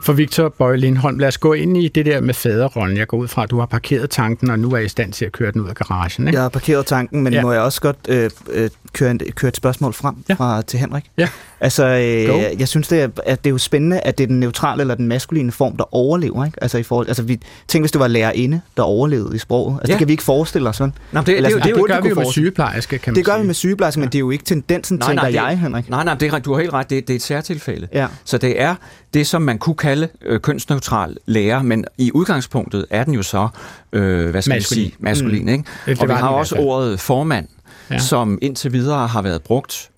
For 0.05 0.13
Victor 0.13 0.49
Bøje 0.49 0.77
Lindholm, 0.77 1.19
lad 1.19 1.29
os 1.29 1.39
gå 1.39 1.53
ind 1.53 1.77
i 1.77 1.89
det 1.89 2.07
der 2.07 2.21
med 2.21 2.35
faderrollen. 2.35 2.97
Jeg 2.97 3.07
går 3.07 3.17
ud 3.17 3.29
fra, 3.29 3.43
at 3.43 3.51
du 3.51 3.59
har 3.59 3.67
parkeret 3.67 4.11
tanken, 4.11 4.51
og 4.51 4.59
nu 4.59 4.71
er 4.73 4.79
i 4.79 4.89
stand 4.89 5.13
til 5.13 5.25
at 5.25 5.33
køre 5.33 5.53
den 5.53 5.61
ud 5.61 5.69
af 5.69 5.75
garagen. 5.75 6.27
Ikke? 6.27 6.37
Jeg 6.37 6.43
har 6.43 6.49
parkeret 6.49 6.87
tanken, 6.87 7.23
men 7.23 7.33
Ja. 7.33 7.43
må 7.43 7.53
jeg 7.53 7.61
også 7.61 7.81
godt 7.81 7.97
øh, 8.09 8.31
øh, 8.51 8.71
køre, 8.93 9.11
en, 9.11 9.21
køre 9.35 9.49
et 9.49 9.57
spørgsmål 9.57 9.93
frem 9.93 10.15
ja. 10.29 10.35
fra, 10.35 10.63
til 10.63 10.79
Henrik? 10.79 11.05
Ja. 11.19 11.29
Altså, 11.61 11.83
Go. 11.83 11.91
øh, 12.39 12.61
jeg 12.61 12.69
synes, 12.69 12.89
det 12.89 13.01
er, 13.03 13.09
at 13.27 13.45
det 13.45 13.51
er 13.51 13.53
jo 13.53 13.59
spændende, 13.59 14.01
at 14.01 14.19
det 14.19 14.25
er 14.25 14.29
den 14.29 14.41
neutrale 14.41 14.81
eller 14.81 14.95
den 14.95 15.09
maskuline 15.09 15.53
form, 15.53 15.77
der 15.77 15.95
overlever. 15.95 16.45
Ikke? 16.45 16.63
Altså, 16.63 16.79
i 16.79 16.83
forhold, 16.83 17.09
altså 17.09 17.23
vi, 17.23 17.41
tænk, 17.69 17.83
hvis 17.83 17.93
det 17.93 18.01
var 18.01 18.07
lærerinde, 18.09 18.61
der 18.77 18.83
overlevede 18.83 19.35
i 19.37 19.39
sproget. 19.39 19.75
Altså, 19.75 19.91
Ja. 19.91 19.93
det 19.93 19.99
kan 19.99 20.09
vi 20.09 20.13
ikke 20.13 20.23
forestille 20.23 20.69
os 20.69 20.77
sådan. 20.77 20.95
Nå, 21.13 21.21
det, 21.21 21.37
Eller 21.37 21.49
det, 21.49 21.53
sådan, 21.53 21.67
det, 21.69 21.75
det, 21.75 21.83
det 21.83 21.91
gør 21.91 22.01
vi 22.01 22.09
jo 22.09 22.15
med 22.15 22.27
sygeplejerske, 22.27 22.99
kan 22.99 23.13
man 23.13 23.17
Det 23.17 23.25
gør 23.25 23.33
sige. 23.33 23.41
vi 23.41 23.47
med 23.47 23.55
sygeplejersker, 23.55 24.01
men 24.01 24.09
det 24.09 24.15
er 24.15 24.21
jo 24.21 24.31
ikke 24.31 24.45
tendensen, 24.45 24.97
Nej, 24.99 25.09
tænker 25.09 25.23
nej, 25.23 25.31
det- 25.31 25.37
jeg, 25.37 25.59
Henrik. 25.59 25.91
Nej, 25.91 26.05
nej, 26.05 26.15
det 26.15 26.33
er, 26.33 26.39
du 26.39 26.53
har 26.55 26.61
helt 26.61 26.73
ret. 26.73 26.91
Det, 26.91 27.09
det 27.09 27.15
er 27.15 27.17
et 27.17 27.23
særtilfælde. 27.23 27.89
Ja. 27.93 28.07
Så 28.25 28.39
det 28.39 28.61
er 28.63 28.75
det, 29.15 29.27
som 29.27 29.43
man 29.43 29.59
kunne 29.59 29.77
kalde 29.77 30.09
øh, 30.27 30.41
kønsneutral 30.41 31.17
lærer, 31.27 31.63
men 31.63 31.85
i 31.99 32.11
udgangspunktet 32.15 32.87
er 32.91 33.05
den 33.05 33.15
jo 33.15 33.23
så, 33.23 33.49
øh, 33.93 34.31
hvad 34.31 34.43
skal 34.43 34.51
Maskulin. 34.57 34.85
man 34.85 35.17
sige, 35.17 35.25
maskulin. 35.29 35.43
Mm. 35.43 35.49
Ikke? 35.89 36.03
Og 36.03 36.09
vi 36.09 36.15
har 36.15 36.29
også 36.29 36.57
ordet 36.57 37.01
formand, 37.01 37.49
Ja. 37.91 37.95
ja. 37.95 38.01
som 38.01 38.39
indtil 38.43 38.73
videre 38.73 39.07
har 39.07 39.23
været 39.23 39.43
brugt 39.43 39.91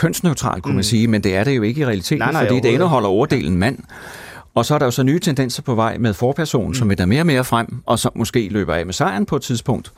kønsneutralt, 0.00 0.62
kunne 0.62 0.74
man 0.74 0.84
sige, 0.84 1.06
men 1.08 1.24
det 1.24 1.36
er 1.36 1.44
det 1.44 1.56
jo 1.56 1.62
ikke 1.62 1.80
i 1.80 1.86
realiteten, 1.86 2.18
Nej, 2.18 2.32
nej, 2.32 2.46
fordi 2.46 2.60
det 2.60 2.68
indeholder 2.68 3.08
overdelen 3.08 3.56
mand. 3.56 3.78
Og 4.54 4.66
så 4.66 4.74
er 4.74 4.78
der 4.78 4.86
jo 4.86 4.90
så 4.90 5.02
nye 5.02 5.18
tendenser 5.18 5.62
på 5.62 5.74
vej 5.74 5.98
med 5.98 6.14
forpersonen, 6.14 6.68
mm. 6.68 6.74
som 6.74 6.88
vil 6.88 6.98
der 6.98 7.06
mere 7.06 7.22
og 7.22 7.26
mere 7.26 7.44
frem, 7.44 7.66
og 7.86 7.98
som 7.98 8.12
måske 8.14 8.48
løber 8.48 8.74
af 8.74 8.86
med 8.86 8.94
sejren 8.94 9.26
på 9.26 9.36
et 9.36 9.42
tidspunkt. 9.42 9.92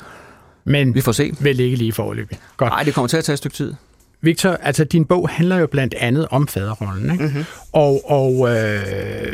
Men 0.64 0.94
Vi 0.94 1.00
får 1.00 1.12
se. 1.12 1.32
vel 1.40 1.60
ikke 1.60 1.76
lige 1.76 1.92
forløbig. 1.92 2.38
Godt. 2.56 2.70
Nej, 2.70 2.82
det 2.82 2.94
kommer 2.94 3.08
til 3.08 3.16
at 3.16 3.24
tage 3.24 3.34
et 3.34 3.38
stykke 3.38 3.56
tid. 3.56 3.74
Victor, 4.20 4.50
altså 4.50 4.84
din 4.84 5.04
bog 5.04 5.28
handler 5.28 5.56
jo 5.56 5.66
blandt 5.66 5.94
andet 5.94 6.26
om 6.30 6.48
faderrollen, 6.48 7.12
ikke? 7.12 7.24
Mm-hmm. 7.24 7.44
Og, 7.72 8.10
og 8.10 8.48
øh, 8.56 9.32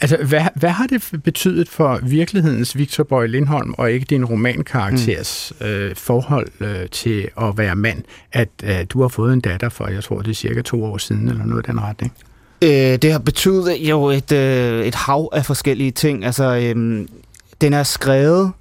altså, 0.00 0.16
hvad, 0.16 0.42
hvad 0.54 0.70
har 0.70 0.86
det 0.86 1.10
betydet 1.24 1.68
for 1.68 2.00
virkelighedens 2.02 2.76
Victor 2.76 3.04
Bøje 3.04 3.26
Lindholm, 3.26 3.74
og 3.78 3.92
ikke 3.92 4.06
din 4.10 4.24
romankarakters 4.24 5.52
mm. 5.60 5.66
øh, 5.66 5.96
forhold 5.96 6.48
øh, 6.60 6.88
til 6.88 7.28
at 7.40 7.58
være 7.58 7.76
mand, 7.76 8.02
at 8.32 8.48
øh, 8.64 8.86
du 8.88 9.00
har 9.00 9.08
fået 9.08 9.32
en 9.32 9.40
datter 9.40 9.68
for, 9.68 9.88
jeg 9.88 10.04
tror, 10.04 10.20
det 10.20 10.30
er 10.30 10.34
cirka 10.34 10.62
to 10.62 10.84
år 10.84 10.98
siden, 10.98 11.28
eller 11.28 11.44
noget 11.44 11.66
i 11.66 11.70
den 11.70 11.80
retning? 11.80 12.12
Øh, 12.62 12.70
det 13.02 13.12
har 13.12 13.18
betydet 13.18 13.76
jo 13.76 14.04
et, 14.04 14.32
øh, 14.32 14.86
et 14.86 14.94
hav 14.94 15.28
af 15.32 15.46
forskellige 15.46 15.90
ting. 15.90 16.24
Altså, 16.24 16.56
øh, 16.56 17.06
den 17.60 17.72
er 17.72 17.82
skrevet 17.82 18.52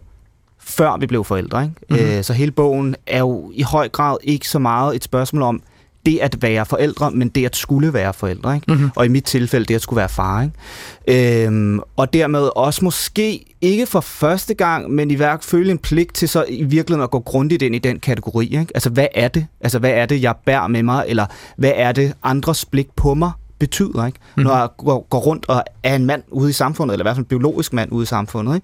før 0.59 0.97
vi 0.97 1.05
blev 1.05 1.23
forældre. 1.23 1.63
Ikke? 1.63 1.75
Mhm. 1.89 1.99
Mm-hmm. 1.99 2.17
Øh, 2.17 2.23
så 2.23 2.33
hele 2.33 2.51
bogen 2.51 2.95
er 3.07 3.19
jo 3.19 3.51
i 3.55 3.61
høj 3.61 3.89
grad 3.89 4.17
ikke 4.23 4.47
så 4.47 4.59
meget 4.59 4.95
et 4.95 5.03
spørgsmål 5.03 5.41
om 5.41 5.61
det 6.05 6.19
at 6.19 6.41
være 6.41 6.65
forældre, 6.65 7.11
men 7.11 7.29
det 7.29 7.45
at 7.45 7.55
skulle 7.55 7.93
være 7.93 8.13
forældre. 8.13 8.55
Ikke? 8.55 8.73
Mhm. 8.73 8.89
Og 8.95 9.05
i 9.05 9.09
mit 9.09 9.23
tilfælde, 9.23 9.65
det 9.65 9.75
at 9.75 9.81
skulle 9.81 9.97
være 9.97 10.09
far. 10.09 10.41
Ikke? 10.41 11.45
Øhm, 11.45 11.79
og 11.95 12.13
dermed 12.13 12.49
også 12.55 12.85
måske 12.85 13.45
ikke 13.61 13.85
for 13.85 14.01
første 14.01 14.53
gang, 14.53 14.91
men 14.91 15.11
i 15.11 15.15
hvert 15.15 15.43
føle 15.43 15.71
en 15.71 15.77
pligt 15.77 16.13
til 16.13 16.29
så 16.29 16.45
i 16.49 16.63
virkeligheden 16.63 17.03
at 17.03 17.11
gå 17.11 17.19
grundigt 17.19 17.61
ind 17.61 17.75
i 17.75 17.79
den 17.79 17.99
kategori. 17.99 18.45
Ikke? 18.45 18.67
Altså, 18.75 18.89
hvad 18.89 19.07
er 19.15 19.27
det? 19.27 19.47
Altså, 19.61 19.79
hvad 19.79 19.91
er 19.91 20.05
det, 20.05 20.21
jeg 20.21 20.35
bærer 20.45 20.67
med 20.67 20.83
mig? 20.83 21.05
Eller 21.07 21.25
hvad 21.57 21.71
er 21.75 21.91
det, 21.91 22.13
andres 22.23 22.65
blik 22.65 22.87
på 22.95 23.13
mig 23.13 23.31
betyder, 23.59 24.05
ikke? 24.05 24.19
Mm. 24.37 24.43
Når 24.43 24.57
jeg 24.57 24.67
går, 24.77 25.07
går 25.09 25.19
rundt 25.19 25.45
og 25.47 25.63
er 25.83 25.95
en 25.95 26.05
mand 26.05 26.23
ude 26.31 26.49
i 26.49 26.53
samfundet, 26.53 26.93
eller 26.93 27.03
i 27.03 27.05
hvert 27.05 27.15
fald 27.15 27.25
en 27.25 27.29
biologisk 27.29 27.73
mand 27.73 27.91
ude 27.91 28.03
i 28.03 28.05
samfundet, 28.05 28.61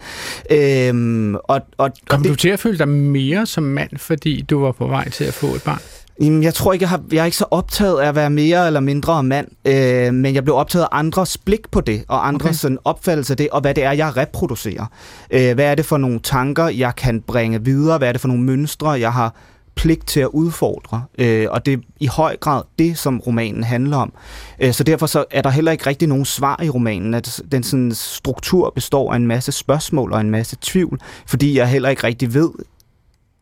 ikke? 0.51 0.89
Øhm, 0.89 1.35
og, 1.35 1.61
og, 1.77 1.91
Kom 2.07 2.19
og 2.19 2.23
det... 2.23 2.29
du 2.29 2.35
til 2.35 2.49
at 2.49 2.59
føle 2.59 2.77
dig 2.77 2.87
mere 2.87 3.45
som 3.45 3.63
mand, 3.63 3.97
fordi 3.97 4.41
du 4.41 4.59
var 4.59 4.71
på 4.71 4.87
vej 4.87 5.09
til 5.09 5.23
at 5.23 5.33
få 5.33 5.47
et 5.47 5.63
barn? 5.63 5.79
Jamen, 6.21 6.43
jeg 6.43 6.53
tror 6.53 6.73
ikke, 6.73 6.83
jeg, 6.83 6.89
har, 6.89 7.01
jeg 7.11 7.21
er 7.21 7.25
ikke 7.25 7.37
så 7.37 7.45
optaget 7.51 7.99
af 7.99 8.07
at 8.07 8.15
være 8.15 8.29
mere 8.29 8.67
eller 8.67 8.79
mindre 8.79 9.23
mand, 9.23 9.47
øh, 9.65 10.13
men 10.13 10.35
jeg 10.35 10.43
blev 10.43 10.55
optaget 10.55 10.83
af 10.91 10.97
andres 10.97 11.37
blik 11.37 11.71
på 11.71 11.81
det, 11.81 12.03
og 12.07 12.27
andres 12.27 12.45
Okay. 12.45 12.53
sådan, 12.53 12.77
opfattelse 12.85 13.33
af 13.33 13.37
det, 13.37 13.49
og 13.49 13.61
hvad 13.61 13.73
det 13.73 13.83
er, 13.83 13.91
jeg 13.91 14.17
reproducerer. 14.17 14.85
Øh, 15.31 15.53
hvad 15.53 15.65
er 15.65 15.75
det 15.75 15.85
for 15.85 15.97
nogle 15.97 16.19
tanker, 16.19 16.67
jeg 16.67 16.95
kan 16.95 17.21
bringe 17.21 17.63
videre? 17.63 17.97
Hvad 17.97 18.07
er 18.07 18.11
det 18.11 18.21
for 18.21 18.27
nogle 18.27 18.43
mønstre, 18.43 18.89
jeg 18.89 19.13
har 19.13 19.35
pligt 19.75 20.07
til 20.07 20.19
at 20.19 20.27
udfordre? 20.27 21.03
Øh, 21.17 21.47
og 21.51 21.65
det 21.65 21.73
er 21.73 21.77
i 21.99 22.07
høj 22.07 22.37
grad 22.37 22.63
det, 22.79 22.97
som 22.97 23.19
romanen 23.19 23.63
handler 23.63 23.97
om. 23.97 24.13
Øh, 24.59 24.73
så 24.73 24.83
derfor 24.83 25.05
så 25.05 25.25
er 25.31 25.41
der 25.41 25.49
heller 25.49 25.71
ikke 25.71 25.87
rigtig 25.87 26.07
nogen 26.07 26.25
svar 26.25 26.59
i 26.63 26.69
romanen. 26.69 27.13
At 27.13 27.41
den 27.51 27.63
sådan, 27.63 27.91
struktur 27.93 28.71
består 28.75 29.11
af 29.11 29.15
en 29.15 29.27
masse 29.27 29.51
spørgsmål 29.51 30.13
og 30.13 30.21
en 30.21 30.31
masse 30.31 30.57
tvivl, 30.61 30.99
fordi 31.27 31.57
jeg 31.57 31.67
heller 31.67 31.89
ikke 31.89 32.03
rigtig 32.03 32.33
ved 32.33 32.49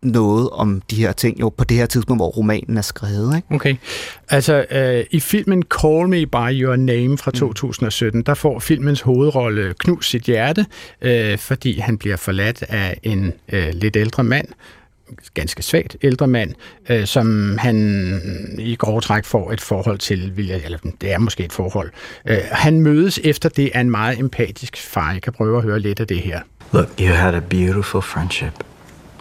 noget 0.03 0.49
om 0.49 0.81
de 0.81 0.95
her 0.95 1.11
ting 1.11 1.39
jo 1.39 1.49
på 1.49 1.63
det 1.63 1.77
her 1.77 1.85
tidspunkt, 1.85 2.19
hvor 2.19 2.27
romanen 2.27 2.77
er 2.77 2.81
skrevet. 2.81 3.35
Ikke? 3.35 3.47
Okay. 3.51 3.75
Altså, 4.29 4.65
øh, 4.71 5.05
i 5.11 5.19
filmen 5.19 5.63
Call 5.81 6.07
Me 6.07 6.25
By 6.25 6.61
Your 6.61 6.75
Name 6.75 7.17
fra 7.17 7.31
2017, 7.31 8.21
der 8.21 8.33
får 8.33 8.59
filmens 8.59 9.01
hovedrolle 9.01 9.73
Knus 9.79 10.09
sit 10.09 10.23
hjerte, 10.23 10.65
øh, 11.01 11.37
fordi 11.37 11.79
han 11.79 11.97
bliver 11.97 12.15
forladt 12.15 12.63
af 12.69 12.99
en 13.03 13.33
øh, 13.51 13.69
lidt 13.73 13.95
ældre 13.95 14.23
mand, 14.23 14.47
ganske 15.33 15.63
svagt 15.63 15.97
ældre 16.01 16.27
mand, 16.27 16.53
øh, 16.89 17.05
som 17.05 17.57
han 17.57 17.75
i 18.59 18.75
grove 18.75 19.01
træk 19.01 19.25
får 19.25 19.51
et 19.51 19.61
forhold 19.61 19.97
til, 19.97 20.37
vil 20.37 20.47
jeg, 20.47 20.61
eller 20.65 20.77
det 21.01 21.11
er 21.11 21.17
måske 21.17 21.45
et 21.45 21.53
forhold. 21.53 21.91
Øh, 22.27 22.37
han 22.51 22.81
mødes 22.81 23.19
efter 23.23 23.49
det 23.49 23.71
af 23.73 23.81
en 23.81 23.91
meget 23.91 24.19
empatisk 24.19 24.77
far. 24.77 25.11
Jeg 25.11 25.21
kan 25.21 25.33
prøve 25.33 25.57
at 25.57 25.63
høre 25.63 25.79
lidt 25.79 25.99
af 25.99 26.07
det 26.07 26.19
her. 26.19 26.41
Look, 26.73 26.89
you 26.99 27.13
had 27.13 27.35
a 27.35 27.39
beautiful 27.39 28.01
friendship. 28.01 28.72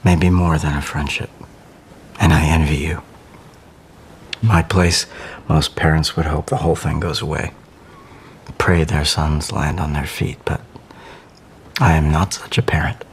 Maybe 0.05 0.31
more 0.31 0.59
than 0.59 0.77
a 0.77 0.83
friendship. 0.83 1.31
And 2.19 2.33
I 2.33 2.45
envy 2.45 2.77
you. 2.77 3.03
My 4.43 4.62
place, 4.62 5.07
most 5.49 5.77
parents 5.77 6.17
would 6.17 6.27
hope 6.27 6.46
the 6.46 6.59
whole 6.59 6.77
thing 6.77 6.98
goes 7.00 7.23
away. 7.23 7.53
Pray 8.59 8.85
their 8.85 9.05
sons 9.05 9.53
land 9.53 9.81
on 9.81 9.92
their 9.92 10.07
feet, 10.07 10.38
but 10.44 10.61
I 11.81 11.94
am 11.94 12.11
not 12.11 12.35
such 12.35 12.59
a 12.59 12.63
parent. 12.63 13.05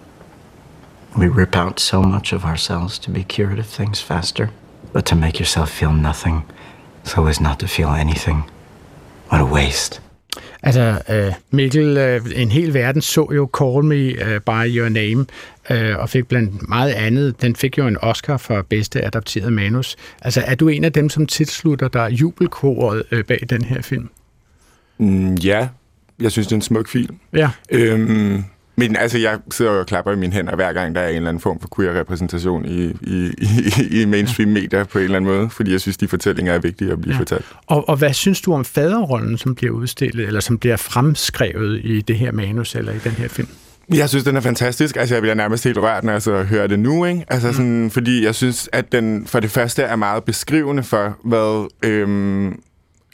We 1.18 1.28
rip 1.28 1.56
out 1.56 1.80
so 1.80 2.02
much 2.02 2.34
of 2.34 2.46
ourselves 2.46 3.00
to 3.00 3.12
be 3.12 3.24
cured 3.24 3.60
of 3.60 3.66
things 3.66 4.00
faster, 4.00 4.52
but 4.94 5.06
to 5.08 5.16
make 5.16 5.40
yourself 5.40 5.72
feel 5.72 5.92
nothing 5.92 6.46
so 7.04 7.26
as 7.28 7.40
not 7.40 7.60
to 7.60 7.68
feel 7.68 7.90
anything. 7.90 8.50
What 9.30 9.42
a 9.42 9.46
waste. 9.46 10.00
Altså, 10.64 11.02
øh, 11.10 11.34
Mikkel, 11.52 11.98
øh, 11.98 12.22
en 12.36 12.52
hel 12.52 12.74
verden 12.74 13.02
så 13.02 13.32
jo 13.36 13.50
Call 13.58 13.84
Me 13.84 13.96
øh, 13.96 14.42
By 14.42 14.78
Your 14.78 14.90
Name, 14.90 15.26
øh, 15.70 16.00
og 16.00 16.10
fik 16.10 16.28
blandt 16.28 16.70
meget 16.70 16.92
andet, 16.92 17.42
den 17.42 17.56
fik 17.56 17.78
jo 17.78 17.88
en 17.88 17.98
Oscar 18.02 18.38
for 18.38 18.62
bedste 18.62 19.06
adapteret 19.06 19.54
manus. 19.54 19.96
Altså, 20.22 20.42
er 20.42 20.56
du 20.56 20.68
en 20.68 20.84
af 20.84 20.94
dem, 20.94 21.10
som 21.10 21.28
tilslutter 21.28 21.88
dig 21.88 22.10
jubelkoret 22.12 23.04
øh, 23.12 23.24
bag 23.24 23.40
den 23.50 23.64
her 23.64 23.82
film? 23.82 24.10
Mm, 24.98 25.36
ja, 25.36 25.68
jeg 26.22 26.32
synes, 26.32 26.48
det 26.48 26.54
er 26.54 26.58
en 26.58 26.62
smuk 26.62 26.88
film. 26.88 27.16
Ja. 27.34 27.50
Øhm, 27.72 28.44
men 28.80 28.96
altså, 28.96 29.18
jeg 29.18 29.40
sidder 29.52 29.72
og 29.72 29.86
klapper 29.86 30.12
i 30.12 30.16
mine 30.16 30.34
hænder 30.34 30.56
hver 30.56 30.74
gang, 30.74 30.96
der 30.96 31.02
er 31.02 31.10
en 31.10 31.16
eller 31.16 31.30
anden 31.30 31.42
form 31.42 31.60
for 31.60 31.70
queer-repræsentation 31.76 32.66
i, 32.66 32.86
i, 33.02 33.32
i, 33.92 34.02
i 34.02 34.06
mainstream-medier 34.06 34.84
på 34.84 34.98
en 34.98 35.04
eller 35.04 35.18
anden 35.18 35.32
måde, 35.32 35.50
fordi 35.50 35.72
jeg 35.72 35.82
synes, 35.82 35.98
de 35.98 36.08
fortællinger 36.08 36.54
er 36.54 36.60
vigtige 36.60 36.92
at 36.92 37.02
blive 37.02 37.14
ja. 37.14 37.20
fortalt. 37.20 37.46
Og, 37.68 37.90
og 37.90 37.98
hvad 37.98 38.14
synes 38.14 38.42
du 38.42 38.54
om 38.54 38.66
faderrollen, 38.66 39.38
som 39.38 39.56
bliver 39.56 39.74
udstillet, 39.74 40.28
eller 40.28 40.40
som 40.40 40.58
bliver 40.58 40.78
fremskrevet 40.78 41.82
i 41.84 42.02
det 42.02 42.18
her 42.18 42.32
manus, 42.32 42.76
eller 42.76 42.92
i 42.92 43.00
den 43.04 43.12
her 43.12 43.28
film? 43.28 43.48
Jeg 43.94 44.10
synes, 44.10 44.24
den 44.24 44.36
er 44.36 44.42
fantastisk. 44.42 44.96
Altså, 44.96 45.16
jeg 45.16 45.22
bliver 45.22 45.36
nærmest 45.36 45.64
helt 45.64 45.78
rørt, 45.78 46.04
når 46.04 46.12
jeg 46.12 46.22
så 46.22 46.44
hører 46.44 46.68
det 46.68 46.80
nu, 46.80 47.06
ikke? 47.06 47.26
Altså, 47.28 47.54
sådan, 47.54 47.84
mm. 47.84 47.90
fordi 47.90 48.26
jeg 48.26 48.36
synes, 48.36 48.70
at 48.72 48.92
den 48.92 49.28
for 49.28 49.40
det 49.40 49.52
første 49.52 49.84
er 49.84 49.96
meget 49.96 50.24
beskrivende 50.24 50.84
for, 50.84 51.18
hvad 51.24 51.68
øhm, 51.90 52.60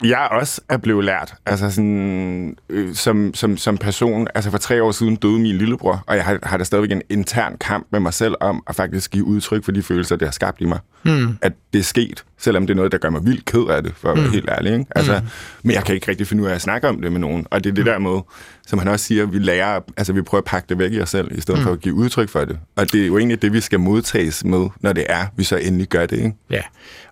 jeg 0.04 0.28
også 0.30 0.60
er 0.68 0.76
blevet 0.76 1.04
lært, 1.04 1.34
altså 1.46 1.70
sådan, 1.70 2.56
øh, 2.68 2.94
som, 2.94 3.34
som, 3.34 3.56
som 3.56 3.78
person. 3.78 4.28
Altså 4.34 4.50
for 4.50 4.58
tre 4.58 4.82
år 4.82 4.92
siden 4.92 5.16
døde 5.16 5.38
min 5.38 5.56
lillebror, 5.56 6.04
og 6.06 6.16
jeg 6.16 6.24
har, 6.24 6.38
har 6.42 6.56
da 6.56 6.64
stadigvæk 6.64 6.92
en 6.92 7.02
intern 7.08 7.56
kamp 7.60 7.86
med 7.92 8.00
mig 8.00 8.14
selv 8.14 8.34
om 8.40 8.62
at 8.66 8.74
faktisk 8.74 9.10
give 9.10 9.24
udtryk 9.24 9.64
for 9.64 9.72
de 9.72 9.82
følelser, 9.82 10.16
det 10.16 10.28
har 10.28 10.32
skabt 10.32 10.60
i 10.60 10.64
mig. 10.64 10.78
Mm. 11.04 11.38
At 11.42 11.52
det 11.72 11.78
er 11.78 11.82
sket, 11.82 12.24
selvom 12.38 12.66
det 12.66 12.74
er 12.74 12.76
noget, 12.76 12.92
der 12.92 12.98
gør 12.98 13.10
mig 13.10 13.26
vildt 13.26 13.44
ked 13.44 13.64
af 13.70 13.82
det, 13.82 13.92
for 13.96 14.08
at 14.08 14.16
være 14.16 14.26
mm. 14.26 14.32
helt 14.32 14.48
ærlig. 14.50 14.72
Ikke? 14.72 14.86
Altså, 14.96 15.18
mm. 15.18 15.26
Men 15.62 15.74
jeg 15.74 15.84
kan 15.84 15.94
ikke 15.94 16.10
rigtig 16.10 16.26
finde 16.26 16.42
ud 16.42 16.48
af 16.48 16.54
at 16.54 16.60
snakke 16.60 16.88
om 16.88 17.02
det 17.02 17.12
med 17.12 17.20
nogen. 17.20 17.46
Og 17.50 17.64
det 17.64 17.70
er 17.70 17.74
det 17.74 17.86
der 17.86 17.98
måde, 17.98 18.24
som 18.66 18.78
han 18.78 18.88
også 18.88 19.06
siger, 19.06 19.26
vi 19.26 19.38
lærer, 19.38 19.80
altså 19.96 20.12
vi 20.12 20.22
prøver 20.22 20.40
at 20.40 20.44
pakke 20.44 20.66
det 20.68 20.78
væk 20.78 20.92
i 20.92 21.00
os 21.00 21.10
selv, 21.10 21.38
i 21.38 21.40
stedet 21.40 21.60
mm. 21.60 21.64
for 21.64 21.72
at 21.72 21.80
give 21.80 21.94
udtryk 21.94 22.28
for 22.28 22.44
det. 22.44 22.58
Og 22.76 22.92
det 22.92 23.02
er 23.02 23.06
jo 23.06 23.18
egentlig 23.18 23.42
det, 23.42 23.52
vi 23.52 23.60
skal 23.60 23.80
modtages 23.80 24.44
med, 24.44 24.68
når 24.80 24.92
det 24.92 25.06
er, 25.08 25.26
vi 25.36 25.44
så 25.44 25.56
endelig 25.56 25.88
gør 25.88 26.06
det. 26.06 26.16
Ikke? 26.16 26.32
Ja, 26.50 26.62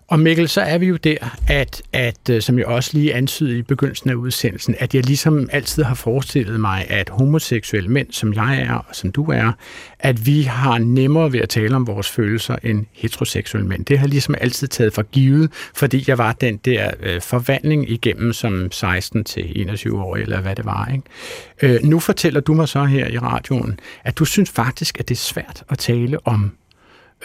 og 0.07 0.19
Mikkel, 0.19 0.49
så 0.49 0.61
er 0.61 0.77
vi 0.77 0.85
jo 0.85 0.95
der, 0.95 1.17
at, 1.47 1.81
at 1.93 2.29
øh, 2.29 2.41
som 2.41 2.57
jeg 2.59 2.65
også 2.65 2.91
lige 2.93 3.13
antydede 3.13 3.57
i 3.57 3.61
begyndelsen 3.61 4.09
af 4.09 4.13
udsendelsen, 4.13 4.75
at 4.79 4.95
jeg 4.95 5.05
ligesom 5.05 5.49
altid 5.51 5.83
har 5.83 5.95
forestillet 5.95 6.59
mig, 6.59 6.85
at 6.89 7.09
homoseksuelle 7.09 7.89
mænd, 7.89 8.07
som 8.11 8.33
jeg 8.33 8.61
er 8.61 8.73
og 8.73 8.95
som 8.95 9.11
du 9.11 9.23
er, 9.23 9.51
at 9.99 10.25
vi 10.25 10.41
har 10.41 10.77
nemmere 10.77 11.33
ved 11.33 11.39
at 11.39 11.49
tale 11.49 11.75
om 11.75 11.87
vores 11.87 12.09
følelser 12.09 12.55
end 12.63 12.85
heteroseksuelle 12.91 13.67
mænd. 13.67 13.85
Det 13.85 13.99
har 13.99 14.07
ligesom 14.07 14.35
altid 14.41 14.67
taget 14.67 14.93
for 14.93 15.01
givet, 15.01 15.51
fordi 15.75 16.03
jeg 16.07 16.17
var 16.17 16.31
den 16.31 16.57
der 16.57 16.91
øh, 16.99 17.21
forvandling 17.21 17.89
igennem 17.89 18.33
som 18.33 18.71
16 18.71 19.23
til 19.23 19.61
21 19.61 20.03
år, 20.03 20.15
eller 20.15 20.41
hvad 20.41 20.55
det 20.55 20.65
var. 20.65 20.91
Ikke? 20.93 21.75
Øh, 21.75 21.83
nu 21.83 21.99
fortæller 21.99 22.39
du 22.39 22.53
mig 22.53 22.67
så 22.67 22.83
her 22.83 23.07
i 23.07 23.17
radioen, 23.17 23.79
at 24.03 24.17
du 24.17 24.25
synes 24.25 24.49
faktisk, 24.49 24.99
at 24.99 25.09
det 25.09 25.15
er 25.15 25.19
svært 25.19 25.63
at 25.69 25.77
tale 25.77 26.27
om 26.27 26.51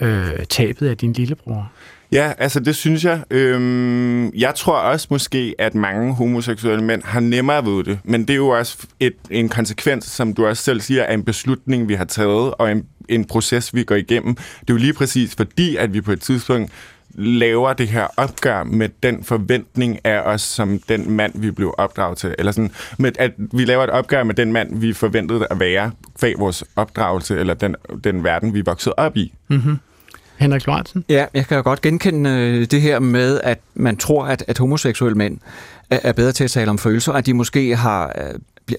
øh, 0.01 0.47
tabet 0.49 0.89
af 0.89 0.97
din 0.97 1.13
lillebror. 1.13 1.73
Ja, 2.13 2.33
altså 2.39 2.61
det 2.61 2.77
synes 2.77 3.05
jeg. 3.05 3.23
Øhm, 3.31 4.31
jeg 4.35 4.55
tror 4.55 4.77
også 4.77 5.07
måske, 5.11 5.55
at 5.59 5.75
mange 5.75 6.15
homoseksuelle 6.15 6.85
mænd 6.85 7.03
har 7.05 7.21
nemmere 7.21 7.67
ved 7.67 7.85
det, 7.85 7.99
men 8.05 8.21
det 8.21 8.31
er 8.31 8.37
jo 8.37 8.49
også 8.49 8.87
et, 9.01 9.15
en 9.31 9.49
konsekvens, 9.49 10.05
som 10.05 10.35
du 10.35 10.47
også 10.47 10.63
selv 10.63 10.81
siger, 10.81 11.05
af 11.05 11.15
en 11.15 11.25
beslutning, 11.25 11.89
vi 11.89 11.95
har 11.95 12.05
taget, 12.05 12.55
og 12.55 12.73
en, 12.73 12.87
en 13.09 13.25
proces, 13.25 13.75
vi 13.75 13.85
går 13.85 13.95
igennem. 13.95 14.35
Det 14.35 14.71
er 14.71 14.75
jo 14.75 14.77
lige 14.77 14.93
præcis 14.93 15.35
fordi, 15.35 15.77
at 15.77 15.95
vi 15.95 16.01
på 16.01 16.13
et 16.13 16.21
tidspunkt 16.21 16.73
laver 17.21 17.73
det 17.73 17.89
her 17.89 18.07
opgør 18.17 18.65
med 18.65 18.89
den 19.03 19.25
forventning 19.25 19.99
af 20.05 20.21
os 20.21 20.43
som 20.43 20.79
den 20.89 21.11
mand, 21.11 21.33
vi 21.35 21.51
blev 21.51 21.75
opdraget 21.79 22.19
til. 22.19 22.35
Eller 22.39 22.53
sådan, 22.53 22.71
med, 22.99 23.13
at 23.19 23.33
vi 23.37 23.65
laver 23.65 23.85
et 23.85 23.91
opgør 23.91 24.25
med 24.25 24.35
den 24.35 24.53
mand, 24.53 24.81
vi 24.81 24.93
forventede 24.93 25.47
at 25.51 25.61
være 25.61 25.91
fag 26.21 26.35
vores 26.39 26.65
opdragelse, 26.77 27.39
eller 27.39 27.55
den, 27.55 27.77
den 28.05 28.25
verden, 28.25 28.55
vi 28.55 28.61
voksede 28.61 28.95
op 28.97 29.17
i. 29.17 29.33
Mm-hmm. 29.49 29.79
Henrik 30.37 30.67
Lorentzen? 30.67 31.05
Ja, 31.09 31.27
jeg 31.35 31.47
kan 31.47 31.57
jo 31.57 31.63
godt 31.63 31.81
genkende 31.81 32.31
øh, 32.31 32.67
det 32.71 32.81
her 32.81 32.99
med, 32.99 33.41
at 33.45 33.59
man 33.75 33.97
tror, 33.97 34.25
at, 34.25 34.45
at 34.49 34.59
homoseksuelle 34.59 35.19
mænd 35.19 35.39
er 35.91 36.13
bedre 36.13 36.33
til 36.33 36.45
at 36.45 36.51
tale 36.51 36.71
om 36.71 36.79
følelser, 36.79 37.13
at 37.13 37.27
de 37.27 37.35
måske 37.35 37.77
har 37.77 38.13
øh, 38.19 38.35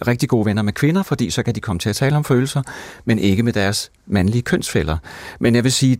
rigtig 0.07 0.29
gode 0.29 0.45
venner 0.45 0.61
med 0.61 0.73
kvinder, 0.73 1.03
fordi 1.03 1.29
så 1.29 1.43
kan 1.43 1.55
de 1.55 1.59
komme 1.59 1.79
til 1.79 1.89
at 1.89 1.95
tale 1.95 2.15
om 2.15 2.23
følelser, 2.23 2.61
men 3.05 3.19
ikke 3.19 3.43
med 3.43 3.53
deres 3.53 3.91
mandlige 4.05 4.41
kønsfælder. 4.41 4.97
Men 5.39 5.55
jeg 5.55 5.63
vil 5.63 5.71
sige, 5.71 5.97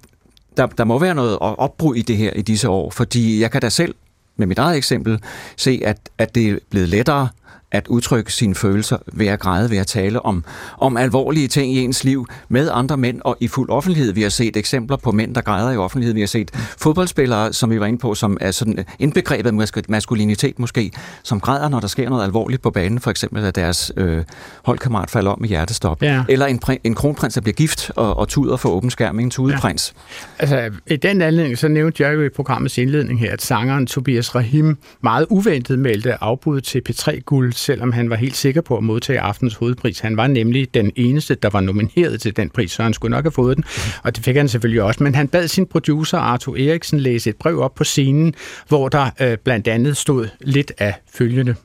der, 0.58 0.66
der 0.68 0.84
må 0.84 1.00
være 1.00 1.16
noget 1.16 1.38
opbrud 1.40 1.96
i 1.96 2.02
det 2.02 2.18
her 2.18 2.34
i 2.34 2.42
disse 2.42 2.70
år, 2.70 2.90
fordi 2.90 3.42
jeg 3.42 3.52
kan 3.52 3.62
da 3.62 3.70
selv 3.70 3.96
med 4.38 4.48
mit 4.48 4.60
eget 4.60 4.78
eksempel 4.78 5.20
se, 5.58 5.82
at, 5.86 6.10
at 6.18 6.36
det 6.36 6.50
er 6.50 6.58
blevet 6.70 6.90
lettere 6.90 7.30
at 7.72 7.88
udtrykke 7.88 8.34
sine 8.34 8.56
følelser 8.56 8.98
ved 9.14 9.28
at 9.28 9.40
græde, 9.40 9.70
ved 9.70 9.78
at 9.78 9.88
tale 9.88 10.26
om, 10.26 10.44
om 10.78 10.98
alvorlige 10.98 11.48
ting 11.48 11.74
i 11.74 11.80
ens 11.80 12.04
liv 12.04 12.28
med 12.50 12.70
andre 12.74 12.98
mænd 12.98 13.22
og 13.22 13.38
i 13.40 13.48
fuld 13.48 13.70
offentlighed. 13.70 14.14
Vi 14.14 14.22
har 14.22 14.30
set 14.30 14.58
eksempler 14.58 14.98
på 14.98 15.12
mænd, 15.12 15.36
der 15.36 15.42
græder 15.42 15.72
i 15.72 15.78
offentlighed. 15.78 16.14
Vi 16.14 16.20
har 16.20 16.28
set 16.28 16.52
fodboldspillere, 16.78 17.54
som 17.54 17.70
vi 17.70 17.80
var 17.80 17.86
inde 17.86 18.00
på, 18.00 18.16
som 18.16 18.38
er 18.42 18.52
sådan 18.52 18.86
indbegrebet 19.00 19.54
maskulinitet 19.90 20.60
måske, 20.60 20.92
som 21.24 21.40
græder, 21.40 21.70
når 21.70 21.80
der 21.80 21.88
sker 21.88 22.10
noget 22.10 22.24
alvorligt 22.24 22.62
på 22.62 22.72
banen, 22.72 23.00
for 23.00 23.12
eksempel 23.12 23.46
at 23.46 23.56
deres 23.56 23.92
øh, 23.98 24.24
holdkammerat 24.66 25.10
falder 25.10 25.32
om 25.32 25.44
i 25.44 25.48
hjertestop. 25.48 26.02
Ja. 26.02 26.24
Eller 26.30 26.46
en, 26.46 26.62
en 26.84 26.96
kronprins, 26.96 27.34
der 27.34 27.42
bliver 27.42 27.54
gift 27.54 27.92
og, 27.96 28.18
og 28.18 28.28
tuder 28.28 28.58
for 28.58 28.70
åben 28.70 28.90
skærm, 28.90 29.20
en 29.20 29.30
tudeprins. 29.30 29.94
Ja. 30.40 30.44
Altså, 30.44 30.80
i 30.88 30.96
den 30.96 31.22
anledning, 31.22 31.58
så 31.58 31.68
nævnte 31.68 32.04
jeg 32.04 32.14
jo 32.14 32.24
i 32.24 32.30
programmets 32.30 32.78
indledning 32.78 33.20
her, 33.20 33.34
at 33.34 33.42
sangeren 33.42 33.88
Tobias 33.88 34.36
Rahim 34.36 34.78
meget 35.02 35.26
uventet 35.30 35.80
meldte 35.80 36.24
afbud 36.24 36.62
til 36.62 36.82
P3-guld 36.90 37.54
selvom 37.62 37.92
han 37.92 38.10
var 38.10 38.16
helt 38.16 38.36
sikker 38.36 38.62
på 38.62 38.78
at 38.78 38.84
modtage 38.84 39.20
aftens 39.20 39.56
hovedpris. 39.56 40.00
Han 40.00 40.18
var 40.18 40.28
nemlig 40.28 40.74
den 40.74 40.92
eneste, 40.96 41.36
der 41.36 41.50
var 41.50 41.62
nomineret 41.62 42.22
til 42.22 42.36
den 42.36 42.50
pris, 42.50 42.72
så 42.72 42.84
han 42.84 42.94
skulle 42.94 43.12
nok 43.12 43.26
have 43.26 43.32
fået 43.32 43.58
den, 43.58 43.64
og 44.04 44.16
det 44.16 44.26
fik 44.26 44.36
han 44.36 44.48
selvfølgelig 44.48 44.82
også. 44.82 45.04
Men 45.04 45.16
han 45.16 45.28
bad 45.28 45.48
sin 45.48 45.66
producer 45.66 46.18
Arthur 46.18 46.56
Eriksen 46.56 47.00
læse 47.00 47.30
et 47.30 47.36
brev 47.36 47.60
op 47.60 47.76
på 47.76 47.84
scenen, 47.84 48.34
hvor 48.68 48.90
der 48.90 49.10
øh, 49.22 49.38
blandt 49.38 49.68
andet 49.68 49.98
stod 49.98 50.28
lidt 50.42 50.72
af 50.78 50.94
følgende. 51.14 51.56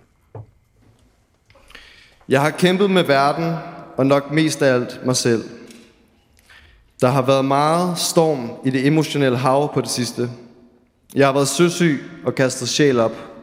Jeg 2.28 2.40
har 2.40 2.50
kæmpet 2.50 2.90
med 2.90 3.02
verden, 3.02 3.54
og 3.96 4.06
nok 4.06 4.32
mest 4.32 4.62
af 4.62 4.74
alt 4.74 5.00
mig 5.04 5.16
selv. 5.16 5.44
Der 7.00 7.08
har 7.08 7.22
været 7.22 7.44
meget 7.44 7.98
storm 7.98 8.50
i 8.64 8.70
det 8.70 8.86
emotionelle 8.86 9.38
hav 9.38 9.74
på 9.74 9.80
det 9.80 9.90
sidste. 9.90 10.30
Jeg 11.14 11.26
har 11.26 11.32
været 11.32 11.48
søsyg 11.48 12.02
og 12.24 12.34
kastet 12.34 12.68
sjæl 12.68 13.00
op. 13.00 13.35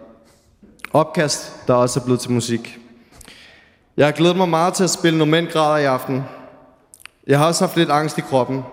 Opkast, 0.94 1.68
der 1.68 1.74
også 1.74 2.00
er 2.00 2.04
blevet 2.04 2.20
til 2.20 2.32
musik. 2.32 2.80
Jeg 3.98 4.08
har 4.08 4.12
glædet 4.12 4.38
mig 4.38 4.50
meget 4.50 4.74
til 4.74 4.84
at 4.84 4.90
spille 4.90 5.18
nogle 5.18 5.32
i 5.82 5.84
aften. 5.84 6.24
Jeg 7.28 7.40
har 7.40 7.48
også 7.48 7.66
haft 7.66 7.78
lidt 7.78 7.90
angst 7.90 8.18
i 8.18 8.22
kroppen. 8.22 8.64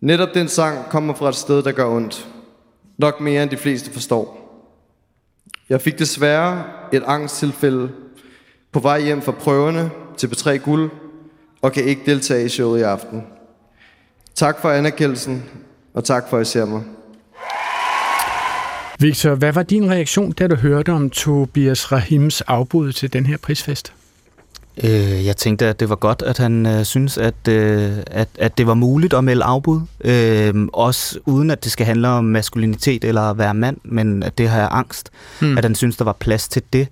Netop 0.00 0.28
den 0.34 0.48
sang 0.48 0.88
kommer 0.88 1.14
fra 1.14 1.28
et 1.28 1.34
sted, 1.34 1.62
der 1.62 1.72
gør 1.72 1.86
ondt. 1.86 2.28
Nok 2.98 3.20
mere 3.20 3.42
end 3.42 3.50
de 3.50 3.56
fleste 3.56 3.92
forstår. 3.92 4.36
Jeg 5.68 5.80
fik 5.80 5.98
desværre 5.98 6.64
et 6.92 7.02
angsttilfælde 7.06 7.92
på 8.72 8.80
vej 8.80 9.00
hjem 9.00 9.22
fra 9.22 9.32
prøverne 9.32 9.90
til 10.16 10.26
B3 10.26 10.56
Guld, 10.56 10.90
og 11.62 11.72
kan 11.72 11.84
ikke 11.84 12.02
deltage 12.06 12.44
i 12.44 12.48
showet 12.48 12.80
i 12.80 12.82
aften. 12.82 13.26
Tak 14.34 14.60
for 14.60 14.70
anerkendelsen, 14.70 15.50
og 15.94 16.04
tak 16.04 16.28
for 16.28 16.38
at 16.38 16.42
I 16.42 16.50
ser 16.50 16.64
mig. 16.64 16.82
Victor, 19.00 19.34
hvad 19.34 19.52
var 19.52 19.62
din 19.62 19.90
reaktion, 19.90 20.32
da 20.32 20.46
du 20.46 20.54
hørte 20.56 20.92
om 20.92 21.10
Tobias 21.10 21.92
Rahims 21.92 22.40
afbud 22.40 22.92
til 22.92 23.12
den 23.12 23.26
her 23.26 23.36
prisfest? 23.36 23.92
Øh, 24.84 25.26
jeg 25.26 25.36
tænkte, 25.36 25.66
at 25.66 25.80
det 25.80 25.88
var 25.88 25.96
godt, 25.96 26.22
at 26.22 26.38
han 26.38 26.66
øh, 26.66 26.84
synes, 26.84 27.18
at, 27.18 27.48
øh, 27.48 27.92
at, 28.06 28.28
at 28.38 28.58
det 28.58 28.66
var 28.66 28.74
muligt 28.74 29.14
at 29.14 29.24
melde 29.24 29.44
afbud. 29.44 29.80
Øh, 30.04 30.54
også 30.72 31.18
uden, 31.26 31.50
at 31.50 31.64
det 31.64 31.72
skal 31.72 31.86
handle 31.86 32.08
om 32.08 32.24
maskulinitet 32.24 33.04
eller 33.04 33.22
at 33.22 33.38
være 33.38 33.54
mand, 33.54 33.76
men 33.84 34.22
at 34.22 34.38
det 34.38 34.48
har 34.48 34.58
jeg 34.58 34.68
angst. 34.70 35.10
Hmm. 35.40 35.58
At 35.58 35.64
han 35.64 35.74
synes, 35.74 35.96
der 35.96 36.04
var 36.04 36.16
plads 36.20 36.48
til 36.48 36.62
det. 36.72 36.88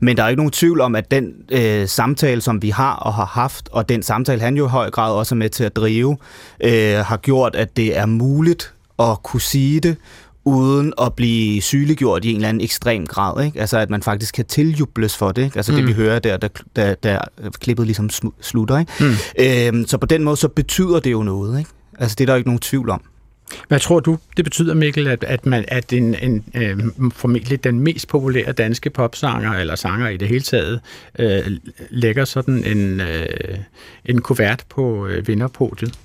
Men 0.00 0.16
der 0.16 0.22
er 0.22 0.28
ikke 0.28 0.40
nogen 0.40 0.52
tvivl 0.52 0.80
om, 0.80 0.94
at 0.94 1.10
den 1.10 1.32
øh, 1.52 1.88
samtale, 1.88 2.40
som 2.40 2.62
vi 2.62 2.70
har 2.70 2.94
og 2.94 3.14
har 3.14 3.26
haft, 3.26 3.68
og 3.72 3.88
den 3.88 4.02
samtale, 4.02 4.40
han 4.40 4.56
jo 4.56 4.66
i 4.66 4.70
høj 4.70 4.90
grad 4.90 5.12
også 5.12 5.34
er 5.34 5.36
med 5.36 5.48
til 5.48 5.64
at 5.64 5.76
drive, 5.76 6.16
øh, 6.64 6.96
har 6.96 7.16
gjort, 7.16 7.56
at 7.56 7.76
det 7.76 7.98
er 7.98 8.06
muligt 8.06 8.72
at 8.98 9.22
kunne 9.22 9.40
sige 9.40 9.80
det, 9.80 9.96
uden 10.44 10.92
at 11.02 11.14
blive 11.14 11.62
sygeliggjort 11.62 12.24
i 12.24 12.30
en 12.30 12.36
eller 12.36 12.48
anden 12.48 12.64
ekstrem 12.64 13.06
grad. 13.06 13.44
Ikke? 13.44 13.60
Altså, 13.60 13.78
at 13.78 13.90
man 13.90 14.02
faktisk 14.02 14.34
kan 14.34 14.44
tiljubles 14.44 15.16
for 15.16 15.32
det. 15.32 15.44
Ikke? 15.44 15.56
Altså, 15.56 15.72
mm. 15.72 15.78
det 15.78 15.86
vi 15.86 15.92
hører 15.92 16.18
der, 16.18 16.36
der, 16.36 16.48
der, 16.76 16.94
der 16.94 17.18
klippet 17.60 17.86
ligesom 17.86 18.10
slutter. 18.40 18.78
Ikke? 18.78 18.92
Mm. 19.00 19.76
Øhm, 19.78 19.86
så 19.86 19.98
på 19.98 20.06
den 20.06 20.24
måde, 20.24 20.36
så 20.36 20.48
betyder 20.48 21.00
det 21.00 21.12
jo 21.12 21.22
noget. 21.22 21.58
Ikke? 21.58 21.70
Altså, 21.98 22.14
det 22.18 22.24
er 22.24 22.26
der 22.26 22.36
ikke 22.36 22.48
nogen 22.48 22.60
tvivl 22.60 22.90
om. 22.90 23.02
Hvad 23.68 23.80
tror 23.80 24.00
du, 24.00 24.18
det 24.36 24.44
betyder, 24.44 24.74
Mikkel, 24.74 25.06
at, 25.06 25.24
at, 25.24 25.46
man, 25.46 25.64
at 25.68 25.92
en, 25.92 26.14
en 26.14 26.44
øh, 26.54 26.78
formentlig 27.14 27.64
den 27.64 27.80
mest 27.80 28.08
populære 28.08 28.52
danske 28.52 28.90
popsanger, 28.90 29.52
eller 29.52 29.76
sanger 29.76 30.08
i 30.08 30.16
det 30.16 30.28
hele 30.28 30.40
taget, 30.40 30.80
øh, 31.18 31.38
lægger 31.90 32.24
sådan 32.24 32.64
en, 32.64 33.00
øh, 33.00 33.58
en 34.04 34.20
kuvert 34.20 34.64
på 34.68 35.06
øh, 35.06 35.28
vinderpodiet? 35.28 35.98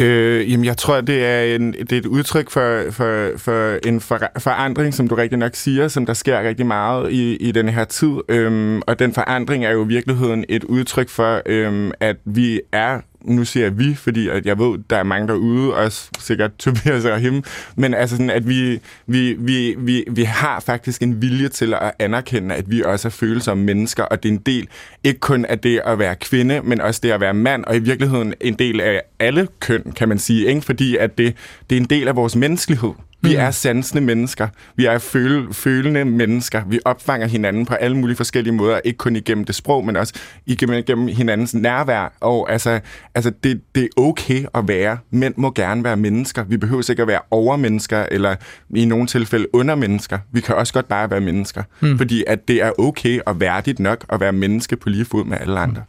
Øh, 0.00 0.52
jamen, 0.52 0.64
jeg 0.64 0.76
tror, 0.76 1.00
det 1.00 1.24
er, 1.24 1.42
en, 1.42 1.72
det 1.72 1.92
er 1.92 1.96
et 1.98 2.06
udtryk 2.06 2.50
for, 2.50 2.90
for, 2.90 3.30
for 3.36 3.88
en 3.88 4.00
for, 4.00 4.18
forandring, 4.38 4.94
som 4.94 5.08
du 5.08 5.14
rigtig 5.14 5.38
nok 5.38 5.54
siger, 5.54 5.88
som 5.88 6.06
der 6.06 6.14
sker 6.14 6.42
rigtig 6.48 6.66
meget 6.66 7.12
i, 7.12 7.36
i 7.36 7.52
den 7.52 7.68
her 7.68 7.84
tid. 7.84 8.12
Øhm, 8.28 8.82
og 8.86 8.98
den 8.98 9.14
forandring 9.14 9.64
er 9.64 9.70
jo 9.70 9.84
i 9.84 9.88
virkeligheden 9.88 10.44
et 10.48 10.64
udtryk 10.64 11.08
for, 11.08 11.42
øhm, 11.46 11.92
at 12.00 12.16
vi 12.24 12.60
er 12.72 13.00
nu 13.24 13.44
siger 13.44 13.66
jeg 13.66 13.78
vi, 13.78 13.94
fordi 13.94 14.28
at 14.28 14.46
jeg 14.46 14.58
ved, 14.58 14.78
der 14.90 14.96
er 14.96 15.02
mange 15.02 15.28
derude, 15.28 15.74
også 15.74 16.10
sikkert 16.18 16.56
Tobias 16.58 17.04
og 17.04 17.18
him, 17.18 17.42
men 17.76 17.94
altså 17.94 18.16
sådan, 18.16 18.30
at 18.30 18.48
vi, 18.48 18.80
vi, 19.06 19.32
vi, 19.32 19.74
vi, 19.78 20.04
vi 20.10 20.22
har 20.22 20.60
faktisk 20.60 21.02
en 21.02 21.22
vilje 21.22 21.48
til 21.48 21.74
at 21.74 21.92
anerkende, 21.98 22.54
at 22.54 22.70
vi 22.70 22.82
også 22.82 23.08
er 23.08 23.10
følsomme 23.10 23.64
mennesker, 23.64 24.04
og 24.04 24.22
det 24.22 24.28
er 24.28 24.32
en 24.32 24.42
del, 24.46 24.68
ikke 25.04 25.20
kun 25.20 25.44
af 25.44 25.58
det 25.58 25.80
at 25.86 25.98
være 25.98 26.16
kvinde, 26.16 26.60
men 26.64 26.80
også 26.80 27.00
det 27.02 27.10
at 27.10 27.20
være 27.20 27.34
mand, 27.34 27.64
og 27.64 27.76
i 27.76 27.78
virkeligheden 27.78 28.34
en 28.40 28.54
del 28.54 28.80
af 28.80 29.02
alle 29.18 29.48
køn, 29.60 29.92
kan 29.96 30.08
man 30.08 30.18
sige, 30.18 30.46
ikke? 30.46 30.60
fordi 30.60 30.96
at 30.96 31.18
det, 31.18 31.36
det 31.70 31.76
er 31.76 31.80
en 31.80 31.90
del 31.90 32.08
af 32.08 32.16
vores 32.16 32.36
menneskelighed. 32.36 32.92
Vi 33.22 33.34
er 33.34 33.50
sansende 33.50 34.02
mennesker. 34.02 34.48
Vi 34.76 34.86
er 34.86 34.98
føle, 34.98 35.54
følende 35.54 36.04
mennesker. 36.04 36.62
Vi 36.66 36.80
opfanger 36.84 37.26
hinanden 37.26 37.66
på 37.66 37.74
alle 37.74 37.96
mulige 37.96 38.16
forskellige 38.16 38.54
måder. 38.54 38.80
Ikke 38.84 38.96
kun 38.96 39.16
igennem 39.16 39.44
det 39.44 39.54
sprog, 39.54 39.84
men 39.86 39.96
også 39.96 40.14
igennem, 40.46 41.08
hinandens 41.08 41.54
nærvær. 41.54 42.12
Og 42.20 42.52
altså, 42.52 42.80
altså 43.14 43.32
det, 43.44 43.60
det 43.74 43.82
er 43.82 43.88
okay 43.96 44.44
at 44.54 44.68
være. 44.68 44.98
Mænd 45.10 45.34
må 45.36 45.50
gerne 45.50 45.84
være 45.84 45.96
mennesker. 45.96 46.44
Vi 46.44 46.56
behøver 46.56 46.90
ikke 46.90 47.02
at 47.02 47.08
være 47.08 47.20
overmennesker, 47.30 48.06
eller 48.10 48.36
i 48.76 48.84
nogle 48.84 49.06
tilfælde 49.06 49.54
undermennesker. 49.54 50.18
Vi 50.32 50.40
kan 50.40 50.54
også 50.54 50.72
godt 50.72 50.88
bare 50.88 51.10
være 51.10 51.20
mennesker. 51.20 51.62
Mm. 51.80 51.98
Fordi 51.98 52.24
at 52.26 52.48
det 52.48 52.62
er 52.62 52.72
okay 52.78 53.20
og 53.26 53.40
værdigt 53.40 53.78
nok 53.78 54.04
at 54.08 54.20
være 54.20 54.32
menneske 54.32 54.76
på 54.76 54.88
lige 54.88 55.04
fod 55.04 55.24
med 55.24 55.38
alle 55.40 55.60
andre. 55.60 55.82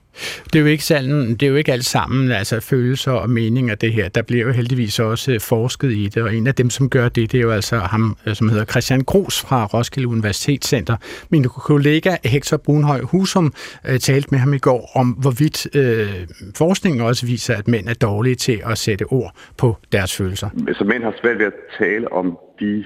Det 0.43 0.55
er 0.55 0.59
jo 0.59 0.65
ikke, 0.65 0.83
sådan, 0.83 1.29
det 1.29 1.43
er 1.43 1.47
jo 1.47 1.55
ikke 1.55 1.73
alt 1.73 1.85
sammen 1.85 2.31
altså 2.31 2.59
følelser 2.59 3.11
og 3.11 3.29
meninger, 3.29 3.75
det 3.75 3.93
her. 3.93 4.09
Der 4.09 4.21
bliver 4.21 4.45
jo 4.45 4.51
heldigvis 4.51 4.99
også 4.99 5.31
øh, 5.31 5.39
forsket 5.39 5.91
i 5.91 6.07
det, 6.07 6.23
og 6.23 6.35
en 6.35 6.47
af 6.47 6.55
dem, 6.55 6.69
som 6.69 6.89
gør 6.89 7.09
det, 7.09 7.31
det 7.31 7.37
er 7.37 7.41
jo 7.41 7.51
altså 7.51 7.77
ham, 7.77 8.17
øh, 8.27 8.35
som 8.35 8.49
hedder 8.49 8.65
Christian 8.65 9.01
Gros 9.01 9.41
fra 9.41 9.65
Roskilde 9.65 10.07
Universitetscenter. 10.07 10.95
Min 11.29 11.43
kollega 11.43 12.15
Hector 12.25 12.57
Brunhøj 12.57 13.01
Husum 13.01 13.53
øh, 13.87 13.99
talte 13.99 14.27
med 14.31 14.39
ham 14.39 14.53
i 14.53 14.57
går 14.57 14.91
om, 14.95 15.07
hvorvidt 15.07 15.75
øh, 15.75 16.27
forskningen 16.57 17.01
også 17.01 17.25
viser, 17.25 17.55
at 17.55 17.67
mænd 17.67 17.87
er 17.87 17.93
dårlige 17.93 18.35
til 18.35 18.61
at 18.65 18.77
sætte 18.77 19.03
ord 19.03 19.31
på 19.57 19.77
deres 19.91 20.17
følelser. 20.17 20.49
Så 20.73 20.83
mænd 20.83 21.03
har 21.03 21.13
svært 21.21 21.39
ved 21.39 21.45
at 21.45 21.53
tale 21.79 22.11
om 22.11 22.37
de 22.59 22.85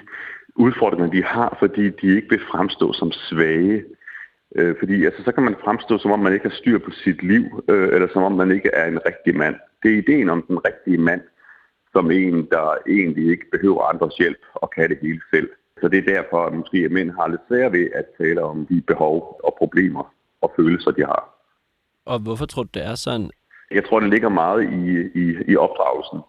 udfordringer, 0.55 1.09
de 1.11 1.23
har, 1.23 1.57
fordi 1.59 1.83
de 2.01 2.15
ikke 2.15 2.27
vil 2.29 2.41
fremstå 2.51 2.93
som 2.93 3.11
svage. 3.11 3.83
Øh, 4.55 4.75
fordi 4.79 5.05
altså, 5.05 5.23
så 5.23 5.31
kan 5.31 5.43
man 5.43 5.55
fremstå, 5.63 5.97
som 5.97 6.11
om 6.11 6.19
man 6.19 6.33
ikke 6.33 6.49
har 6.49 6.55
styr 6.55 6.79
på 6.79 6.91
sit 6.91 7.23
liv, 7.23 7.63
øh, 7.69 7.89
eller 7.95 8.07
som 8.13 8.23
om 8.23 8.31
man 8.31 8.51
ikke 8.51 8.69
er 8.73 8.85
en 8.85 8.99
rigtig 9.05 9.37
mand. 9.37 9.55
Det 9.83 9.93
er 9.93 9.97
ideen 9.97 10.29
om 10.29 10.41
den 10.47 10.59
rigtige 10.65 10.97
mand, 10.97 11.21
som 11.91 12.11
en, 12.11 12.47
der 12.51 12.77
egentlig 12.89 13.31
ikke 13.31 13.45
behøver 13.51 13.83
andres 13.83 14.15
hjælp 14.15 14.41
og 14.53 14.69
kan 14.69 14.89
det 14.89 14.97
hele 15.01 15.21
selv. 15.33 15.49
Så 15.81 15.87
det 15.87 15.97
er 15.99 16.13
derfor, 16.15 16.45
at 16.45 16.53
måske 16.53 16.77
at 16.77 16.91
mænd 16.91 17.11
har 17.11 17.27
lidt 17.27 17.41
svært 17.47 17.71
ved 17.71 17.87
at 17.93 18.05
tale 18.17 18.41
om 18.43 18.65
de 18.65 18.81
behov 18.81 19.39
og 19.43 19.55
problemer 19.57 20.13
og 20.41 20.53
følelser, 20.55 20.91
de 20.91 21.01
har. 21.01 21.23
Og 22.05 22.19
hvorfor 22.19 22.45
tror 22.45 22.63
du, 22.63 22.69
det 22.73 22.85
er 22.85 22.95
sådan? 22.95 23.29
Jeg 23.71 23.85
tror, 23.85 23.99
det 23.99 24.09
ligger 24.09 24.29
meget 24.29 24.63
i, 24.63 24.83
i, 25.21 25.35
i 25.47 25.55
opdragelsen 25.55 26.19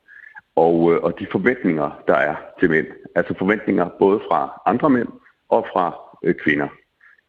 og, 0.56 0.92
øh, 0.92 1.02
og 1.02 1.18
de 1.18 1.26
forventninger, 1.32 2.02
der 2.08 2.14
er 2.14 2.36
til 2.60 2.70
mænd. 2.70 2.86
Altså 3.14 3.34
forventninger 3.38 3.88
både 3.98 4.20
fra 4.28 4.62
andre 4.66 4.90
mænd 4.90 5.08
og 5.48 5.66
fra 5.72 5.94
øh, 6.22 6.34
kvinder. 6.34 6.68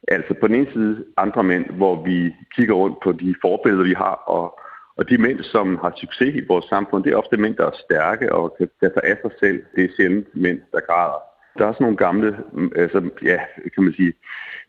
Altså 0.07 0.33
på 0.39 0.47
den 0.47 0.55
ene 0.55 0.71
side 0.73 1.05
andre 1.17 1.43
mænd, 1.43 1.65
hvor 1.69 2.03
vi 2.05 2.35
kigger 2.55 2.73
rundt 2.75 2.97
på 3.03 3.11
de 3.11 3.35
forbilleder, 3.41 3.83
vi 3.83 3.93
har, 3.93 4.15
og, 4.27 4.59
og 4.97 5.09
de 5.09 5.17
mænd, 5.17 5.43
som 5.43 5.77
har 5.81 5.93
succes 5.95 6.35
i 6.35 6.47
vores 6.47 6.65
samfund, 6.65 7.03
det 7.03 7.13
er 7.13 7.17
ofte 7.17 7.37
mænd, 7.37 7.55
der 7.55 7.65
er 7.65 7.81
stærke 7.85 8.33
og 8.33 8.55
kan 8.57 8.69
tage 8.79 8.93
sig 8.93 9.03
af 9.03 9.17
sig 9.21 9.31
selv. 9.39 9.63
Det 9.75 9.83
er 9.83 9.95
sjældent 9.97 10.27
mænd, 10.35 10.59
der 10.71 10.79
græder. 10.79 11.21
Der 11.57 11.65
er 11.65 11.73
sådan 11.73 11.83
nogle 11.83 11.97
gamle, 11.97 12.37
mm, 12.53 12.71
altså, 12.75 13.09
ja, 13.23 13.39
kan 13.73 13.83
man 13.83 13.93
sige, 13.93 14.13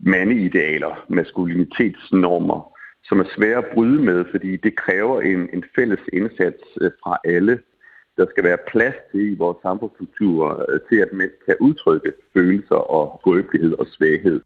mandeidealer, 0.01 1.05
maskulinitetsnormer, 1.09 2.79
som 3.05 3.21
er 3.21 3.25
svære 3.37 3.59
at 3.59 3.71
bryde 3.75 4.03
med, 4.03 4.25
fordi 4.31 4.57
det 4.57 4.77
kræver 4.77 5.21
en, 5.21 5.49
en 5.53 5.65
fælles 5.77 6.01
indsats 6.13 6.63
øh, 6.81 6.91
fra 7.03 7.19
alle. 7.25 7.61
Der 8.17 8.27
skal 8.31 8.45
være 8.45 8.59
plads 8.69 8.95
til 9.13 9.33
i 9.33 9.35
vores 9.35 9.59
samfundskultur, 9.63 10.67
øh, 10.69 10.81
til 10.89 10.97
at 10.97 11.13
mænd 11.13 11.31
kan 11.47 11.57
udtrykke 11.61 12.13
følelser 12.35 12.75
og 12.97 13.21
skrøbelighed 13.21 13.73
og 13.73 13.87
svaghed. 13.87 14.41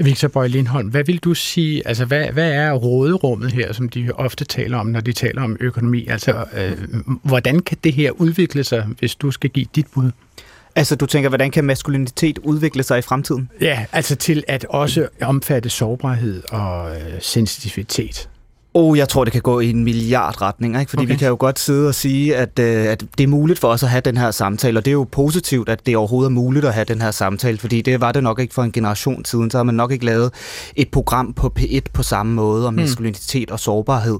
Victor 0.00 0.28
Bøj 0.28 0.46
Lindholm, 0.46 0.88
hvad 0.88 1.04
vil 1.04 1.18
du 1.18 1.34
sige, 1.34 1.88
altså 1.88 2.04
hvad, 2.04 2.26
hvad 2.26 2.52
er 2.52 2.72
råderummet 2.72 3.52
her, 3.52 3.72
som 3.72 3.88
de 3.88 4.08
ofte 4.14 4.44
taler 4.44 4.78
om, 4.78 4.86
når 4.86 5.00
de 5.00 5.12
taler 5.12 5.42
om 5.42 5.56
økonomi? 5.60 6.06
Altså, 6.06 6.44
øh, 6.56 6.72
hvordan 7.22 7.60
kan 7.60 7.76
det 7.84 7.92
her 7.92 8.10
udvikle 8.10 8.64
sig, 8.64 8.86
hvis 8.98 9.14
du 9.14 9.30
skal 9.30 9.50
give 9.50 9.66
dit 9.74 9.86
bud? 9.94 10.10
Altså, 10.76 10.96
du 10.96 11.06
tænker, 11.06 11.28
hvordan 11.28 11.50
kan 11.50 11.64
maskulinitet 11.64 12.38
udvikle 12.38 12.82
sig 12.82 12.98
i 12.98 13.02
fremtiden? 13.02 13.50
Ja, 13.60 13.84
altså 13.92 14.16
til 14.16 14.44
at 14.48 14.64
også 14.68 15.08
omfatte 15.22 15.68
sårbarhed 15.68 16.42
og 16.50 16.96
øh, 16.96 17.12
sensitivitet. 17.20 18.28
Oh, 18.74 18.98
jeg 18.98 19.08
tror, 19.08 19.24
det 19.24 19.32
kan 19.32 19.42
gå 19.42 19.60
i 19.60 19.70
en 19.70 19.84
milliard 19.84 20.42
retninger, 20.42 20.80
ikke? 20.80 20.90
fordi 20.90 21.02
okay. 21.02 21.12
vi 21.12 21.18
kan 21.18 21.28
jo 21.28 21.36
godt 21.38 21.58
sidde 21.58 21.88
og 21.88 21.94
sige, 21.94 22.36
at, 22.36 22.58
øh, 22.58 22.86
at 22.86 23.04
det 23.18 23.24
er 23.24 23.28
muligt 23.28 23.58
for 23.58 23.68
os 23.68 23.82
at 23.82 23.88
have 23.88 24.00
den 24.00 24.16
her 24.16 24.30
samtale, 24.30 24.78
og 24.78 24.84
det 24.84 24.90
er 24.90 24.92
jo 24.92 25.06
positivt, 25.12 25.68
at 25.68 25.86
det 25.86 25.96
overhovedet 25.96 26.30
er 26.30 26.34
muligt 26.34 26.64
at 26.64 26.74
have 26.74 26.84
den 26.84 27.00
her 27.00 27.10
samtale, 27.10 27.58
fordi 27.58 27.82
det 27.82 28.00
var 28.00 28.12
det 28.12 28.22
nok 28.22 28.40
ikke 28.40 28.54
for 28.54 28.62
en 28.62 28.72
generation 28.72 29.24
siden, 29.24 29.50
så 29.50 29.58
har 29.58 29.62
man 29.62 29.74
nok 29.74 29.92
ikke 29.92 30.04
lavet 30.04 30.32
et 30.76 30.88
program 30.90 31.32
på 31.32 31.52
P1 31.58 31.80
på 31.92 32.02
samme 32.02 32.34
måde 32.34 32.66
om 32.66 32.74
mm. 32.74 32.80
maskulinitet 32.80 33.50
og 33.50 33.60
sårbarhed. 33.60 34.18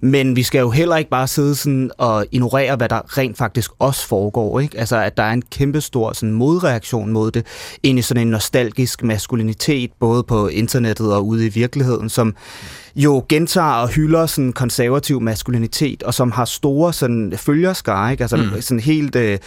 Men 0.00 0.36
vi 0.36 0.42
skal 0.42 0.58
jo 0.58 0.70
heller 0.70 0.96
ikke 0.96 1.10
bare 1.10 1.28
sidde 1.28 1.54
sådan 1.54 1.90
og 1.98 2.26
ignorere, 2.32 2.76
hvad 2.76 2.88
der 2.88 3.18
rent 3.18 3.38
faktisk 3.38 3.70
også 3.78 4.06
foregår. 4.06 4.60
Ikke? 4.60 4.78
Altså, 4.78 4.96
at 4.96 5.16
der 5.16 5.22
er 5.22 5.32
en 5.32 5.42
kæmpestor 5.42 6.12
sådan, 6.12 6.32
modreaktion 6.32 7.12
mod 7.12 7.30
det, 7.30 7.46
ind 7.82 7.98
i 7.98 8.02
sådan 8.02 8.20
en 8.20 8.30
nostalgisk 8.30 9.02
maskulinitet, 9.02 9.90
både 10.00 10.22
på 10.22 10.48
internettet 10.48 11.14
og 11.14 11.26
ude 11.26 11.46
i 11.46 11.48
virkeligheden, 11.48 12.08
som 12.08 12.34
jo 12.96 13.24
gentager 13.28 13.72
og 13.72 13.88
hylder 13.88 14.26
sådan 14.26 14.52
konservativ 14.52 15.20
maskulinitet, 15.20 16.02
og 16.02 16.14
som 16.14 16.30
har 16.30 16.44
store 16.44 16.92
sådan 16.92 17.32
følgerskare, 17.36 18.12
ikke? 18.12 18.24
Altså 18.24 18.36
mm. 18.36 18.60
sådan 18.60 18.80
helt 18.80 19.16
øh, 19.16 19.38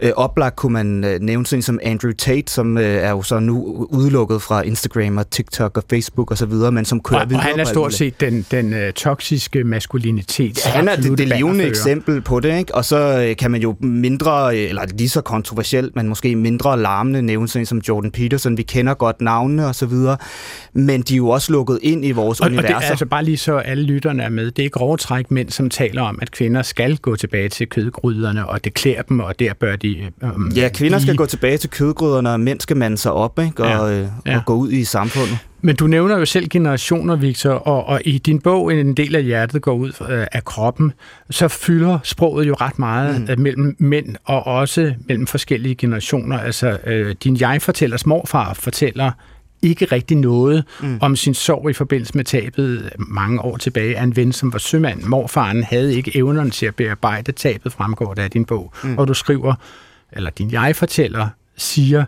øh, 0.00 0.12
oplagt 0.16 0.56
kunne 0.56 0.72
man 0.72 1.04
øh, 1.04 1.20
nævne 1.20 1.46
sådan 1.46 1.62
som 1.62 1.78
Andrew 1.82 2.12
Tate, 2.12 2.52
som 2.52 2.78
øh, 2.78 2.84
er 2.84 3.10
jo 3.10 3.22
så 3.22 3.40
nu 3.40 3.86
udelukket 3.90 4.42
fra 4.42 4.62
Instagram 4.62 5.16
og 5.16 5.30
TikTok 5.30 5.76
og 5.76 5.84
Facebook 5.90 6.30
og 6.30 6.38
så 6.38 6.46
videre, 6.46 6.72
men 6.72 6.84
som 6.84 7.00
kører 7.00 7.20
og, 7.20 7.30
videre. 7.30 7.40
Og 7.40 7.44
han 7.44 7.60
er 7.60 7.64
stort 7.64 7.94
set 7.94 8.20
den, 8.20 8.46
den 8.50 8.72
øh, 8.72 8.92
toksiske 8.92 9.64
maskulinitet. 9.64 10.66
Ja, 10.66 10.70
han 10.70 10.88
er 10.88 10.96
det, 10.96 11.18
det 11.18 11.28
levende 11.28 11.64
eksempel 11.64 12.20
på 12.20 12.40
det, 12.40 12.58
ikke? 12.58 12.74
Og 12.74 12.84
så 12.84 13.26
øh, 13.28 13.36
kan 13.36 13.50
man 13.50 13.60
jo 13.60 13.76
mindre, 13.80 14.56
øh, 14.56 14.68
eller 14.68 14.82
lige 14.98 15.08
så 15.08 15.20
kontroversielt, 15.20 15.96
men 15.96 16.08
måske 16.08 16.36
mindre 16.36 16.80
larmende 16.80 17.22
nævne 17.22 17.48
sådan 17.48 17.66
som 17.66 17.78
Jordan 17.88 18.10
Peterson. 18.10 18.56
Vi 18.56 18.62
kender 18.62 18.94
godt 18.94 19.20
navnene 19.20 19.66
og 19.66 19.74
så 19.74 19.86
videre, 19.86 20.16
men 20.72 21.02
de 21.02 21.14
er 21.14 21.16
jo 21.16 21.28
også 21.28 21.52
lukket 21.52 21.78
ind 21.82 22.04
i 22.04 22.10
vores 22.10 22.40
og, 22.40 22.46
univers. 22.46 22.74
Og 22.74 22.82
det, 22.82 22.89
altså 22.90 23.06
bare 23.06 23.24
lige 23.24 23.36
så 23.36 23.56
alle 23.56 23.84
lytterne 23.84 24.22
er 24.22 24.28
med. 24.28 24.50
Det 24.50 24.64
er 24.64 24.68
grove 24.68 24.96
træk 24.96 25.30
mænd, 25.30 25.50
som 25.50 25.70
taler 25.70 26.02
om, 26.02 26.18
at 26.22 26.30
kvinder 26.30 26.62
skal 26.62 26.96
gå 26.96 27.16
tilbage 27.16 27.48
til 27.48 27.68
kødgryderne, 27.68 28.48
og 28.48 28.64
det 28.64 28.74
klæder 28.74 29.02
dem, 29.02 29.20
og 29.20 29.38
der 29.38 29.54
bør 29.54 29.76
de... 29.76 30.10
Um, 30.22 30.52
ja, 30.56 30.68
kvinder 30.68 30.98
blive... 30.98 31.00
skal 31.00 31.16
gå 31.16 31.26
tilbage 31.26 31.58
til 31.58 31.70
kødgryderne, 31.70 32.30
og 32.30 32.40
mænd 32.40 32.60
skal 32.60 32.76
mande 32.76 32.98
sig 32.98 33.12
op 33.12 33.38
ikke? 33.38 33.64
Og, 33.64 33.90
ja. 33.90 34.00
Øh, 34.00 34.08
ja. 34.26 34.36
og 34.36 34.44
gå 34.44 34.54
ud 34.54 34.72
i 34.72 34.84
samfundet. 34.84 35.38
Men 35.62 35.76
du 35.76 35.86
nævner 35.86 36.18
jo 36.18 36.24
selv 36.24 36.48
generationer, 36.48 37.16
Victor, 37.16 37.50
og, 37.50 37.86
og 37.86 38.00
i 38.04 38.18
din 38.18 38.40
bog, 38.40 38.74
en 38.74 38.94
del 38.94 39.16
af 39.16 39.24
hjertet 39.24 39.62
går 39.62 39.72
ud 39.72 39.92
øh, 40.10 40.26
af 40.32 40.44
kroppen, 40.44 40.92
så 41.30 41.48
fylder 41.48 41.98
sproget 42.02 42.48
jo 42.48 42.54
ret 42.60 42.78
meget 42.78 43.20
mm. 43.20 43.26
øh, 43.30 43.38
mellem 43.38 43.76
mænd 43.78 44.16
og 44.24 44.46
også 44.46 44.94
mellem 45.08 45.26
forskellige 45.26 45.74
generationer. 45.74 46.38
Altså, 46.38 46.78
øh, 46.86 47.14
din 47.24 47.40
jeg-fortællers 47.40 48.06
morfar 48.06 48.54
fortæller 48.54 49.10
ikke 49.62 49.84
rigtig 49.84 50.16
noget 50.16 50.64
mm. 50.82 50.98
om 51.00 51.16
sin 51.16 51.34
sorg 51.34 51.70
i 51.70 51.72
forbindelse 51.72 52.16
med 52.16 52.24
tabet 52.24 52.92
mange 52.98 53.40
år 53.40 53.56
tilbage 53.56 53.98
af 53.98 54.02
en 54.02 54.16
ven, 54.16 54.32
som 54.32 54.52
var 54.52 54.58
sømand. 54.58 55.02
Morfaren 55.02 55.62
havde 55.62 55.94
ikke 55.94 56.16
evnerne 56.16 56.50
til 56.50 56.66
at 56.66 56.74
bearbejde 56.74 57.32
tabet, 57.32 57.72
fremgår 57.72 58.14
det 58.14 58.22
af 58.22 58.30
din 58.30 58.44
bog. 58.44 58.72
Mm. 58.84 58.98
Og 58.98 59.08
du 59.08 59.14
skriver, 59.14 59.54
eller 60.12 60.30
din 60.30 60.50
jeg-fortæller 60.50 61.28
siger, 61.56 62.04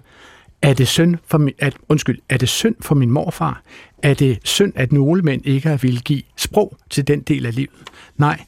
er 0.63 0.75
det 0.75 0.89
synd 0.89 1.17
for 1.27 1.39
min, 1.39 1.55
at, 1.59 1.77
undskyld, 1.89 2.19
er 2.29 2.37
det 2.37 2.49
synd 2.49 2.75
for 2.81 2.95
min 2.95 3.11
morfar? 3.11 3.63
Er 4.03 4.15
det 4.15 4.39
synd, 4.45 4.73
at 4.77 4.93
nogle 4.93 5.23
mænd 5.23 5.47
ikke 5.47 5.69
har 5.69 5.77
vil 5.77 6.03
give 6.03 6.23
sprog 6.37 6.77
til 6.91 7.07
den 7.07 7.21
del 7.21 7.47
af 7.47 7.55
livet? 7.55 7.71
Nej, 8.17 8.41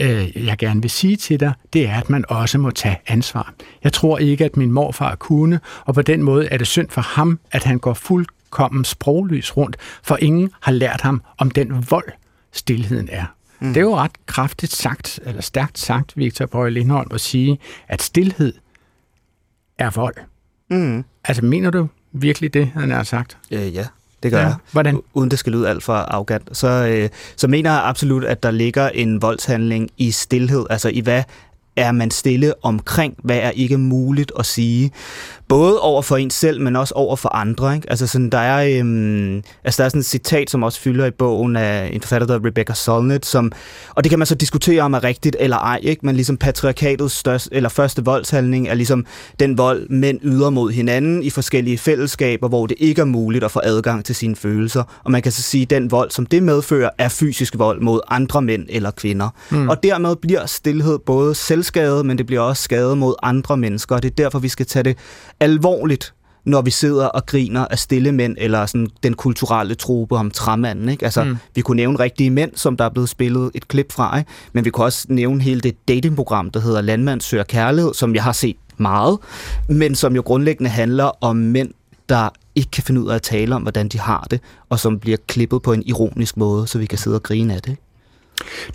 øh, 0.00 0.46
jeg 0.46 0.58
gerne 0.58 0.80
vil 0.80 0.90
sige 0.90 1.16
til 1.16 1.40
dig, 1.40 1.52
det 1.72 1.86
er, 1.86 1.94
at 1.94 2.10
man 2.10 2.24
også 2.28 2.58
må 2.58 2.70
tage 2.70 2.98
ansvar. 3.06 3.54
Jeg 3.84 3.92
tror 3.92 4.18
ikke, 4.18 4.44
at 4.44 4.56
min 4.56 4.72
morfar 4.72 5.14
kunne, 5.14 5.60
og 5.84 5.94
på 5.94 6.02
den 6.02 6.22
måde 6.22 6.46
er 6.46 6.56
det 6.58 6.66
synd 6.66 6.88
for 6.90 7.00
ham, 7.00 7.40
at 7.50 7.64
han 7.64 7.78
går 7.78 7.94
fuldkommen 7.94 8.84
sprogløs 8.84 9.56
rundt, 9.56 9.76
for 10.02 10.16
ingen 10.16 10.50
har 10.60 10.72
lært 10.72 11.00
ham 11.00 11.22
om 11.38 11.50
den 11.50 11.90
vold, 11.90 12.12
stillheden 12.52 13.08
er. 13.12 13.24
Mm. 13.60 13.68
Det 13.68 13.76
er 13.76 13.84
jo 13.84 13.96
ret 13.96 14.26
kraftigt 14.26 14.72
sagt, 14.72 15.20
eller 15.24 15.42
stærkt 15.42 15.78
sagt, 15.78 16.16
Victor 16.16 16.46
Bøje 16.46 16.70
Lindholm, 16.70 17.08
at 17.14 17.20
sige, 17.20 17.58
at 17.88 18.02
stillhed 18.02 18.52
er 19.78 19.90
vold. 19.90 20.14
Mm. 20.70 21.04
Altså, 21.24 21.44
mener 21.44 21.70
du 21.70 21.88
virkelig 22.12 22.54
det, 22.54 22.66
han 22.66 22.90
har 22.90 23.02
sagt? 23.02 23.38
Øh, 23.50 23.74
ja, 23.74 23.86
det 24.22 24.30
gør 24.30 24.38
ja. 24.38 24.46
jeg. 24.46 24.54
Hvordan? 24.72 25.00
Uden 25.14 25.30
det 25.30 25.38
skal 25.38 25.52
lyde 25.52 25.68
alt 25.68 25.82
for 25.82 25.92
arrogant. 25.92 26.56
Så, 26.56 26.68
øh, 26.68 27.08
så 27.36 27.48
mener 27.48 27.70
jeg 27.70 27.82
absolut, 27.84 28.24
at 28.24 28.42
der 28.42 28.50
ligger 28.50 28.88
en 28.88 29.22
voldshandling 29.22 29.90
i 29.96 30.10
stillhed. 30.10 30.66
Altså 30.70 30.88
i 30.88 31.00
hvad 31.00 31.22
er 31.78 31.92
man 31.92 32.10
stille 32.10 32.54
omkring, 32.62 33.14
hvad 33.24 33.36
er 33.36 33.50
ikke 33.50 33.78
muligt 33.78 34.32
at 34.38 34.46
sige. 34.46 34.90
Både 35.48 35.80
over 35.80 36.02
for 36.02 36.16
en 36.16 36.30
selv, 36.30 36.60
men 36.60 36.76
også 36.76 36.94
over 36.94 37.16
for 37.16 37.34
andre. 37.34 37.74
Ikke? 37.74 37.90
Altså 37.90 38.06
sådan, 38.06 38.30
der 38.30 38.38
er, 38.38 38.80
øhm, 38.80 39.42
altså 39.64 39.82
der 39.82 39.84
er 39.84 39.88
sådan 39.88 40.00
et 40.00 40.06
citat, 40.06 40.50
som 40.50 40.62
også 40.62 40.80
fylder 40.80 41.06
i 41.06 41.10
bogen 41.10 41.56
af 41.56 41.90
en 41.92 42.00
forfatter, 42.00 42.26
der 42.26 42.34
hedder 42.34 42.48
Rebecca 42.48 42.74
Solnit, 42.74 43.26
som, 43.26 43.52
og 43.94 44.04
det 44.04 44.10
kan 44.10 44.18
man 44.18 44.26
så 44.26 44.34
diskutere 44.34 44.82
om 44.82 44.94
er 44.94 45.04
rigtigt 45.04 45.36
eller 45.40 45.56
ej, 45.56 45.78
ikke? 45.82 46.06
men 46.06 46.14
ligesom 46.14 46.36
patriarkatets 46.36 47.14
største, 47.14 47.54
eller 47.54 47.68
første 47.68 48.04
voldshandling 48.04 48.68
er 48.68 48.74
ligesom 48.74 49.06
den 49.40 49.58
vold, 49.58 49.88
mænd 49.88 50.20
yder 50.22 50.50
mod 50.50 50.72
hinanden 50.72 51.22
i 51.22 51.30
forskellige 51.30 51.78
fællesskaber, 51.78 52.48
hvor 52.48 52.66
det 52.66 52.76
ikke 52.80 53.00
er 53.00 53.04
muligt 53.04 53.44
at 53.44 53.50
få 53.50 53.60
adgang 53.64 54.04
til 54.04 54.14
sine 54.14 54.36
følelser. 54.36 55.00
Og 55.04 55.10
man 55.10 55.22
kan 55.22 55.32
så 55.32 55.42
sige, 55.42 55.62
at 55.62 55.70
den 55.70 55.90
vold, 55.90 56.10
som 56.10 56.26
det 56.26 56.42
medfører, 56.42 56.90
er 56.98 57.08
fysisk 57.08 57.58
vold 57.58 57.80
mod 57.80 58.00
andre 58.08 58.42
mænd 58.42 58.66
eller 58.68 58.90
kvinder. 58.90 59.28
Mm. 59.50 59.68
Og 59.68 59.82
dermed 59.82 60.16
bliver 60.16 60.46
stillhed 60.46 60.98
både 60.98 61.34
selvskade, 61.68 62.04
men 62.04 62.18
det 62.18 62.26
bliver 62.26 62.40
også 62.40 62.62
skade 62.62 62.96
mod 62.96 63.14
andre 63.22 63.56
mennesker, 63.56 63.94
og 63.94 64.02
det 64.02 64.10
er 64.10 64.14
derfor, 64.14 64.38
vi 64.38 64.48
skal 64.48 64.66
tage 64.66 64.82
det 64.82 64.96
alvorligt, 65.40 66.14
når 66.44 66.62
vi 66.62 66.70
sidder 66.70 67.06
og 67.06 67.26
griner 67.26 67.66
af 67.70 67.78
stille 67.78 68.12
mænd, 68.12 68.36
eller 68.38 68.66
sådan 68.66 68.88
den 69.02 69.14
kulturelle 69.14 69.74
trope 69.74 70.16
om 70.16 70.30
træmanden. 70.30 70.88
Ikke? 70.88 71.04
Altså, 71.04 71.24
mm. 71.24 71.36
Vi 71.54 71.60
kunne 71.60 71.76
nævne 71.76 71.98
rigtige 71.98 72.30
mænd, 72.30 72.52
som 72.54 72.76
der 72.76 72.84
er 72.84 72.88
blevet 72.88 73.08
spillet 73.08 73.50
et 73.54 73.68
klip 73.68 73.92
fra, 73.92 74.18
ikke? 74.18 74.30
men 74.52 74.64
vi 74.64 74.70
kunne 74.70 74.86
også 74.86 75.06
nævne 75.08 75.42
hele 75.42 75.60
det 75.60 75.88
datingprogram, 75.88 76.50
der 76.50 76.60
hedder 76.60 76.80
Landmand 76.80 77.20
søger 77.20 77.44
kærlighed, 77.44 77.94
som 77.94 78.14
jeg 78.14 78.22
har 78.22 78.32
set 78.32 78.56
meget, 78.78 79.18
men 79.68 79.94
som 79.94 80.14
jo 80.14 80.22
grundlæggende 80.22 80.70
handler 80.70 81.10
om 81.20 81.36
mænd, 81.36 81.70
der 82.08 82.28
ikke 82.54 82.70
kan 82.70 82.82
finde 82.82 83.00
ud 83.00 83.10
af 83.10 83.14
at 83.14 83.22
tale 83.22 83.54
om, 83.54 83.62
hvordan 83.62 83.88
de 83.88 83.98
har 83.98 84.26
det, 84.30 84.40
og 84.68 84.80
som 84.80 84.98
bliver 84.98 85.18
klippet 85.26 85.62
på 85.62 85.72
en 85.72 85.82
ironisk 85.86 86.36
måde, 86.36 86.66
så 86.66 86.78
vi 86.78 86.86
kan 86.86 86.98
sidde 86.98 87.16
og 87.16 87.22
grine 87.22 87.54
af 87.54 87.62
det. 87.62 87.76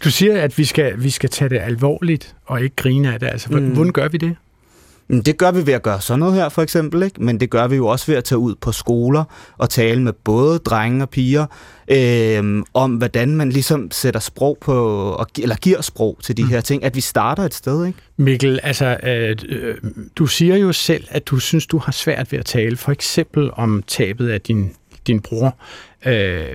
Du 0.04 0.12
siger, 0.12 0.42
at 0.42 0.58
vi 0.58 0.66
skal, 0.66 1.04
vi 1.04 1.10
skal 1.10 1.30
tage 1.30 1.50
det 1.50 1.60
alvorligt 1.60 2.36
og 2.46 2.62
ikke 2.62 2.76
grine 2.76 3.14
af 3.14 3.20
det. 3.20 3.28
Altså, 3.28 3.50
mm. 3.52 3.68
hvordan 3.68 3.92
gør 3.92 4.08
vi 4.08 4.18
det? 4.18 4.36
Det 5.26 5.38
gør 5.38 5.52
vi 5.52 5.68
ved 5.68 5.74
at 5.74 5.84
gøre 5.84 6.02
sådan 6.02 6.20
noget 6.20 6.36
her, 6.36 6.50
for 6.50 6.62
eksempel, 6.62 7.04
ikke? 7.04 7.24
men 7.24 7.40
det 7.40 7.50
gør 7.50 7.68
vi 7.68 7.76
jo 7.76 7.88
også 7.88 8.06
ved 8.08 8.16
at 8.16 8.24
tage 8.24 8.40
ud 8.40 8.56
på 8.56 8.72
skoler 8.72 9.24
og 9.58 9.70
tale 9.70 10.02
med 10.02 10.14
både 10.14 10.60
drenge 10.60 11.04
og 11.04 11.10
piger 11.10 11.46
øh, 11.88 12.64
om, 12.74 12.96
hvordan 12.96 13.36
man 13.36 13.50
ligesom 13.50 13.92
sætter 13.92 14.20
sprog 14.20 14.58
på, 14.62 15.26
eller 15.42 15.56
giver 15.56 15.82
sprog 15.82 16.18
til 16.24 16.38
de 16.38 16.44
mm. 16.44 16.50
her 16.50 16.62
ting, 16.62 16.84
at 16.84 16.96
vi 16.96 17.02
starter 17.02 17.44
et 17.44 17.54
sted. 17.54 17.86
Ikke? 17.86 18.00
Mikkel, 18.18 18.60
altså, 18.64 18.98
øh, 19.04 19.38
du 20.16 20.26
siger 20.28 20.56
jo 20.56 20.74
selv, 20.74 21.04
at 21.10 21.28
du 21.28 21.40
synes, 21.40 21.68
du 21.68 21.78
har 21.78 21.92
svært 21.92 22.32
ved 22.32 22.40
at 22.40 22.46
tale, 22.46 22.78
for 22.78 22.92
eksempel 22.92 23.50
om 23.54 23.84
tabet 23.88 24.30
af 24.30 24.42
din, 24.42 24.72
din 25.08 25.20
bror. 25.20 25.58
Øh, 26.06 26.46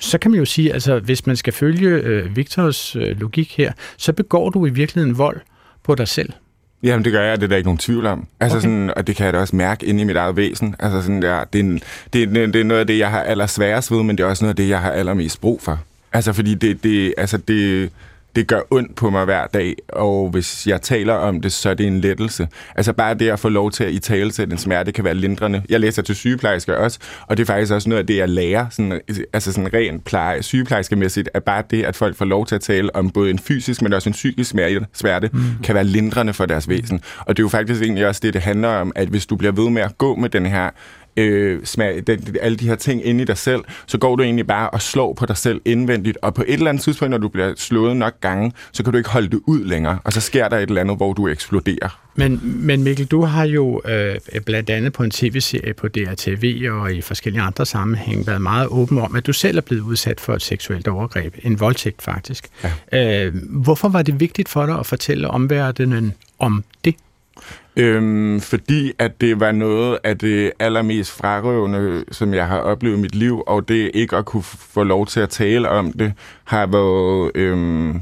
så 0.00 0.18
kan 0.18 0.30
man 0.30 0.40
jo 0.40 0.44
sige, 0.44 0.72
altså 0.72 0.98
hvis 0.98 1.26
man 1.26 1.36
skal 1.36 1.52
følge 1.52 1.88
øh, 1.88 2.36
Victors 2.36 2.96
øh, 2.96 3.20
logik 3.20 3.56
her, 3.56 3.72
så 3.96 4.12
begår 4.12 4.50
du 4.50 4.66
i 4.66 4.70
virkeligheden 4.70 5.18
vold 5.18 5.40
på 5.82 5.94
dig 5.94 6.08
selv. 6.08 6.32
Jamen, 6.82 7.04
det 7.04 7.12
gør 7.12 7.22
jeg, 7.22 7.36
det 7.36 7.44
er 7.44 7.48
der 7.48 7.56
ikke 7.56 7.66
nogen 7.66 7.78
tvivl 7.78 8.06
om. 8.06 8.26
Altså, 8.40 8.58
okay. 8.58 8.64
sådan, 8.64 8.92
og 8.96 9.06
det 9.06 9.16
kan 9.16 9.26
jeg 9.26 9.32
da 9.32 9.38
også 9.38 9.56
mærke 9.56 9.86
inde 9.86 10.00
i 10.00 10.04
mit 10.04 10.16
eget 10.16 10.36
væsen. 10.36 10.76
Altså, 10.78 11.02
sådan 11.02 11.22
der, 11.22 11.44
det, 11.44 11.60
er, 11.60 11.78
det, 12.12 12.22
er, 12.22 12.46
det 12.46 12.56
er 12.56 12.64
noget 12.64 12.80
af 12.80 12.86
det, 12.86 12.98
jeg 12.98 13.10
har 13.10 13.20
allersværest 13.20 13.90
ved, 13.90 14.02
men 14.02 14.18
det 14.18 14.24
er 14.24 14.28
også 14.28 14.44
noget 14.44 14.52
af 14.52 14.56
det, 14.56 14.68
jeg 14.68 14.80
har 14.80 14.90
allermest 14.90 15.40
brug 15.40 15.62
for. 15.62 15.80
Altså, 16.12 16.32
fordi 16.32 16.54
det, 16.54 16.84
det, 16.84 17.14
altså, 17.18 17.36
det, 17.36 17.90
det 18.36 18.46
gør 18.46 18.60
ondt 18.70 18.96
på 18.96 19.10
mig 19.10 19.24
hver 19.24 19.46
dag, 19.46 19.74
og 19.88 20.30
hvis 20.30 20.66
jeg 20.66 20.82
taler 20.82 21.14
om 21.14 21.40
det, 21.40 21.52
så 21.52 21.70
er 21.70 21.74
det 21.74 21.86
en 21.86 22.00
lettelse. 22.00 22.48
Altså 22.76 22.92
bare 22.92 23.14
det 23.14 23.28
at 23.28 23.38
få 23.38 23.48
lov 23.48 23.70
til 23.70 23.84
at 23.84 23.92
i 23.92 23.98
tale 23.98 24.30
til 24.30 24.50
den 24.50 24.58
smerte 24.58 24.92
kan 24.92 25.04
være 25.04 25.14
lindrende. 25.14 25.62
Jeg 25.68 25.80
læser 25.80 26.02
til 26.02 26.14
sygeplejersker 26.14 26.74
også, 26.74 26.98
og 27.26 27.36
det 27.36 27.42
er 27.42 27.46
faktisk 27.46 27.72
også 27.72 27.88
noget 27.88 28.00
af 28.00 28.06
det, 28.06 28.16
jeg 28.16 28.28
lærer, 28.28 28.66
sådan, 28.70 29.00
altså 29.32 29.52
sådan 29.52 29.74
rent 29.74 30.04
pleje, 30.04 30.42
sygeplejerskemæssigt, 30.42 31.28
at 31.34 31.44
bare 31.44 31.62
det, 31.70 31.82
at 31.84 31.96
folk 31.96 32.16
får 32.16 32.24
lov 32.24 32.46
til 32.46 32.54
at 32.54 32.60
tale 32.60 32.96
om 32.96 33.10
både 33.10 33.30
en 33.30 33.38
fysisk, 33.38 33.82
men 33.82 33.92
også 33.92 34.08
en 34.08 34.12
psykisk 34.12 34.50
smerte, 34.50 34.86
smerte 34.92 35.30
mm. 35.32 35.40
kan 35.62 35.74
være 35.74 35.84
lindrende 35.84 36.32
for 36.32 36.46
deres 36.46 36.68
væsen. 36.68 37.00
Og 37.18 37.36
det 37.36 37.42
er 37.42 37.44
jo 37.44 37.48
faktisk 37.48 37.82
egentlig 37.82 38.06
også 38.06 38.20
det, 38.24 38.34
det 38.34 38.42
handler 38.42 38.68
om, 38.68 38.92
at 38.94 39.08
hvis 39.08 39.26
du 39.26 39.36
bliver 39.36 39.52
ved 39.52 39.70
med 39.70 39.82
at 39.82 39.98
gå 39.98 40.14
med 40.14 40.28
den 40.28 40.46
her 40.46 40.70
øh, 41.16 41.64
smag, 41.64 42.02
den, 42.06 42.36
alle 42.40 42.56
de 42.56 42.68
her 42.68 42.74
ting 42.74 43.06
inde 43.06 43.22
i 43.22 43.24
dig 43.24 43.38
selv, 43.38 43.60
så 43.86 43.98
går 43.98 44.16
du 44.16 44.22
egentlig 44.22 44.46
bare 44.46 44.70
og 44.70 44.82
slår 44.82 45.12
på 45.14 45.26
dig 45.26 45.36
selv 45.36 45.60
indvendigt, 45.64 46.18
og 46.22 46.34
på 46.34 46.44
et 46.46 46.54
eller 46.54 46.68
andet 46.68 46.82
tidspunkt, 46.82 47.10
når 47.10 47.18
du 47.18 47.28
bliver 47.28 47.52
slået 47.56 47.96
nok 47.96 48.20
gange, 48.20 48.52
så 48.72 48.82
kan 48.82 48.92
du 48.92 48.98
ikke 48.98 49.10
holde 49.10 49.28
det 49.28 49.40
ud 49.46 49.64
længere, 49.64 49.98
og 50.04 50.12
så 50.12 50.20
sker 50.20 50.48
der 50.48 50.56
et 50.56 50.68
eller 50.68 50.80
andet, 50.80 50.96
hvor 50.96 51.12
du 51.12 51.28
eksploderer. 51.28 52.00
Men, 52.16 52.40
men 52.44 52.82
Mikkel, 52.82 53.06
du 53.06 53.22
har 53.22 53.44
jo 53.44 53.82
øh, 53.84 54.16
blandt 54.46 54.70
andet 54.70 54.92
på 54.92 55.02
en 55.02 55.10
tv-serie 55.10 55.74
på 55.74 55.88
DRTV 55.88 56.68
og 56.70 56.94
i 56.94 57.00
forskellige 57.00 57.42
andre 57.42 57.66
sammenhæng 57.66 58.26
været 58.26 58.40
meget 58.40 58.68
åben 58.68 58.98
om, 58.98 59.16
at 59.16 59.26
du 59.26 59.32
selv 59.32 59.56
er 59.56 59.60
blevet 59.60 59.82
udsat 59.82 60.20
for 60.20 60.34
et 60.34 60.42
seksuelt 60.42 60.88
overgreb, 60.88 61.34
en 61.42 61.60
voldtægt 61.60 62.02
faktisk. 62.02 62.48
Ja. 62.92 63.26
Øh, 63.26 63.34
hvorfor 63.50 63.88
var 63.88 64.02
det 64.02 64.20
vigtigt 64.20 64.48
for 64.48 64.66
dig 64.66 64.78
at 64.78 64.86
fortælle 64.86 65.28
omverdenen 65.28 66.14
om 66.38 66.64
det? 66.84 66.94
Øhm, 67.76 68.40
fordi 68.40 68.92
at 68.98 69.20
det 69.20 69.40
var 69.40 69.52
noget 69.52 69.98
af 70.04 70.18
det 70.18 70.52
allermest 70.58 71.12
frarøvende, 71.12 72.04
som 72.12 72.34
jeg 72.34 72.48
har 72.48 72.58
oplevet 72.58 72.96
i 72.96 73.00
mit 73.00 73.14
liv, 73.14 73.42
og 73.46 73.68
det 73.68 73.90
ikke 73.94 74.16
at 74.16 74.24
kunne 74.24 74.42
få 74.42 74.82
lov 74.82 75.06
til 75.06 75.20
at 75.20 75.28
tale 75.28 75.68
om 75.68 75.92
det, 75.92 76.12
har 76.44 76.66
været 76.66 77.30
øhm, 77.34 78.00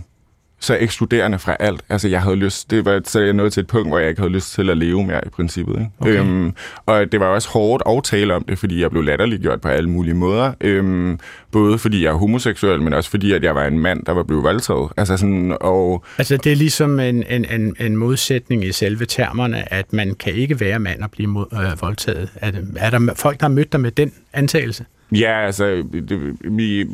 så 0.63 0.77
ekskluderende 0.81 1.39
fra 1.39 1.57
alt. 1.61 1.83
Altså, 1.89 2.09
jeg 2.09 2.23
havde 2.23 2.37
lyst, 2.37 2.71
det 2.71 2.85
var 2.85 3.01
så 3.05 3.21
jeg 3.21 3.33
nåede 3.33 3.51
til 3.51 3.61
et 3.61 3.67
punkt, 3.67 3.89
hvor 3.89 3.99
jeg 3.99 4.09
ikke 4.09 4.21
havde 4.21 4.33
lyst 4.33 4.53
til 4.53 4.71
at 4.71 4.79
leve 4.79 5.05
mere 5.05 5.21
i 5.27 5.29
princippet. 5.29 5.75
Ikke? 5.75 5.91
Okay. 6.01 6.19
Øhm, 6.19 6.53
og 6.87 7.13
det 7.13 7.21
var 7.21 7.27
også 7.27 7.49
hårdt 7.49 7.83
at 7.89 8.05
tale 8.05 8.35
om 8.35 8.45
det, 8.45 8.59
fordi 8.59 8.81
jeg 8.81 8.91
blev 8.91 9.03
latterliggjort 9.03 9.61
på 9.61 9.69
alle 9.69 9.91
mulige 9.91 10.15
måder. 10.15 10.53
Øhm, 10.61 11.19
både 11.51 11.79
fordi 11.79 12.05
jeg 12.05 12.11
er 12.11 12.15
homoseksuel, 12.15 12.83
men 12.83 12.93
også 12.93 13.11
fordi, 13.11 13.33
at 13.33 13.45
jeg 13.45 13.55
var 13.55 13.65
en 13.65 13.79
mand, 13.79 14.05
der 14.05 14.13
var 14.13 14.23
blevet 14.23 14.45
voldtaget. 14.45 14.91
Altså, 14.97 15.17
sådan, 15.17 15.57
og... 15.61 16.05
altså 16.19 16.37
det 16.37 16.53
er 16.53 16.57
ligesom 16.57 17.01
en, 17.01 17.25
en, 17.29 17.45
en, 17.51 17.77
en 17.81 17.97
modsætning 17.97 18.65
i 18.65 18.73
selve 18.73 19.05
termerne, 19.05 19.73
at 19.73 19.93
man 19.93 20.15
kan 20.15 20.33
ikke 20.33 20.61
være 20.61 20.79
mand 20.79 21.03
og 21.03 21.11
blive 21.11 21.29
mod, 21.29 21.47
øh, 21.53 21.83
voldtaget. 21.83 22.29
Er, 22.37 22.53
er 22.77 22.91
der 22.91 23.15
folk, 23.17 23.41
der 23.41 23.47
har 23.47 23.55
mødt 23.55 23.73
dig 23.73 23.81
med 23.81 23.91
den 23.91 24.13
antagelse? 24.33 24.85
Ja, 25.13 25.47
altså, 25.47 25.85
det, 25.93 26.37
vi, 26.41 26.85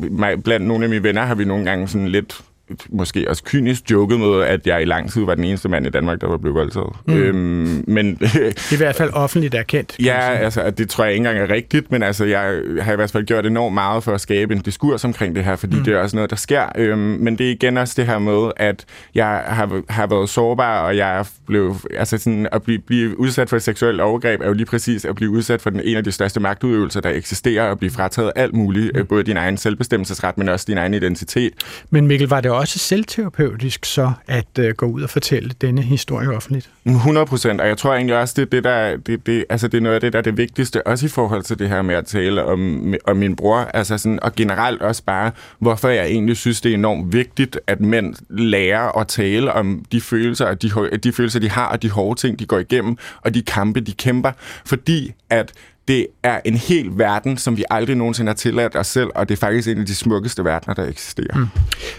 blandt 0.44 0.66
nogle 0.66 0.84
af 0.84 0.90
mine 0.90 1.02
venner 1.02 1.22
har 1.22 1.34
vi 1.34 1.44
nogle 1.44 1.64
gange 1.64 1.88
sådan 1.88 2.08
lidt 2.08 2.40
måske 2.88 3.26
også 3.28 3.42
kynisk 3.44 3.90
joket 3.90 4.20
med, 4.20 4.42
at 4.42 4.66
jeg 4.66 4.82
i 4.82 4.84
lang 4.84 5.12
tid 5.12 5.24
var 5.24 5.34
den 5.34 5.44
eneste 5.44 5.68
mand 5.68 5.86
i 5.86 5.90
Danmark, 5.90 6.20
der 6.20 6.26
var 6.26 6.36
blevet 6.36 6.54
voldtaget. 6.54 6.92
Mm. 7.06 7.14
Øhm, 7.14 7.84
men, 7.86 8.14
det 8.14 8.34
er 8.34 8.72
i 8.72 8.76
hvert 8.76 8.96
fald 8.96 9.10
offentligt 9.12 9.54
erkendt. 9.54 9.96
Ja, 10.04 10.18
altså, 10.18 10.70
det 10.70 10.88
tror 10.88 11.04
jeg 11.04 11.12
ikke 11.12 11.28
engang 11.28 11.38
er 11.38 11.54
rigtigt, 11.54 11.92
men 11.92 12.02
altså, 12.02 12.24
jeg 12.24 12.60
har 12.80 12.92
i 12.92 12.96
hvert 12.96 13.10
fald 13.10 13.24
gjort 13.24 13.46
enormt 13.46 13.74
meget 13.74 14.04
for 14.04 14.12
at 14.12 14.20
skabe 14.20 14.54
en 14.54 14.60
diskurs 14.60 15.04
omkring 15.04 15.34
det 15.34 15.44
her, 15.44 15.56
fordi 15.56 15.76
mm. 15.76 15.84
det 15.84 15.94
er 15.94 15.98
også 15.98 16.16
noget, 16.16 16.30
der 16.30 16.36
sker. 16.36 16.66
Øhm, 16.76 16.98
men 16.98 17.38
det 17.38 17.46
er 17.46 17.50
igen 17.50 17.76
også 17.76 17.94
det 17.96 18.06
her 18.06 18.18
med, 18.18 18.52
at 18.56 18.84
jeg 19.14 19.42
har, 19.46 19.82
har 19.88 20.06
været 20.06 20.28
sårbar, 20.28 20.80
og 20.80 20.96
jeg 20.96 21.18
er 21.18 21.24
blevet, 21.46 21.76
altså 21.96 22.18
sådan, 22.18 22.48
at 22.52 22.62
blive, 22.62 22.78
blive 22.78 23.20
udsat 23.20 23.48
for 23.48 23.56
et 23.56 23.62
seksuelt 23.62 24.00
overgreb, 24.00 24.40
er 24.40 24.46
jo 24.46 24.52
lige 24.52 24.66
præcis 24.66 25.04
at 25.04 25.14
blive 25.14 25.30
udsat 25.30 25.60
for 25.60 25.70
den 25.70 25.80
en 25.84 25.96
af 25.96 26.04
de 26.04 26.12
største 26.12 26.40
magtudøvelser, 26.40 27.00
der 27.00 27.10
eksisterer, 27.10 27.70
og 27.70 27.78
blive 27.78 27.90
frataget 27.90 28.32
alt 28.36 28.54
muligt, 28.54 28.96
mm. 28.96 29.06
både 29.06 29.22
din 29.22 29.36
egen 29.36 29.56
selvbestemmelsesret, 29.56 30.38
men 30.38 30.48
også 30.48 30.64
din 30.68 30.78
egen 30.78 30.94
identitet. 30.94 31.52
Men 31.90 32.06
Mikkel, 32.06 32.28
var 32.28 32.40
det 32.40 32.50
også 32.58 32.78
selvterapeutisk 32.78 33.84
så 33.84 34.12
at 34.26 34.58
øh, 34.58 34.74
gå 34.74 34.86
ud 34.86 35.02
og 35.02 35.10
fortælle 35.10 35.50
denne 35.60 35.82
historie 35.82 36.28
offentligt? 36.28 36.70
Mm, 36.84 36.94
100 36.94 37.26
procent, 37.26 37.60
og 37.60 37.68
jeg 37.68 37.78
tror 37.78 37.94
egentlig 37.94 38.18
også, 38.18 38.34
det, 38.36 38.52
det, 38.52 38.64
der, 38.64 38.96
det, 38.96 39.26
det, 39.26 39.44
altså 39.50 39.68
det 39.68 39.76
er 39.76 39.82
noget 39.82 39.94
af 39.94 40.00
det, 40.00 40.12
der 40.12 40.18
er 40.18 40.22
det 40.22 40.36
vigtigste, 40.36 40.86
også 40.86 41.06
i 41.06 41.08
forhold 41.08 41.42
til 41.42 41.58
det 41.58 41.68
her 41.68 41.82
med 41.82 41.94
at 41.94 42.06
tale 42.06 42.44
om, 42.44 42.94
om 43.04 43.16
min 43.16 43.36
bror, 43.36 43.58
altså 43.58 43.98
sådan, 43.98 44.22
og 44.22 44.34
generelt 44.34 44.82
også 44.82 45.02
bare, 45.04 45.30
hvorfor 45.58 45.88
jeg 45.88 46.06
egentlig 46.06 46.36
synes, 46.36 46.60
det 46.60 46.70
er 46.70 46.74
enormt 46.74 47.12
vigtigt, 47.12 47.60
at 47.66 47.80
mænd 47.80 48.14
lærer 48.30 48.98
at 48.98 49.08
tale 49.08 49.52
om 49.52 49.84
de 49.92 50.00
følelser, 50.00 50.46
og 50.46 50.62
de, 50.62 50.70
de 51.02 51.12
følelser, 51.12 51.40
de 51.40 51.50
har, 51.50 51.68
og 51.68 51.82
de 51.82 51.90
hårde 51.90 52.20
ting, 52.20 52.38
de 52.38 52.46
går 52.46 52.58
igennem, 52.58 52.96
og 53.20 53.34
de 53.34 53.42
kampe, 53.42 53.80
de 53.80 53.92
kæmper, 53.92 54.32
fordi 54.64 55.12
at 55.30 55.52
det 55.88 56.06
er 56.22 56.40
en 56.44 56.54
hel 56.54 56.98
verden, 56.98 57.36
som 57.36 57.56
vi 57.56 57.64
aldrig 57.70 57.96
nogensinde 57.96 58.28
har 58.28 58.34
tilladt 58.34 58.76
os 58.76 58.86
selv, 58.86 59.10
og 59.14 59.28
det 59.28 59.34
er 59.34 59.38
faktisk 59.38 59.68
en 59.68 59.78
af 59.78 59.86
de 59.86 59.94
smukkeste 59.94 60.44
verdener, 60.44 60.74
der 60.74 60.84
eksisterer. 60.84 61.38
Mm. 61.38 61.46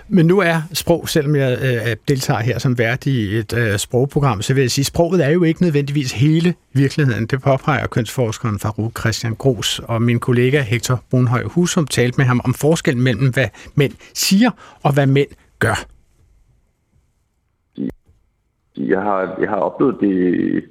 Men 0.08 0.26
nu 0.26 0.40
er 0.40 0.62
sprog, 0.74 1.10
selvom 1.10 1.36
jeg 1.36 1.58
øh, 1.62 1.96
deltager 2.08 2.40
her 2.40 2.60
som 2.60 2.78
vært 2.78 3.06
i 3.06 3.38
et 3.38 3.54
øh, 3.54 3.78
sprogprogram, 3.78 4.42
så 4.42 4.54
vil 4.54 4.62
jeg 4.62 4.72
sige, 4.72 4.84
at 4.84 4.88
sproget 4.88 5.26
er 5.26 5.30
jo 5.30 5.44
ikke 5.44 5.62
nødvendigvis 5.62 6.12
hele 6.12 6.54
virkeligheden. 6.74 7.26
Det 7.26 7.42
påpeger 7.42 7.88
kønsforskeren 7.88 8.60
Farouk 8.60 9.00
Christian 9.00 9.36
Gros, 9.36 9.80
og 9.80 10.02
min 10.02 10.20
kollega 10.20 10.62
Hector 10.62 11.04
Brunhøj 11.12 11.44
Husum 11.44 11.88
talte 11.88 12.18
med 12.18 12.26
ham 12.26 12.42
om 12.44 12.54
forskellen 12.54 13.04
mellem, 13.04 13.34
hvad 13.34 13.48
mænd 13.76 13.94
siger 14.14 14.52
og 14.84 14.94
hvad 14.94 15.08
mænd 15.08 15.30
gør. 15.60 15.86
Jeg 18.78 19.02
har, 19.02 19.38
jeg 19.42 19.50
har 19.50 19.56
oplevet 19.56 19.96
det 20.02 20.64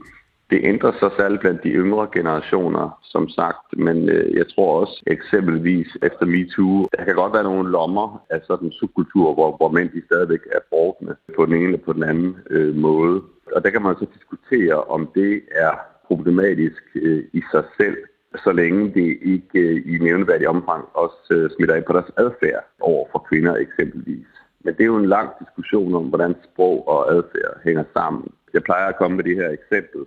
det 0.51 0.61
ændrer 0.63 0.93
sig 0.93 1.11
særligt 1.19 1.41
blandt 1.41 1.63
de 1.63 1.69
yngre 1.69 2.09
generationer, 2.13 2.99
som 3.03 3.29
sagt, 3.29 3.67
men 3.77 4.09
øh, 4.09 4.37
jeg 4.37 4.47
tror 4.49 4.81
også 4.81 5.03
eksempelvis 5.07 5.97
efter 6.03 6.27
MeToo, 6.27 6.87
der 6.97 7.05
kan 7.05 7.15
godt 7.15 7.33
være 7.33 7.43
nogle 7.43 7.71
lommer 7.71 8.25
af 8.31 8.41
sådan 8.47 8.71
subkultur, 8.71 9.35
hvor, 9.35 9.57
hvor 9.57 9.69
mænd 9.69 9.91
de 9.91 10.03
stadigvæk 10.07 10.41
er 10.53 10.59
brugtende 10.71 11.17
på 11.37 11.47
den 11.47 11.55
ene 11.55 11.65
eller 11.65 11.79
på 11.79 11.93
den 11.93 12.03
anden 12.03 12.37
øh, 12.51 12.75
måde. 12.75 13.23
Og 13.55 13.65
der 13.65 13.71
kan 13.71 13.83
man 13.83 13.97
så 13.99 14.07
diskutere, 14.15 14.85
om 14.85 15.11
det 15.15 15.43
er 15.51 15.73
problematisk 16.07 16.83
øh, 16.95 17.25
i 17.33 17.43
sig 17.53 17.65
selv, 17.81 17.97
så 18.45 18.53
længe 18.53 18.95
det 18.95 19.19
ikke 19.23 19.59
øh, 19.59 19.95
i 19.95 19.99
nævneværdig 19.99 20.49
omfang 20.49 20.85
også 20.95 21.23
øh, 21.31 21.51
smitter 21.57 21.75
ind 21.75 21.85
på 21.85 21.93
deres 21.93 22.11
adfærd 22.17 22.65
over 22.81 23.07
for 23.13 23.27
kvinder 23.29 23.55
eksempelvis. 23.57 24.27
Men 24.65 24.75
det 24.75 24.81
er 24.81 24.93
jo 24.95 24.97
en 24.97 25.15
lang 25.17 25.29
diskussion 25.41 25.95
om, 25.95 26.05
hvordan 26.05 26.35
sprog 26.45 26.89
og 26.89 27.13
adfærd 27.15 27.61
hænger 27.65 27.85
sammen. 27.97 28.25
Jeg 28.55 28.63
plejer 28.63 28.87
at 28.87 28.97
komme 28.97 29.17
med 29.17 29.25
det 29.25 29.37
her 29.37 29.51
eksempel 29.51 30.01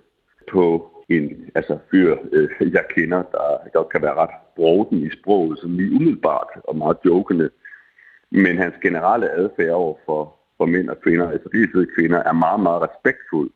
på 0.51 0.91
en 1.09 1.51
altså 1.55 1.77
fyr, 1.91 2.17
øh, 2.31 2.73
jeg 2.73 2.85
kender, 2.95 3.21
der 3.31 3.69
godt 3.73 3.89
kan 3.89 4.01
være 4.01 4.15
ret 4.15 4.35
broden 4.55 4.97
i 4.97 5.09
sproget, 5.09 5.59
som 5.59 5.77
lige 5.77 5.95
umiddelbart 5.95 6.47
og 6.63 6.75
meget 6.75 6.97
jokende. 7.05 7.49
Men 8.31 8.57
hans 8.57 8.75
generelle 8.81 9.31
adfærd 9.31 9.69
over 9.69 9.95
for, 10.05 10.35
for 10.57 10.65
mænd 10.65 10.89
og 10.89 11.01
kvinder, 11.01 11.31
altså 11.31 11.49
de 11.53 11.87
kvinder, 11.95 12.19
er 12.23 12.33
meget, 12.33 12.59
meget 12.59 12.81
respektfuld. 12.81 13.51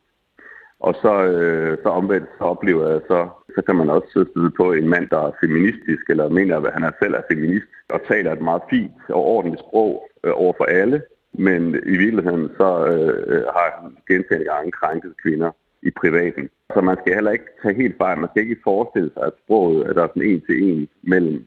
Og 0.80 0.94
så, 1.02 1.22
øh, 1.24 1.78
så 1.82 1.88
omvendt 1.88 2.28
så 2.38 2.44
oplever 2.44 2.88
jeg, 2.90 3.00
så, 3.08 3.28
så 3.54 3.62
kan 3.66 3.76
man 3.76 3.90
også 3.90 4.08
støde 4.30 4.50
på 4.50 4.72
en 4.72 4.88
mand, 4.88 5.08
der 5.08 5.20
er 5.26 5.38
feministisk, 5.40 6.02
eller 6.08 6.28
mener, 6.28 6.56
at 6.56 6.72
han 6.72 6.84
er 6.84 6.92
selv 7.02 7.14
er 7.14 7.22
feminist, 7.30 7.66
og 7.88 8.00
taler 8.08 8.32
et 8.32 8.40
meget 8.40 8.62
fint 8.70 8.92
og 9.08 9.24
ordentligt 9.24 9.60
sprog 9.60 10.08
øh, 10.24 10.32
over 10.34 10.52
for 10.56 10.64
alle, 10.64 11.02
men 11.32 11.62
i 11.74 11.96
virkeligheden 11.96 12.48
så 12.58 12.86
øh, 12.86 13.22
øh 13.32 13.44
har 13.56 13.68
han 13.80 13.96
gentagende 14.08 14.50
gange 14.52 14.72
krænket 14.72 15.14
kvinder 15.22 15.50
i 15.88 15.90
privaten. 16.00 16.48
Så 16.74 16.80
man 16.80 16.96
skal 17.00 17.14
heller 17.14 17.30
ikke 17.30 17.48
tage 17.62 17.80
helt 17.82 17.96
fejl. 18.02 18.18
Man 18.18 18.30
skal 18.32 18.42
ikke 18.42 18.64
forestille 18.64 19.10
sig, 19.14 19.22
at 19.22 19.32
sproget 19.44 19.86
er 19.88 19.92
der 19.92 20.06
sådan 20.08 20.28
en 20.30 20.40
til 20.48 20.56
en 20.68 20.88
mellem 21.02 21.44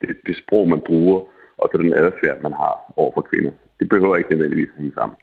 det, 0.00 0.16
det 0.26 0.36
sprog, 0.42 0.68
man 0.68 0.82
bruger, 0.86 1.20
og 1.58 1.68
så 1.72 1.78
den 1.82 1.92
adfærd, 1.94 2.42
man 2.42 2.52
har 2.52 2.92
over 2.96 3.12
for 3.14 3.26
kvinder. 3.30 3.52
Det 3.80 3.88
behøver 3.88 4.16
ikke 4.16 4.30
nødvendigvis 4.30 4.68
at 4.74 4.82
hænge 4.82 4.94
sammen. 4.94 5.16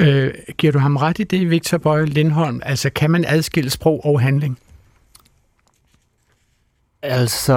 Øh, 0.00 0.34
giver 0.58 0.72
du 0.72 0.78
ham 0.78 0.96
ret 0.96 1.18
i 1.18 1.24
det, 1.24 1.50
Victor 1.50 1.78
Bøje 1.78 2.04
Lindholm? 2.04 2.60
Altså, 2.64 2.90
kan 2.90 3.10
man 3.10 3.24
adskille 3.28 3.70
sprog 3.70 4.00
og 4.04 4.20
handling? 4.20 4.58
Altså, 7.02 7.54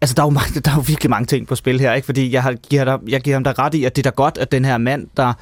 Altså, 0.00 0.14
der 0.14 0.22
er, 0.22 0.26
jo 0.26 0.30
mange, 0.30 0.60
der 0.60 0.70
er 0.70 0.74
jo 0.74 0.84
virkelig 0.86 1.10
mange 1.10 1.26
ting 1.26 1.46
på 1.46 1.54
spil 1.54 1.80
her, 1.80 1.92
ikke? 1.92 2.06
Fordi 2.06 2.32
jeg, 2.32 2.42
har, 2.42 2.52
giver 2.52 2.84
dig, 2.84 2.98
jeg 3.08 3.20
giver 3.20 3.36
ham 3.36 3.44
da 3.44 3.52
ret 3.58 3.74
i, 3.74 3.84
at 3.84 3.96
det 3.96 4.06
er 4.06 4.10
da 4.10 4.14
godt, 4.14 4.38
at 4.38 4.52
den 4.52 4.64
her 4.64 4.78
mand, 4.78 5.06
der 5.16 5.32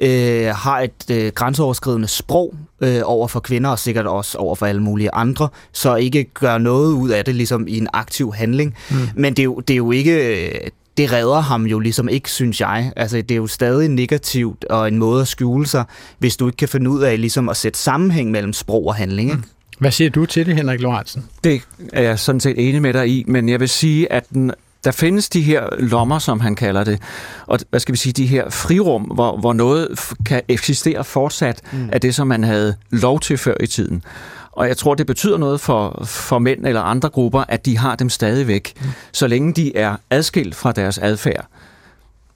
øh, 0.00 0.46
har 0.54 0.80
et 0.80 1.10
øh, 1.10 1.32
grænseoverskridende 1.32 2.08
sprog 2.08 2.54
øh, 2.80 3.00
over 3.04 3.28
for 3.28 3.40
kvinder, 3.40 3.70
og 3.70 3.78
sikkert 3.78 4.06
også 4.06 4.38
over 4.38 4.54
for 4.54 4.66
alle 4.66 4.82
mulige 4.82 5.14
andre, 5.14 5.48
så 5.72 5.96
ikke 5.96 6.24
gør 6.24 6.58
noget 6.58 6.92
ud 6.92 7.10
af 7.10 7.24
det, 7.24 7.34
ligesom 7.34 7.66
i 7.68 7.78
en 7.78 7.88
aktiv 7.92 8.32
handling. 8.34 8.76
Mm. 8.90 8.96
Men 9.14 9.34
det 9.34 9.38
er, 9.38 9.44
jo, 9.44 9.60
det 9.60 9.74
er 9.74 9.78
jo 9.78 9.90
ikke... 9.90 10.46
Øh, 10.46 10.70
det 10.96 11.12
redder 11.12 11.40
ham 11.40 11.66
jo 11.66 11.78
ligesom 11.78 12.08
ikke, 12.08 12.30
synes 12.30 12.60
jeg. 12.60 12.92
Altså, 12.96 13.16
det 13.16 13.30
er 13.30 13.36
jo 13.36 13.46
stadig 13.46 13.88
negativt 13.88 14.64
og 14.64 14.88
en 14.88 14.98
måde 14.98 15.20
at 15.20 15.28
skjule 15.28 15.66
sig, 15.66 15.84
hvis 16.18 16.36
du 16.36 16.46
ikke 16.46 16.56
kan 16.56 16.68
finde 16.68 16.90
ud 16.90 17.02
af 17.02 17.20
ligesom 17.20 17.48
at 17.48 17.56
sætte 17.56 17.78
sammenhæng 17.78 18.30
mellem 18.30 18.52
sprog 18.52 18.86
og 18.86 18.94
handling. 18.94 19.30
Ikke? 19.30 19.42
Mm. 19.42 19.61
Hvad 19.78 19.90
siger 19.90 20.10
du 20.10 20.26
til 20.26 20.46
det, 20.46 20.56
Henrik 20.56 20.80
Lorentzen? 20.80 21.24
Det 21.44 21.62
er 21.92 22.02
jeg 22.02 22.18
sådan 22.18 22.40
set 22.40 22.68
enig 22.68 22.82
med 22.82 22.92
dig 22.92 23.08
i, 23.08 23.24
men 23.26 23.48
jeg 23.48 23.60
vil 23.60 23.68
sige, 23.68 24.12
at 24.12 24.24
den, 24.30 24.52
der 24.84 24.90
findes 24.90 25.28
de 25.28 25.42
her 25.42 25.66
lommer, 25.78 26.18
som 26.18 26.40
han 26.40 26.54
kalder 26.54 26.84
det, 26.84 27.02
og 27.46 27.58
hvad 27.70 27.80
skal 27.80 27.92
vi 27.92 27.98
sige, 27.98 28.12
de 28.12 28.26
her 28.26 28.50
frirum, 28.50 29.02
hvor, 29.02 29.36
hvor 29.36 29.52
noget 29.52 29.88
kan 30.26 30.42
eksistere 30.48 31.04
fortsat 31.04 31.60
mm. 31.72 31.88
af 31.92 32.00
det, 32.00 32.14
som 32.14 32.26
man 32.26 32.44
havde 32.44 32.74
lov 32.90 33.20
til 33.20 33.38
før 33.38 33.54
i 33.60 33.66
tiden. 33.66 34.02
Og 34.52 34.68
jeg 34.68 34.76
tror, 34.76 34.94
det 34.94 35.06
betyder 35.06 35.38
noget 35.38 35.60
for, 35.60 36.02
for 36.04 36.38
mænd 36.38 36.66
eller 36.66 36.80
andre 36.80 37.08
grupper, 37.08 37.44
at 37.48 37.66
de 37.66 37.78
har 37.78 37.96
dem 37.96 38.08
stadigvæk, 38.08 38.72
mm. 38.80 38.86
så 39.12 39.26
længe 39.26 39.52
de 39.52 39.76
er 39.76 39.96
adskilt 40.10 40.54
fra 40.54 40.72
deres 40.72 40.98
adfærd. 40.98 41.46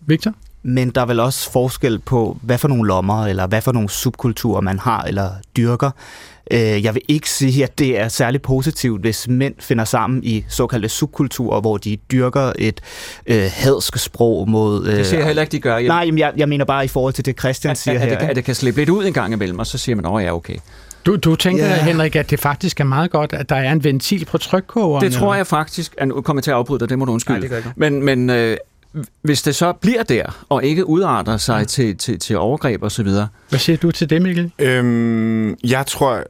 Victor? 0.01 0.33
Men 0.63 0.91
der 0.91 1.01
er 1.01 1.07
vel 1.07 1.21
også 1.21 1.53
forskel 1.53 1.99
på, 1.99 2.39
hvad 2.43 2.59
for 2.59 2.69
nogle 2.69 2.89
lommer, 2.89 3.27
eller 3.27 3.47
hvad 3.47 3.63
for 3.63 3.73
nogle 3.73 3.91
subkulturer 3.91 4.61
man 4.61 4.79
har 4.79 5.03
eller 5.03 5.31
dyrker. 5.57 5.91
Øh, 6.51 6.85
jeg 6.85 6.95
vil 6.95 7.03
ikke 7.09 7.31
sige, 7.31 7.65
at 7.65 7.79
det 7.79 8.01
er 8.01 8.09
særlig 8.09 8.43
positivt, 8.43 9.01
hvis 9.01 9.29
mænd 9.29 9.55
finder 9.59 9.85
sammen 9.85 10.25
i 10.25 10.45
såkaldte 10.49 10.89
subkulturer, 10.89 11.61
hvor 11.61 11.77
de 11.77 11.97
dyrker 11.97 12.53
et 12.59 12.81
øh, 13.27 13.51
hadsk 13.53 13.99
sprog 13.99 14.51
mod... 14.51 14.87
Øh, 14.87 14.97
det 14.97 15.07
siger 15.07 15.19
jeg 15.19 15.27
heller 15.27 15.43
ikke, 15.43 15.53
de 15.53 15.61
gør. 15.61 15.77
Jeg... 15.77 15.87
Nej, 15.87 16.19
jeg, 16.19 16.33
jeg 16.37 16.49
mener 16.49 16.65
bare 16.65 16.85
i 16.85 16.89
forhold 16.89 17.15
til 17.15 17.25
det, 17.25 17.39
Christian 17.39 17.71
at, 17.71 17.79
siger 17.79 17.95
at, 17.95 18.01
her. 18.01 18.17
At 18.17 18.21
det, 18.21 18.29
at 18.29 18.37
det 18.37 18.45
kan 18.45 18.55
slippe 18.55 18.81
lidt 18.81 18.89
ud 18.89 19.05
en 19.07 19.13
gang 19.13 19.33
imellem, 19.33 19.59
og 19.59 19.67
så 19.67 19.79
siger 19.79 19.97
man, 19.97 20.07
åh 20.07 20.23
ja, 20.23 20.35
okay. 20.35 20.57
Du, 21.07 21.17
du 21.17 21.37
tænker, 21.37 21.69
yeah. 21.69 21.79
Henrik, 21.79 22.17
at 22.17 22.31
det 22.31 22.41
faktisk 22.41 22.81
er 22.81 22.85
meget 22.85 23.11
godt, 23.11 23.33
at 23.33 23.49
der 23.49 23.57
er 23.57 23.73
en 23.73 23.85
ventil 23.85 24.25
på 24.25 24.39
trykkogeren? 24.39 25.05
Det 25.05 25.13
tror 25.13 25.35
jeg 25.35 25.47
faktisk. 25.47 25.95
Nu 26.07 26.21
kommer 26.21 26.39
jeg 26.39 26.45
til 26.45 26.51
at 26.51 26.57
afbryde 26.57 26.81
dig, 26.81 26.89
det 26.89 26.99
må 26.99 27.05
du 27.05 27.13
undskylde. 27.13 27.41
Nej, 27.41 27.57
det 27.57 27.65
gør 27.65 27.73
men 27.77 28.03
men 28.03 28.31
øh, 28.31 28.57
hvis 29.23 29.43
det 29.43 29.55
så 29.55 29.73
bliver 29.73 30.03
der, 30.03 30.45
og 30.49 30.65
ikke 30.65 30.89
udarter 30.89 31.37
sig 31.37 31.59
ja. 31.59 31.65
til, 31.65 31.97
til, 31.97 32.19
til 32.19 32.39
overgreb 32.39 32.83
og 32.83 32.93
så 32.93 33.03
videre. 33.03 33.29
Hvad 33.49 33.59
siger 33.59 33.77
du 33.77 33.91
til 33.91 34.11
det, 34.11 34.23
Mikkel? 34.23 34.53
Øhm, 34.59 35.57
jeg 35.65 35.87
tror, 35.87 36.23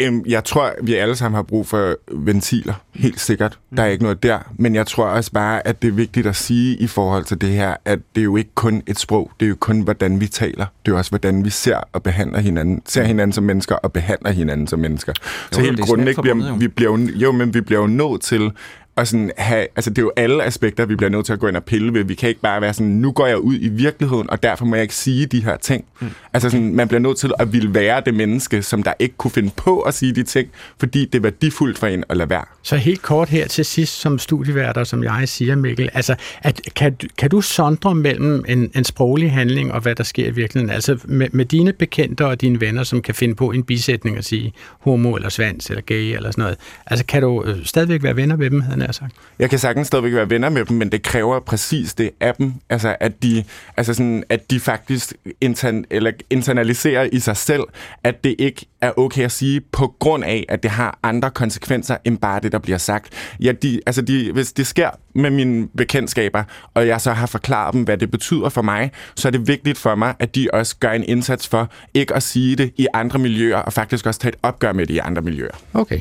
øhm, 0.00 0.24
jeg 0.26 0.44
tror, 0.44 0.72
vi 0.82 0.94
alle 0.94 1.16
sammen 1.16 1.36
har 1.36 1.42
brug 1.42 1.66
for 1.66 1.96
ventiler, 2.12 2.74
helt 2.94 3.20
sikkert. 3.20 3.58
Der 3.76 3.82
er 3.82 3.86
ikke 3.86 4.02
noget 4.02 4.22
der. 4.22 4.38
Men 4.58 4.74
jeg 4.74 4.86
tror 4.86 5.04
også 5.04 5.32
bare, 5.32 5.66
at 5.66 5.82
det 5.82 5.88
er 5.88 5.92
vigtigt 5.92 6.26
at 6.26 6.36
sige 6.36 6.76
i 6.76 6.86
forhold 6.86 7.24
til 7.24 7.40
det 7.40 7.48
her, 7.48 7.76
at 7.84 7.98
det 8.14 8.20
er 8.20 8.24
jo 8.24 8.36
ikke 8.36 8.50
kun 8.54 8.82
et 8.86 8.98
sprog, 8.98 9.30
det 9.40 9.46
er 9.46 9.50
jo 9.50 9.56
kun, 9.60 9.80
hvordan 9.80 10.20
vi 10.20 10.26
taler. 10.26 10.66
Det 10.86 10.92
er 10.92 10.96
også, 10.96 11.10
hvordan 11.10 11.44
vi 11.44 11.50
ser 11.50 11.76
og 11.92 12.02
behandler 12.02 12.38
hinanden. 12.38 12.82
Ser 12.86 13.02
hinanden 13.02 13.32
som 13.32 13.44
mennesker 13.44 13.74
og 13.74 13.92
behandler 13.92 14.30
hinanden 14.30 14.66
som 14.66 14.78
mennesker. 14.78 15.12
Jo, 15.18 15.24
så 15.52 15.60
helt 15.60 15.80
grundlæggende, 15.80 16.22
bliver, 16.22 16.56
vi 16.56 16.68
bliver 16.68 16.98
jo, 16.98 17.08
jo, 17.14 17.32
men 17.32 17.54
vi 17.54 17.60
bliver 17.60 17.80
jo 17.80 17.86
nødt 17.86 18.22
til 18.22 18.52
og 18.96 19.06
sådan 19.06 19.30
have, 19.36 19.66
altså 19.76 19.90
det 19.90 19.98
er 19.98 20.02
jo 20.02 20.12
alle 20.16 20.44
aspekter, 20.44 20.86
vi 20.86 20.96
bliver 20.96 21.10
nødt 21.10 21.26
til 21.26 21.32
at 21.32 21.38
gå 21.38 21.48
ind 21.48 21.56
og 21.56 21.64
pille 21.64 21.94
ved. 21.94 22.04
Vi 22.04 22.14
kan 22.14 22.28
ikke 22.28 22.40
bare 22.40 22.60
være 22.60 22.74
sådan, 22.74 22.92
nu 22.92 23.12
går 23.12 23.26
jeg 23.26 23.38
ud 23.38 23.54
i 23.60 23.68
virkeligheden, 23.68 24.30
og 24.30 24.42
derfor 24.42 24.64
må 24.64 24.74
jeg 24.74 24.82
ikke 24.82 24.94
sige 24.94 25.26
de 25.26 25.44
her 25.44 25.56
ting. 25.56 25.84
Mm. 26.00 26.10
Altså 26.32 26.50
sådan, 26.50 26.74
man 26.74 26.88
bliver 26.88 27.00
nødt 27.00 27.18
til 27.18 27.32
at 27.38 27.52
ville 27.52 27.74
være 27.74 28.02
det 28.06 28.14
menneske, 28.14 28.62
som 28.62 28.82
der 28.82 28.92
ikke 28.98 29.14
kunne 29.16 29.30
finde 29.30 29.50
på 29.56 29.80
at 29.80 29.94
sige 29.94 30.12
de 30.14 30.22
ting, 30.22 30.48
fordi 30.78 31.04
det 31.04 31.14
er 31.14 31.22
værdifuldt 31.22 31.78
for 31.78 31.86
en 31.86 32.04
at 32.08 32.16
lade 32.16 32.30
være. 32.30 32.44
Så 32.62 32.76
helt 32.76 33.02
kort 33.02 33.28
her 33.28 33.46
til 33.46 33.64
sidst, 33.64 34.00
som 34.00 34.18
studieværter, 34.18 34.84
som 34.84 35.04
jeg 35.04 35.28
siger, 35.28 35.56
Mikkel, 35.56 35.90
altså, 35.94 36.14
at, 36.42 36.60
kan, 36.76 36.96
kan 37.18 37.30
du 37.30 37.40
sondre 37.40 37.94
mellem 37.94 38.44
en, 38.48 38.70
en 38.74 38.84
sproglig 38.84 39.32
handling 39.32 39.72
og 39.72 39.80
hvad 39.80 39.94
der 39.94 40.04
sker 40.04 40.26
i 40.26 40.30
virkeligheden? 40.30 40.74
Altså 40.74 40.98
med, 41.04 41.28
med 41.32 41.44
dine 41.44 41.72
bekendte 41.72 42.26
og 42.26 42.40
dine 42.40 42.60
venner, 42.60 42.82
som 42.82 43.02
kan 43.02 43.14
finde 43.14 43.34
på 43.34 43.50
en 43.50 43.62
bisætning 43.62 44.18
og 44.18 44.24
sige 44.24 44.52
homo 44.80 45.14
eller 45.14 45.28
svans 45.28 45.66
eller 45.66 45.82
gay 45.82 46.14
eller 46.16 46.30
sådan 46.30 46.42
noget. 46.42 46.58
Altså 46.86 47.06
kan 47.06 47.22
du 47.22 47.44
øh, 47.44 47.64
stadigvæk 47.64 48.02
være 48.02 48.16
venner 48.16 48.36
med 48.36 48.50
dem, 48.50 48.60
havde 48.60 48.79
jeg 48.86 48.94
sagt? 48.94 49.12
Jeg 49.38 49.50
kan 49.50 49.58
sagtens 49.58 49.86
stadigvæk 49.86 50.14
være 50.14 50.30
venner 50.30 50.48
med 50.48 50.64
dem, 50.64 50.76
men 50.76 50.92
det 50.92 51.02
kræver 51.02 51.40
præcis 51.40 51.94
det 51.94 52.10
af 52.20 52.34
dem. 52.34 52.54
Altså 52.70 52.96
at 53.00 53.22
de, 53.22 53.44
altså 53.76 53.94
sådan, 53.94 54.24
at 54.28 54.50
de 54.50 54.60
faktisk 54.60 55.12
intern, 55.40 55.84
eller 55.90 56.10
internaliserer 56.30 57.08
i 57.12 57.18
sig 57.20 57.36
selv, 57.36 57.62
at 58.04 58.24
det 58.24 58.34
ikke 58.38 58.66
er 58.80 58.92
okay 58.96 59.24
at 59.24 59.32
sige, 59.32 59.60
på 59.60 59.94
grund 59.98 60.24
af, 60.24 60.44
at 60.48 60.62
det 60.62 60.70
har 60.70 60.98
andre 61.02 61.30
konsekvenser, 61.30 61.96
end 62.04 62.18
bare 62.18 62.40
det, 62.40 62.52
der 62.52 62.58
bliver 62.58 62.78
sagt. 62.78 63.08
Ja, 63.40 63.52
de, 63.52 63.80
altså 63.86 64.02
de, 64.02 64.32
hvis 64.32 64.52
det 64.52 64.66
sker 64.66 64.90
med 65.14 65.30
mine 65.30 65.68
bekendtskaber, 65.76 66.44
og 66.74 66.86
jeg 66.86 67.00
så 67.00 67.12
har 67.12 67.26
forklaret 67.26 67.74
dem, 67.74 67.82
hvad 67.82 67.98
det 67.98 68.10
betyder 68.10 68.48
for 68.48 68.62
mig, 68.62 68.90
så 69.16 69.28
er 69.28 69.32
det 69.32 69.48
vigtigt 69.48 69.78
for 69.78 69.94
mig, 69.94 70.14
at 70.18 70.34
de 70.34 70.48
også 70.52 70.76
gør 70.80 70.90
en 70.90 71.04
indsats 71.04 71.48
for 71.48 71.70
ikke 71.94 72.14
at 72.14 72.22
sige 72.22 72.56
det 72.56 72.72
i 72.76 72.86
andre 72.94 73.18
miljøer, 73.18 73.58
og 73.58 73.72
faktisk 73.72 74.06
også 74.06 74.20
tage 74.20 74.32
et 74.32 74.38
opgør 74.42 74.72
med 74.72 74.86
det 74.86 74.94
i 74.94 74.98
andre 74.98 75.22
miljøer. 75.22 75.54
Okay. 75.74 76.00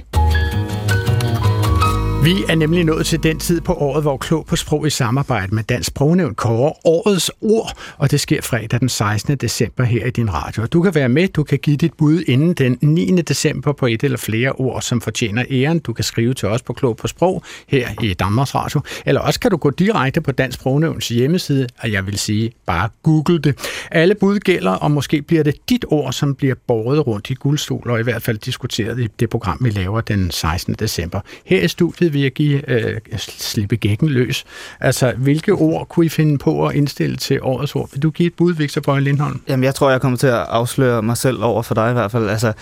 Vi 2.23 2.43
er 2.49 2.55
nemlig 2.55 2.83
nået 2.83 3.05
til 3.05 3.23
den 3.23 3.39
tid 3.39 3.61
på 3.61 3.73
året, 3.73 4.03
hvor 4.03 4.17
Klog 4.17 4.45
på 4.45 4.55
Sprog 4.55 4.87
i 4.87 4.89
samarbejde 4.89 5.55
med 5.55 5.63
Dansk 5.63 5.87
Sprognævn 5.87 6.35
kårer 6.35 6.87
årets 6.87 7.31
ord, 7.41 7.77
og 7.97 8.11
det 8.11 8.19
sker 8.19 8.41
fredag 8.41 8.79
den 8.79 8.89
16. 8.89 9.37
december 9.37 9.83
her 9.83 10.05
i 10.05 10.09
din 10.09 10.33
radio. 10.33 10.65
Du 10.65 10.81
kan 10.81 10.95
være 10.95 11.09
med, 11.09 11.27
du 11.27 11.43
kan 11.43 11.59
give 11.59 11.77
dit 11.77 11.93
bud 11.93 12.23
inden 12.27 12.53
den 12.53 12.77
9. 12.81 13.21
december 13.21 13.71
på 13.71 13.85
et 13.85 14.03
eller 14.03 14.17
flere 14.17 14.51
ord, 14.51 14.81
som 14.81 15.01
fortjener 15.01 15.45
æren. 15.49 15.79
Du 15.79 15.93
kan 15.93 16.03
skrive 16.03 16.33
til 16.33 16.47
os 16.47 16.61
på 16.61 16.73
Klog 16.73 16.97
på 16.97 17.07
Sprog 17.07 17.43
her 17.67 17.89
i 18.01 18.13
Danmarks 18.13 18.55
Radio, 18.55 18.81
eller 19.05 19.21
også 19.21 19.39
kan 19.39 19.51
du 19.51 19.57
gå 19.57 19.69
direkte 19.69 20.21
på 20.21 20.31
Dansk 20.31 20.59
Sprognævns 20.59 21.07
hjemmeside, 21.07 21.67
og 21.79 21.91
jeg 21.91 22.05
vil 22.05 22.17
sige, 22.17 22.51
bare 22.65 22.89
google 23.03 23.39
det. 23.39 23.55
Alle 23.91 24.15
bud 24.15 24.39
gælder, 24.39 24.71
og 24.71 24.91
måske 24.91 25.21
bliver 25.21 25.43
det 25.43 25.55
dit 25.69 25.85
ord, 25.87 26.13
som 26.13 26.35
bliver 26.35 26.55
båret 26.67 27.07
rundt 27.07 27.29
i 27.29 27.33
guldstol, 27.33 27.89
og 27.89 27.99
i 27.99 28.03
hvert 28.03 28.21
fald 28.21 28.37
diskuteret 28.37 28.99
i 28.99 29.07
det 29.19 29.29
program, 29.29 29.57
vi 29.61 29.69
laver 29.69 30.01
den 30.01 30.31
16. 30.31 30.73
december. 30.73 31.19
Her 31.45 31.61
i 31.61 31.67
studiet 31.67 32.08
vil 32.13 32.21
jeg 32.21 32.31
give, 32.31 32.69
øh, 32.69 32.97
slippe 33.17 33.75
gækken 33.75 34.09
løs. 34.09 34.45
Altså, 34.79 35.13
hvilke 35.17 35.51
ord 35.51 35.87
kunne 35.87 36.05
I 36.05 36.09
finde 36.09 36.37
på 36.37 36.67
at 36.67 36.75
indstille 36.75 37.17
til 37.17 37.39
årets 37.41 37.75
ord? 37.75 37.89
Vil 37.93 38.03
du 38.03 38.09
give 38.09 38.27
et 38.27 38.33
bud, 38.33 38.53
Victor 38.53 38.81
Bøje 38.81 39.01
Lindholm? 39.01 39.41
Jamen, 39.47 39.63
jeg 39.63 39.75
tror, 39.75 39.89
jeg 39.89 40.01
kommer 40.01 40.17
til 40.17 40.27
at 40.27 40.33
afsløre 40.33 41.01
mig 41.01 41.17
selv 41.17 41.43
over 41.43 41.61
for 41.61 41.75
dig 41.75 41.89
i 41.89 41.93
hvert 41.93 42.11
fald. 42.11 42.29
Altså, 42.29 42.53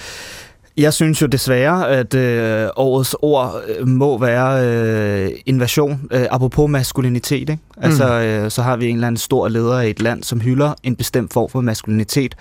jeg 0.77 0.93
synes 0.93 1.21
jo 1.21 1.27
desværre, 1.27 1.89
at 1.89 2.13
øh, 2.13 2.69
årets 2.75 3.15
ord 3.21 3.61
øh, 3.67 3.87
må 3.87 4.17
være 4.17 4.65
øh, 4.65 5.31
invasion, 5.45 6.01
øh, 6.11 6.25
apropos 6.31 6.69
maskulinitet. 6.69 7.49
Ikke? 7.49 7.57
Altså, 7.77 8.05
mm. 8.07 8.43
øh, 8.43 8.51
så 8.51 8.61
har 8.61 8.77
vi 8.77 8.87
en 8.87 8.95
eller 8.95 9.07
anden 9.07 9.17
stor 9.17 9.47
leder 9.47 9.81
i 9.81 9.89
et 9.89 10.01
land, 10.01 10.23
som 10.23 10.41
hylder 10.41 10.73
en 10.83 10.95
bestemt 10.95 11.33
form 11.33 11.49
for 11.49 11.61
maskulinitet, 11.61 12.35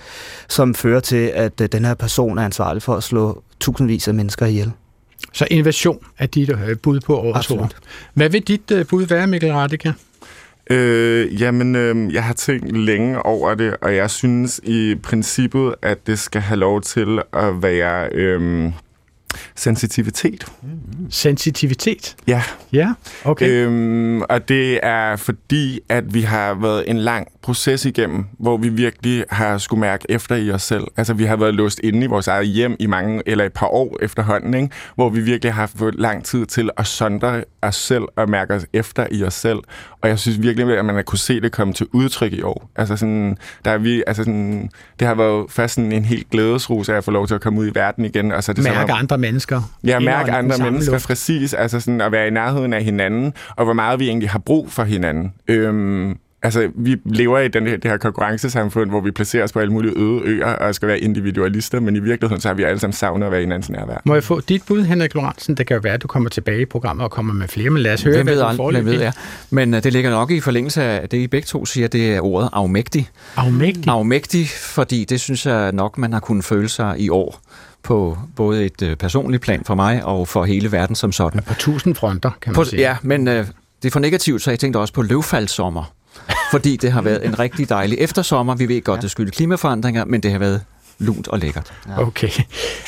som 0.49 0.75
fører 0.75 1.01
til, 1.01 1.31
at 1.35 1.61
øh, 1.61 1.69
den 1.73 1.85
her 1.85 1.95
person 1.95 2.39
er 2.39 2.45
ansvarlig 2.45 2.83
for 2.83 2.95
at 2.95 3.03
slå 3.03 3.43
tusindvis 3.61 4.09
af 4.09 4.15
mennesker 4.15 4.47
ihjel. 4.47 4.73
Så 5.33 5.47
invasion 5.51 5.99
er 6.19 6.27
dit 6.27 6.51
bud 6.83 7.01
på 7.01 7.17
årets 7.17 7.51
ord. 7.51 7.77
Hvad 8.15 8.29
vil 8.29 8.43
dit 8.43 8.71
øh, 8.71 8.87
bud 8.87 9.07
være, 9.07 9.27
Mikkel 9.27 9.53
Radeke? 9.53 9.95
Øh, 10.71 11.41
jamen, 11.41 11.77
øh, 11.77 12.15
jeg 12.15 12.25
har 12.25 12.35
tænkt 12.35 12.77
længe 12.77 13.23
over 13.23 13.55
det, 13.55 13.77
og 13.81 13.97
jeg 13.97 14.11
synes 14.11 14.61
i 14.65 14.95
princippet, 15.03 15.75
at 15.83 16.07
det 16.07 16.19
skal 16.19 16.41
have 16.41 16.59
lov 16.59 16.83
til 16.83 17.19
at 17.33 17.63
være... 17.63 18.09
Øh, 18.13 18.73
sensitivitet. 19.55 20.47
Sensitivitet? 21.11 22.17
Ja. 22.27 22.43
Ja, 22.73 22.93
okay. 23.25 23.51
Øhm, 23.51 24.23
og 24.23 24.49
det 24.49 24.81
er 24.83 25.17
fordi, 25.17 25.81
at 25.89 26.15
vi 26.15 26.21
har 26.21 26.55
været 26.55 26.91
en 26.91 26.99
lang 26.99 27.29
proces 27.43 27.85
igennem, 27.85 28.25
hvor 28.39 28.57
vi 28.57 28.69
virkelig 28.69 29.25
har 29.31 29.59
skulle 29.59 29.81
mærke 29.81 30.07
efter 30.09 30.37
i 30.37 30.51
os 30.51 30.63
selv. 30.63 30.85
Altså, 30.97 31.15
vi 31.15 31.25
har 31.25 31.37
været 31.37 31.55
låst 31.55 31.81
inde 31.85 32.05
i 32.05 32.07
vores 32.07 32.29
eget 32.29 32.47
hjem 32.47 32.77
i 32.79 32.87
mange, 32.87 33.23
eller 33.27 33.45
et 33.45 33.53
par 33.53 33.67
år 33.67 33.99
efterhånden, 34.03 34.55
ikke? 34.55 34.69
hvor 34.95 35.09
vi 35.09 35.21
virkelig 35.21 35.55
har 35.55 35.67
fået 35.77 35.95
lang 35.95 36.25
tid 36.25 36.47
til 36.47 36.71
at 36.77 36.87
sondre 36.87 37.45
os 37.63 37.77
selv 37.77 38.05
og 38.17 38.31
mærke 38.31 38.55
os 38.55 38.67
efter 38.73 39.07
i 39.11 39.25
os 39.25 39.35
selv. 39.35 39.59
Og 40.07 40.11
jeg 40.11 40.19
synes 40.19 40.43
virkelig, 40.43 40.79
at 40.79 40.85
man 40.85 40.95
har 40.95 41.03
kunne 41.03 41.19
se 41.19 41.41
det 41.41 41.53
komme 41.53 41.73
til 41.75 41.87
udtryk 41.93 42.33
i 42.33 42.43
år. 42.43 42.71
Altså 42.77 42.97
sådan, 42.97 43.37
der 43.65 43.71
er 43.71 43.79
vi, 43.79 44.03
altså 44.07 44.25
sådan, 44.25 44.71
det 45.01 45.09
har 45.09 45.15
været 45.15 45.47
først 45.51 45.75
sådan 45.75 45.93
en 45.93 46.05
helt 46.05 46.31
glædesrus, 46.31 46.89
at 46.89 46.95
jeg 46.95 47.05
får 47.05 47.13
lov 47.13 47.27
til 47.27 47.35
at 47.35 47.41
komme 47.41 47.61
ud 47.61 47.67
i 47.67 47.71
verden 47.75 48.05
igen. 48.05 48.33
Og 48.33 48.45
så 48.45 48.53
det 48.53 48.65
Mærke 48.65 48.77
sådan, 48.77 48.97
andre 48.97 49.19
mennesker. 49.19 49.63
Ja, 49.85 49.99
mærke 49.99 50.33
andre 50.33 50.59
mennesker, 50.59 50.93
luft. 50.93 51.07
præcis. 51.07 51.55
Altså 51.55 51.81
sådan 51.81 52.01
at 52.01 52.13
være 52.13 52.27
i 52.27 52.31
nærheden 52.31 52.73
af 52.73 52.85
hinanden, 52.85 53.33
og 53.57 53.65
hvor 53.65 53.75
meget 53.75 54.01
vi 54.01 54.09
egentlig 54.09 54.31
har 54.31 54.39
brug 54.39 54.73
for 54.73 54.85
hinanden. 54.85 55.33
Øhm, 55.49 56.17
altså, 56.47 56.71
vi 56.75 56.97
lever 57.05 57.39
i 57.39 57.49
den 57.49 57.67
her, 57.67 57.77
det 57.77 57.91
her 57.91 57.99
konkurrencesamfund, 57.99 58.91
hvor 58.91 59.01
vi 59.01 59.11
placerer 59.11 59.45
os 59.45 59.53
på 59.53 59.61
alle 59.61 59.73
mulige 59.73 59.93
øde 59.97 60.21
øer 60.25 60.47
og 60.47 60.75
skal 60.75 60.89
være 60.89 60.99
individualister, 60.99 61.81
men 61.81 61.97
i 61.97 61.99
virkeligheden 61.99 62.41
så 62.41 62.49
har 62.49 62.55
vi 62.55 62.63
alle 62.63 62.79
sammen 62.79 62.93
savnet 62.93 63.27
at 63.27 63.33
være 63.33 63.41
hinandens 63.41 63.71
nærvær. 63.71 64.03
Må 64.05 64.15
jeg 64.15 64.25
få 64.25 64.41
dit 64.41 64.63
bud, 64.67 64.85
Henrik 64.85 65.15
Lorentzen? 65.15 65.55
Det 65.55 65.67
kan 65.67 65.75
jo 65.75 65.81
være, 65.81 65.95
at 65.95 66.03
du 66.03 66.07
kommer 66.07 66.31
tilbage 66.31 66.61
i 66.61 66.65
programmet 66.65 67.05
og 67.05 67.11
kommer 67.11 67.35
med 67.35 67.49
flere, 67.49 67.71
men 67.71 67.83
lad 67.83 67.93
os 67.93 68.03
høre, 68.03 68.15
Hvem 68.15 68.27
ved, 68.27 68.35
hvad 68.35 68.51
du 68.51 68.57
får 68.57 68.73
ved 68.73 69.01
jeg. 69.01 69.13
Men 69.51 69.75
uh, 69.75 69.83
det 69.83 69.93
ligger 69.93 70.11
nok 70.11 70.31
i 70.31 70.41
forlængelse 70.41 70.83
af 70.83 71.09
det, 71.09 71.19
I 71.19 71.27
begge 71.27 71.47
to 71.47 71.67
siger, 71.67 71.89
det 71.89 72.15
er 72.15 72.21
ordet 72.21 72.49
afmægtig. 72.53 73.09
Afmægtig? 73.37 73.89
Afmægtig, 73.89 74.49
fordi 74.49 75.05
det 75.05 75.21
synes 75.21 75.47
jeg 75.47 75.73
nok, 75.73 75.99
man 75.99 76.13
har 76.13 76.21
kunnet 76.21 76.45
føle 76.45 76.69
sig 76.69 76.95
i 76.99 77.09
år 77.09 77.41
på 77.83 78.19
både 78.37 78.65
et 78.65 78.83
uh, 78.83 78.95
personligt 78.95 79.43
plan 79.43 79.65
for 79.65 79.75
mig 79.75 80.05
og 80.05 80.29
for 80.29 80.45
hele 80.45 80.73
verden 80.73 80.97
som 80.97 81.13
sådan. 81.13 81.43
På 81.43 81.55
tusind 81.55 81.95
fronter, 81.95 82.31
kan 82.41 82.51
man 82.51 82.55
på, 82.55 82.65
sige. 82.65 82.81
Ja, 82.81 82.97
men 83.03 83.29
uh, 83.29 83.35
det 83.35 83.45
er 83.85 83.91
for 83.91 84.01
negativt, 84.01 84.43
så 84.43 84.51
jeg 84.51 84.59
tænkte 84.59 84.79
også 84.79 84.95
på 84.95 85.03
løvfaldssommer. 85.03 85.93
Fordi 86.51 86.77
det 86.77 86.93
har 86.93 87.03
været 87.03 87.25
en 87.25 87.39
rigtig 87.39 87.69
dejlig 87.69 87.99
eftersommer. 87.99 88.55
Vi 88.55 88.69
ved 88.69 88.83
godt, 88.83 89.03
det 89.03 89.11
skyldes 89.11 89.37
klimaforandringer, 89.37 90.05
men 90.05 90.21
det 90.21 90.33
har 90.33 90.39
været 90.39 90.63
lunt 90.99 91.29
og 91.29 91.39
lækkert. 91.39 91.73
Okay. 91.97 92.29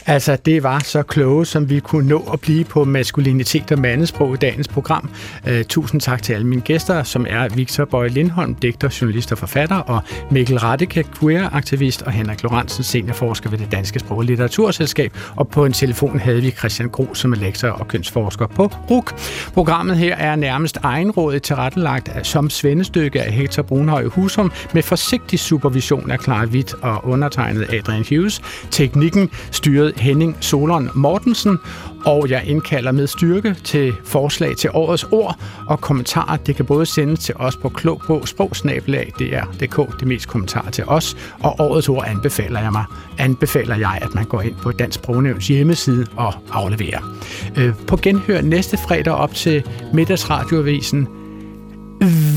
Altså, 0.07 0.37
det 0.37 0.63
var 0.63 0.79
så 0.79 1.03
kloge, 1.03 1.47
som 1.47 1.71
vi 1.71 1.81
kunne 1.81 2.09
nå 2.09 2.29
at 2.33 2.41
blive 2.41 2.65
på 2.65 2.85
maskulinitet 2.85 3.73
og 3.73 3.79
mandesprog 3.79 4.35
i 4.35 4.37
dagens 4.37 4.69
program. 4.69 5.11
Uh, 5.51 5.63
tusind 5.69 6.01
tak 6.01 6.23
til 6.23 6.33
alle 6.33 6.47
mine 6.47 6.63
gæster, 6.63 7.03
som 7.03 7.27
er 7.29 7.49
Victor 7.49 7.85
Bøje 7.85 8.09
Lindholm, 8.09 8.55
digter, 8.55 8.99
journalist 9.01 9.33
og 9.33 9.39
forfatter, 9.39 9.77
og 9.77 10.03
Mikkel 10.31 10.59
Radeke, 10.59 11.05
queer-aktivist, 11.21 12.03
og 12.03 12.13
Henrik 12.13 12.43
Lorentzen, 12.43 12.85
seniorforsker 12.85 13.51
ved 13.51 13.59
det 13.59 13.73
Danske 13.73 13.99
Sprog- 13.99 14.19
og 14.19 14.25
Litteraturselskab. 14.25 15.13
Og 15.37 15.49
på 15.49 15.65
en 15.65 15.73
telefon 15.73 16.19
havde 16.19 16.43
vi 16.43 16.51
Christian 16.51 16.89
Gro, 16.89 17.15
som 17.15 17.33
er 17.33 17.37
lektor 17.37 17.69
og 17.69 17.89
kønsforsker 17.89 18.47
på 18.47 18.73
RUK. 18.91 19.15
Programmet 19.55 19.97
her 19.97 20.17
er 20.17 20.37
nærmest 20.37 20.79
egenrådigt 20.83 21.45
tilrettelagt 21.45 22.11
som 22.27 22.51
svendestykke 22.51 23.23
af 23.23 23.33
Hector 23.33 23.63
Brunhøj 23.63 24.05
Husum 24.05 24.53
med 24.75 24.83
forsigtig 24.83 25.39
supervision 25.39 26.11
af 26.11 26.19
Clara 26.19 26.45
Witt 26.45 26.75
og 26.83 27.07
undertegnet 27.07 27.75
Adrian 27.75 27.98
Hughes. 28.09 28.43
Teknikken 28.71 29.31
styret 29.51 29.93
Henning 29.97 30.37
Solon 30.41 30.91
Mortensen, 30.95 31.59
og 32.05 32.31
jeg 32.31 32.43
indkalder 32.47 32.93
med 32.93 33.07
styrke 33.07 33.55
til 33.65 33.95
forslag 34.05 34.57
til 34.57 34.71
årets 34.75 35.05
ord 35.05 35.41
og 35.67 35.81
kommentarer. 35.81 36.37
Det 36.37 36.57
kan 36.57 36.65
både 36.65 36.87
sendes 36.87 37.21
til 37.21 37.35
os 37.39 37.57
på 37.57 37.69
klog 37.69 38.03
på 38.07 38.27
sprogsnabelag, 38.27 39.13
DR.dk, 39.19 40.01
det 40.01 40.09
mest 40.09 40.29
kommentarer 40.29 40.71
til 40.71 40.85
os, 40.87 41.17
og 41.41 41.55
årets 41.59 41.89
ord 41.89 42.05
anbefaler 42.07 42.61
jeg 42.61 42.73
mig. 42.73 42.85
Anbefaler 43.19 43.77
jeg, 43.77 43.99
at 44.03 44.15
man 44.15 44.25
går 44.25 44.41
ind 44.41 44.55
på 44.55 44.73
Dansk 44.73 44.95
Sprognævns 44.99 45.49
hjemmeside 45.49 46.07
og 46.17 46.35
afleverer. 46.53 47.19
Øh, 47.57 47.73
på 47.87 47.97
genhør 47.97 48.41
næste 48.41 48.77
fredag 48.77 49.15
op 49.15 49.35
til 49.35 49.63
middagsradioavisen 49.93 51.09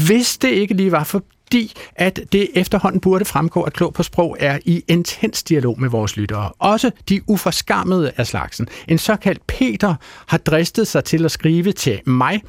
hvis 0.08 0.38
det 0.38 0.50
ikke 0.50 0.74
lige 0.74 0.92
var 0.92 1.04
for 1.04 1.24
fordi, 1.52 1.74
at 1.96 2.20
det 2.32 2.48
efterhånden 2.56 3.02
burde 3.02 3.26
fremgå, 3.26 3.62
at 3.62 3.74
Klog 3.74 3.94
på 3.94 4.04
Sprog 4.04 4.38
er 4.40 4.60
i 4.66 4.84
intens 4.88 5.44
dialog 5.44 5.82
med 5.82 5.90
vores 5.90 6.18
lyttere. 6.18 6.52
Også 6.60 6.92
de 7.10 7.22
uforskammede 7.28 8.12
af 8.18 8.28
slagsen. 8.28 8.68
En 8.88 8.98
såkaldt 8.98 9.48
Peter 9.48 9.96
har 10.28 10.38
dristet 10.38 10.88
sig 10.88 11.04
til 11.04 11.26
at 11.26 11.32
skrive 11.32 11.72
til 11.72 12.00
mig. 12.06 12.42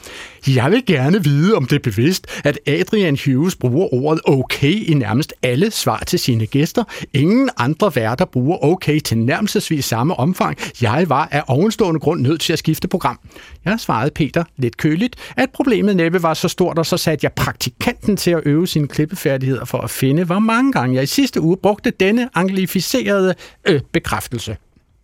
Jeg 0.49 0.71
vil 0.71 0.87
gerne 0.87 1.25
vide, 1.25 1.55
om 1.55 1.67
det 1.67 1.77
er 1.77 1.81
bevidst, 1.91 2.27
at 2.45 2.59
Adrian 2.67 3.19
Hughes 3.25 3.57
bruger 3.57 3.95
ordet 3.95 4.21
okay 4.25 4.75
i 4.75 4.95
nærmest 4.95 5.35
alle 5.43 5.71
svar 5.71 5.99
til 6.07 6.19
sine 6.19 6.47
gæster. 6.47 6.85
Ingen 7.15 7.51
andre 7.57 7.93
værter 7.95 8.25
bruger 8.25 8.65
okay 8.65 9.01
til 9.01 9.19
nærmelsesvis 9.19 9.85
samme 9.85 10.17
omfang. 10.19 10.59
Jeg 10.81 11.09
var 11.09 11.29
af 11.31 11.43
ovenstående 11.49 12.01
grund 12.01 12.21
nødt 12.21 12.41
til 12.41 12.53
at 12.53 12.59
skifte 12.59 12.89
program. 12.89 13.19
Jeg 13.65 13.81
svarede 13.81 14.11
Peter 14.11 14.45
lidt 14.57 14.77
køligt, 14.77 15.17
at 15.37 15.51
problemet 15.55 15.97
næppe 15.97 16.23
var 16.23 16.35
så 16.35 16.49
stort, 16.49 16.79
og 16.79 16.87
så 16.87 16.97
satte 16.97 17.25
jeg 17.25 17.33
praktikanten 17.33 18.17
til 18.17 18.31
at 18.31 18.41
øve 18.45 18.67
sin 18.67 18.89
klippefærdigheder 18.93 19.65
for 19.65 19.79
at 19.79 19.91
finde, 19.91 20.25
hvor 20.25 20.39
mange 20.39 20.73
gange 20.73 20.95
jeg 20.95 21.03
i 21.03 21.07
sidste 21.07 21.41
uge 21.41 21.57
brugte 21.57 21.91
denne 21.91 22.29
anglificerede 22.35 23.35
øh, 23.69 23.81
bekræftelse. 23.93 24.57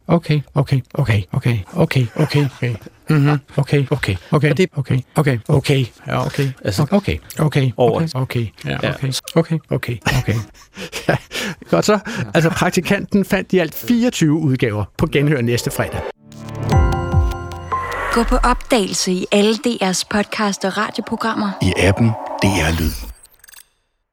Okay, 0.06 0.40
okay, 0.54 0.80
okay, 0.94 1.22
okay, 1.32 1.58
okay, 1.74 2.06
okay, 2.16 2.44
okay. 2.56 2.74
Mm-hmm. 3.10 3.38
Okay, 3.56 3.86
okay, 3.90 4.16
okay, 4.30 4.52
det 4.56 4.70
okay, 4.76 4.98
okay, 5.14 5.38
okay, 5.48 5.84
ja, 6.06 6.26
okay, 6.26 6.50
Altså, 6.64 6.86
okay, 6.90 7.18
okay, 7.38 7.70
over. 7.76 8.00
okay, 8.00 8.08
okay, 8.14 8.46
ja, 8.64 8.78
Ja. 8.82 8.90
okay, 8.90 9.12
okay, 9.34 9.58
okay, 9.70 9.96
okay. 10.18 10.34
Ja, 11.08 11.16
godt 11.70 11.84
så. 11.84 11.98
Altså, 12.34 12.50
praktikanten 12.50 13.24
fandt 13.24 13.52
i 13.52 13.58
alt 13.58 13.74
24 13.74 14.32
udgaver 14.32 14.84
på 14.98 15.06
genhør 15.06 15.40
næste 15.40 15.70
fredag. 15.70 16.00
Gå 18.12 18.22
på 18.22 18.36
opdagelse 18.36 19.12
i 19.12 19.26
alle 19.32 19.54
DR's 19.66 20.02
podcast 20.10 20.64
og 20.64 20.76
radioprogrammer. 20.78 21.50
I 21.62 21.72
appen 21.76 22.08
DR 22.42 22.80
Lyd. 22.80 23.17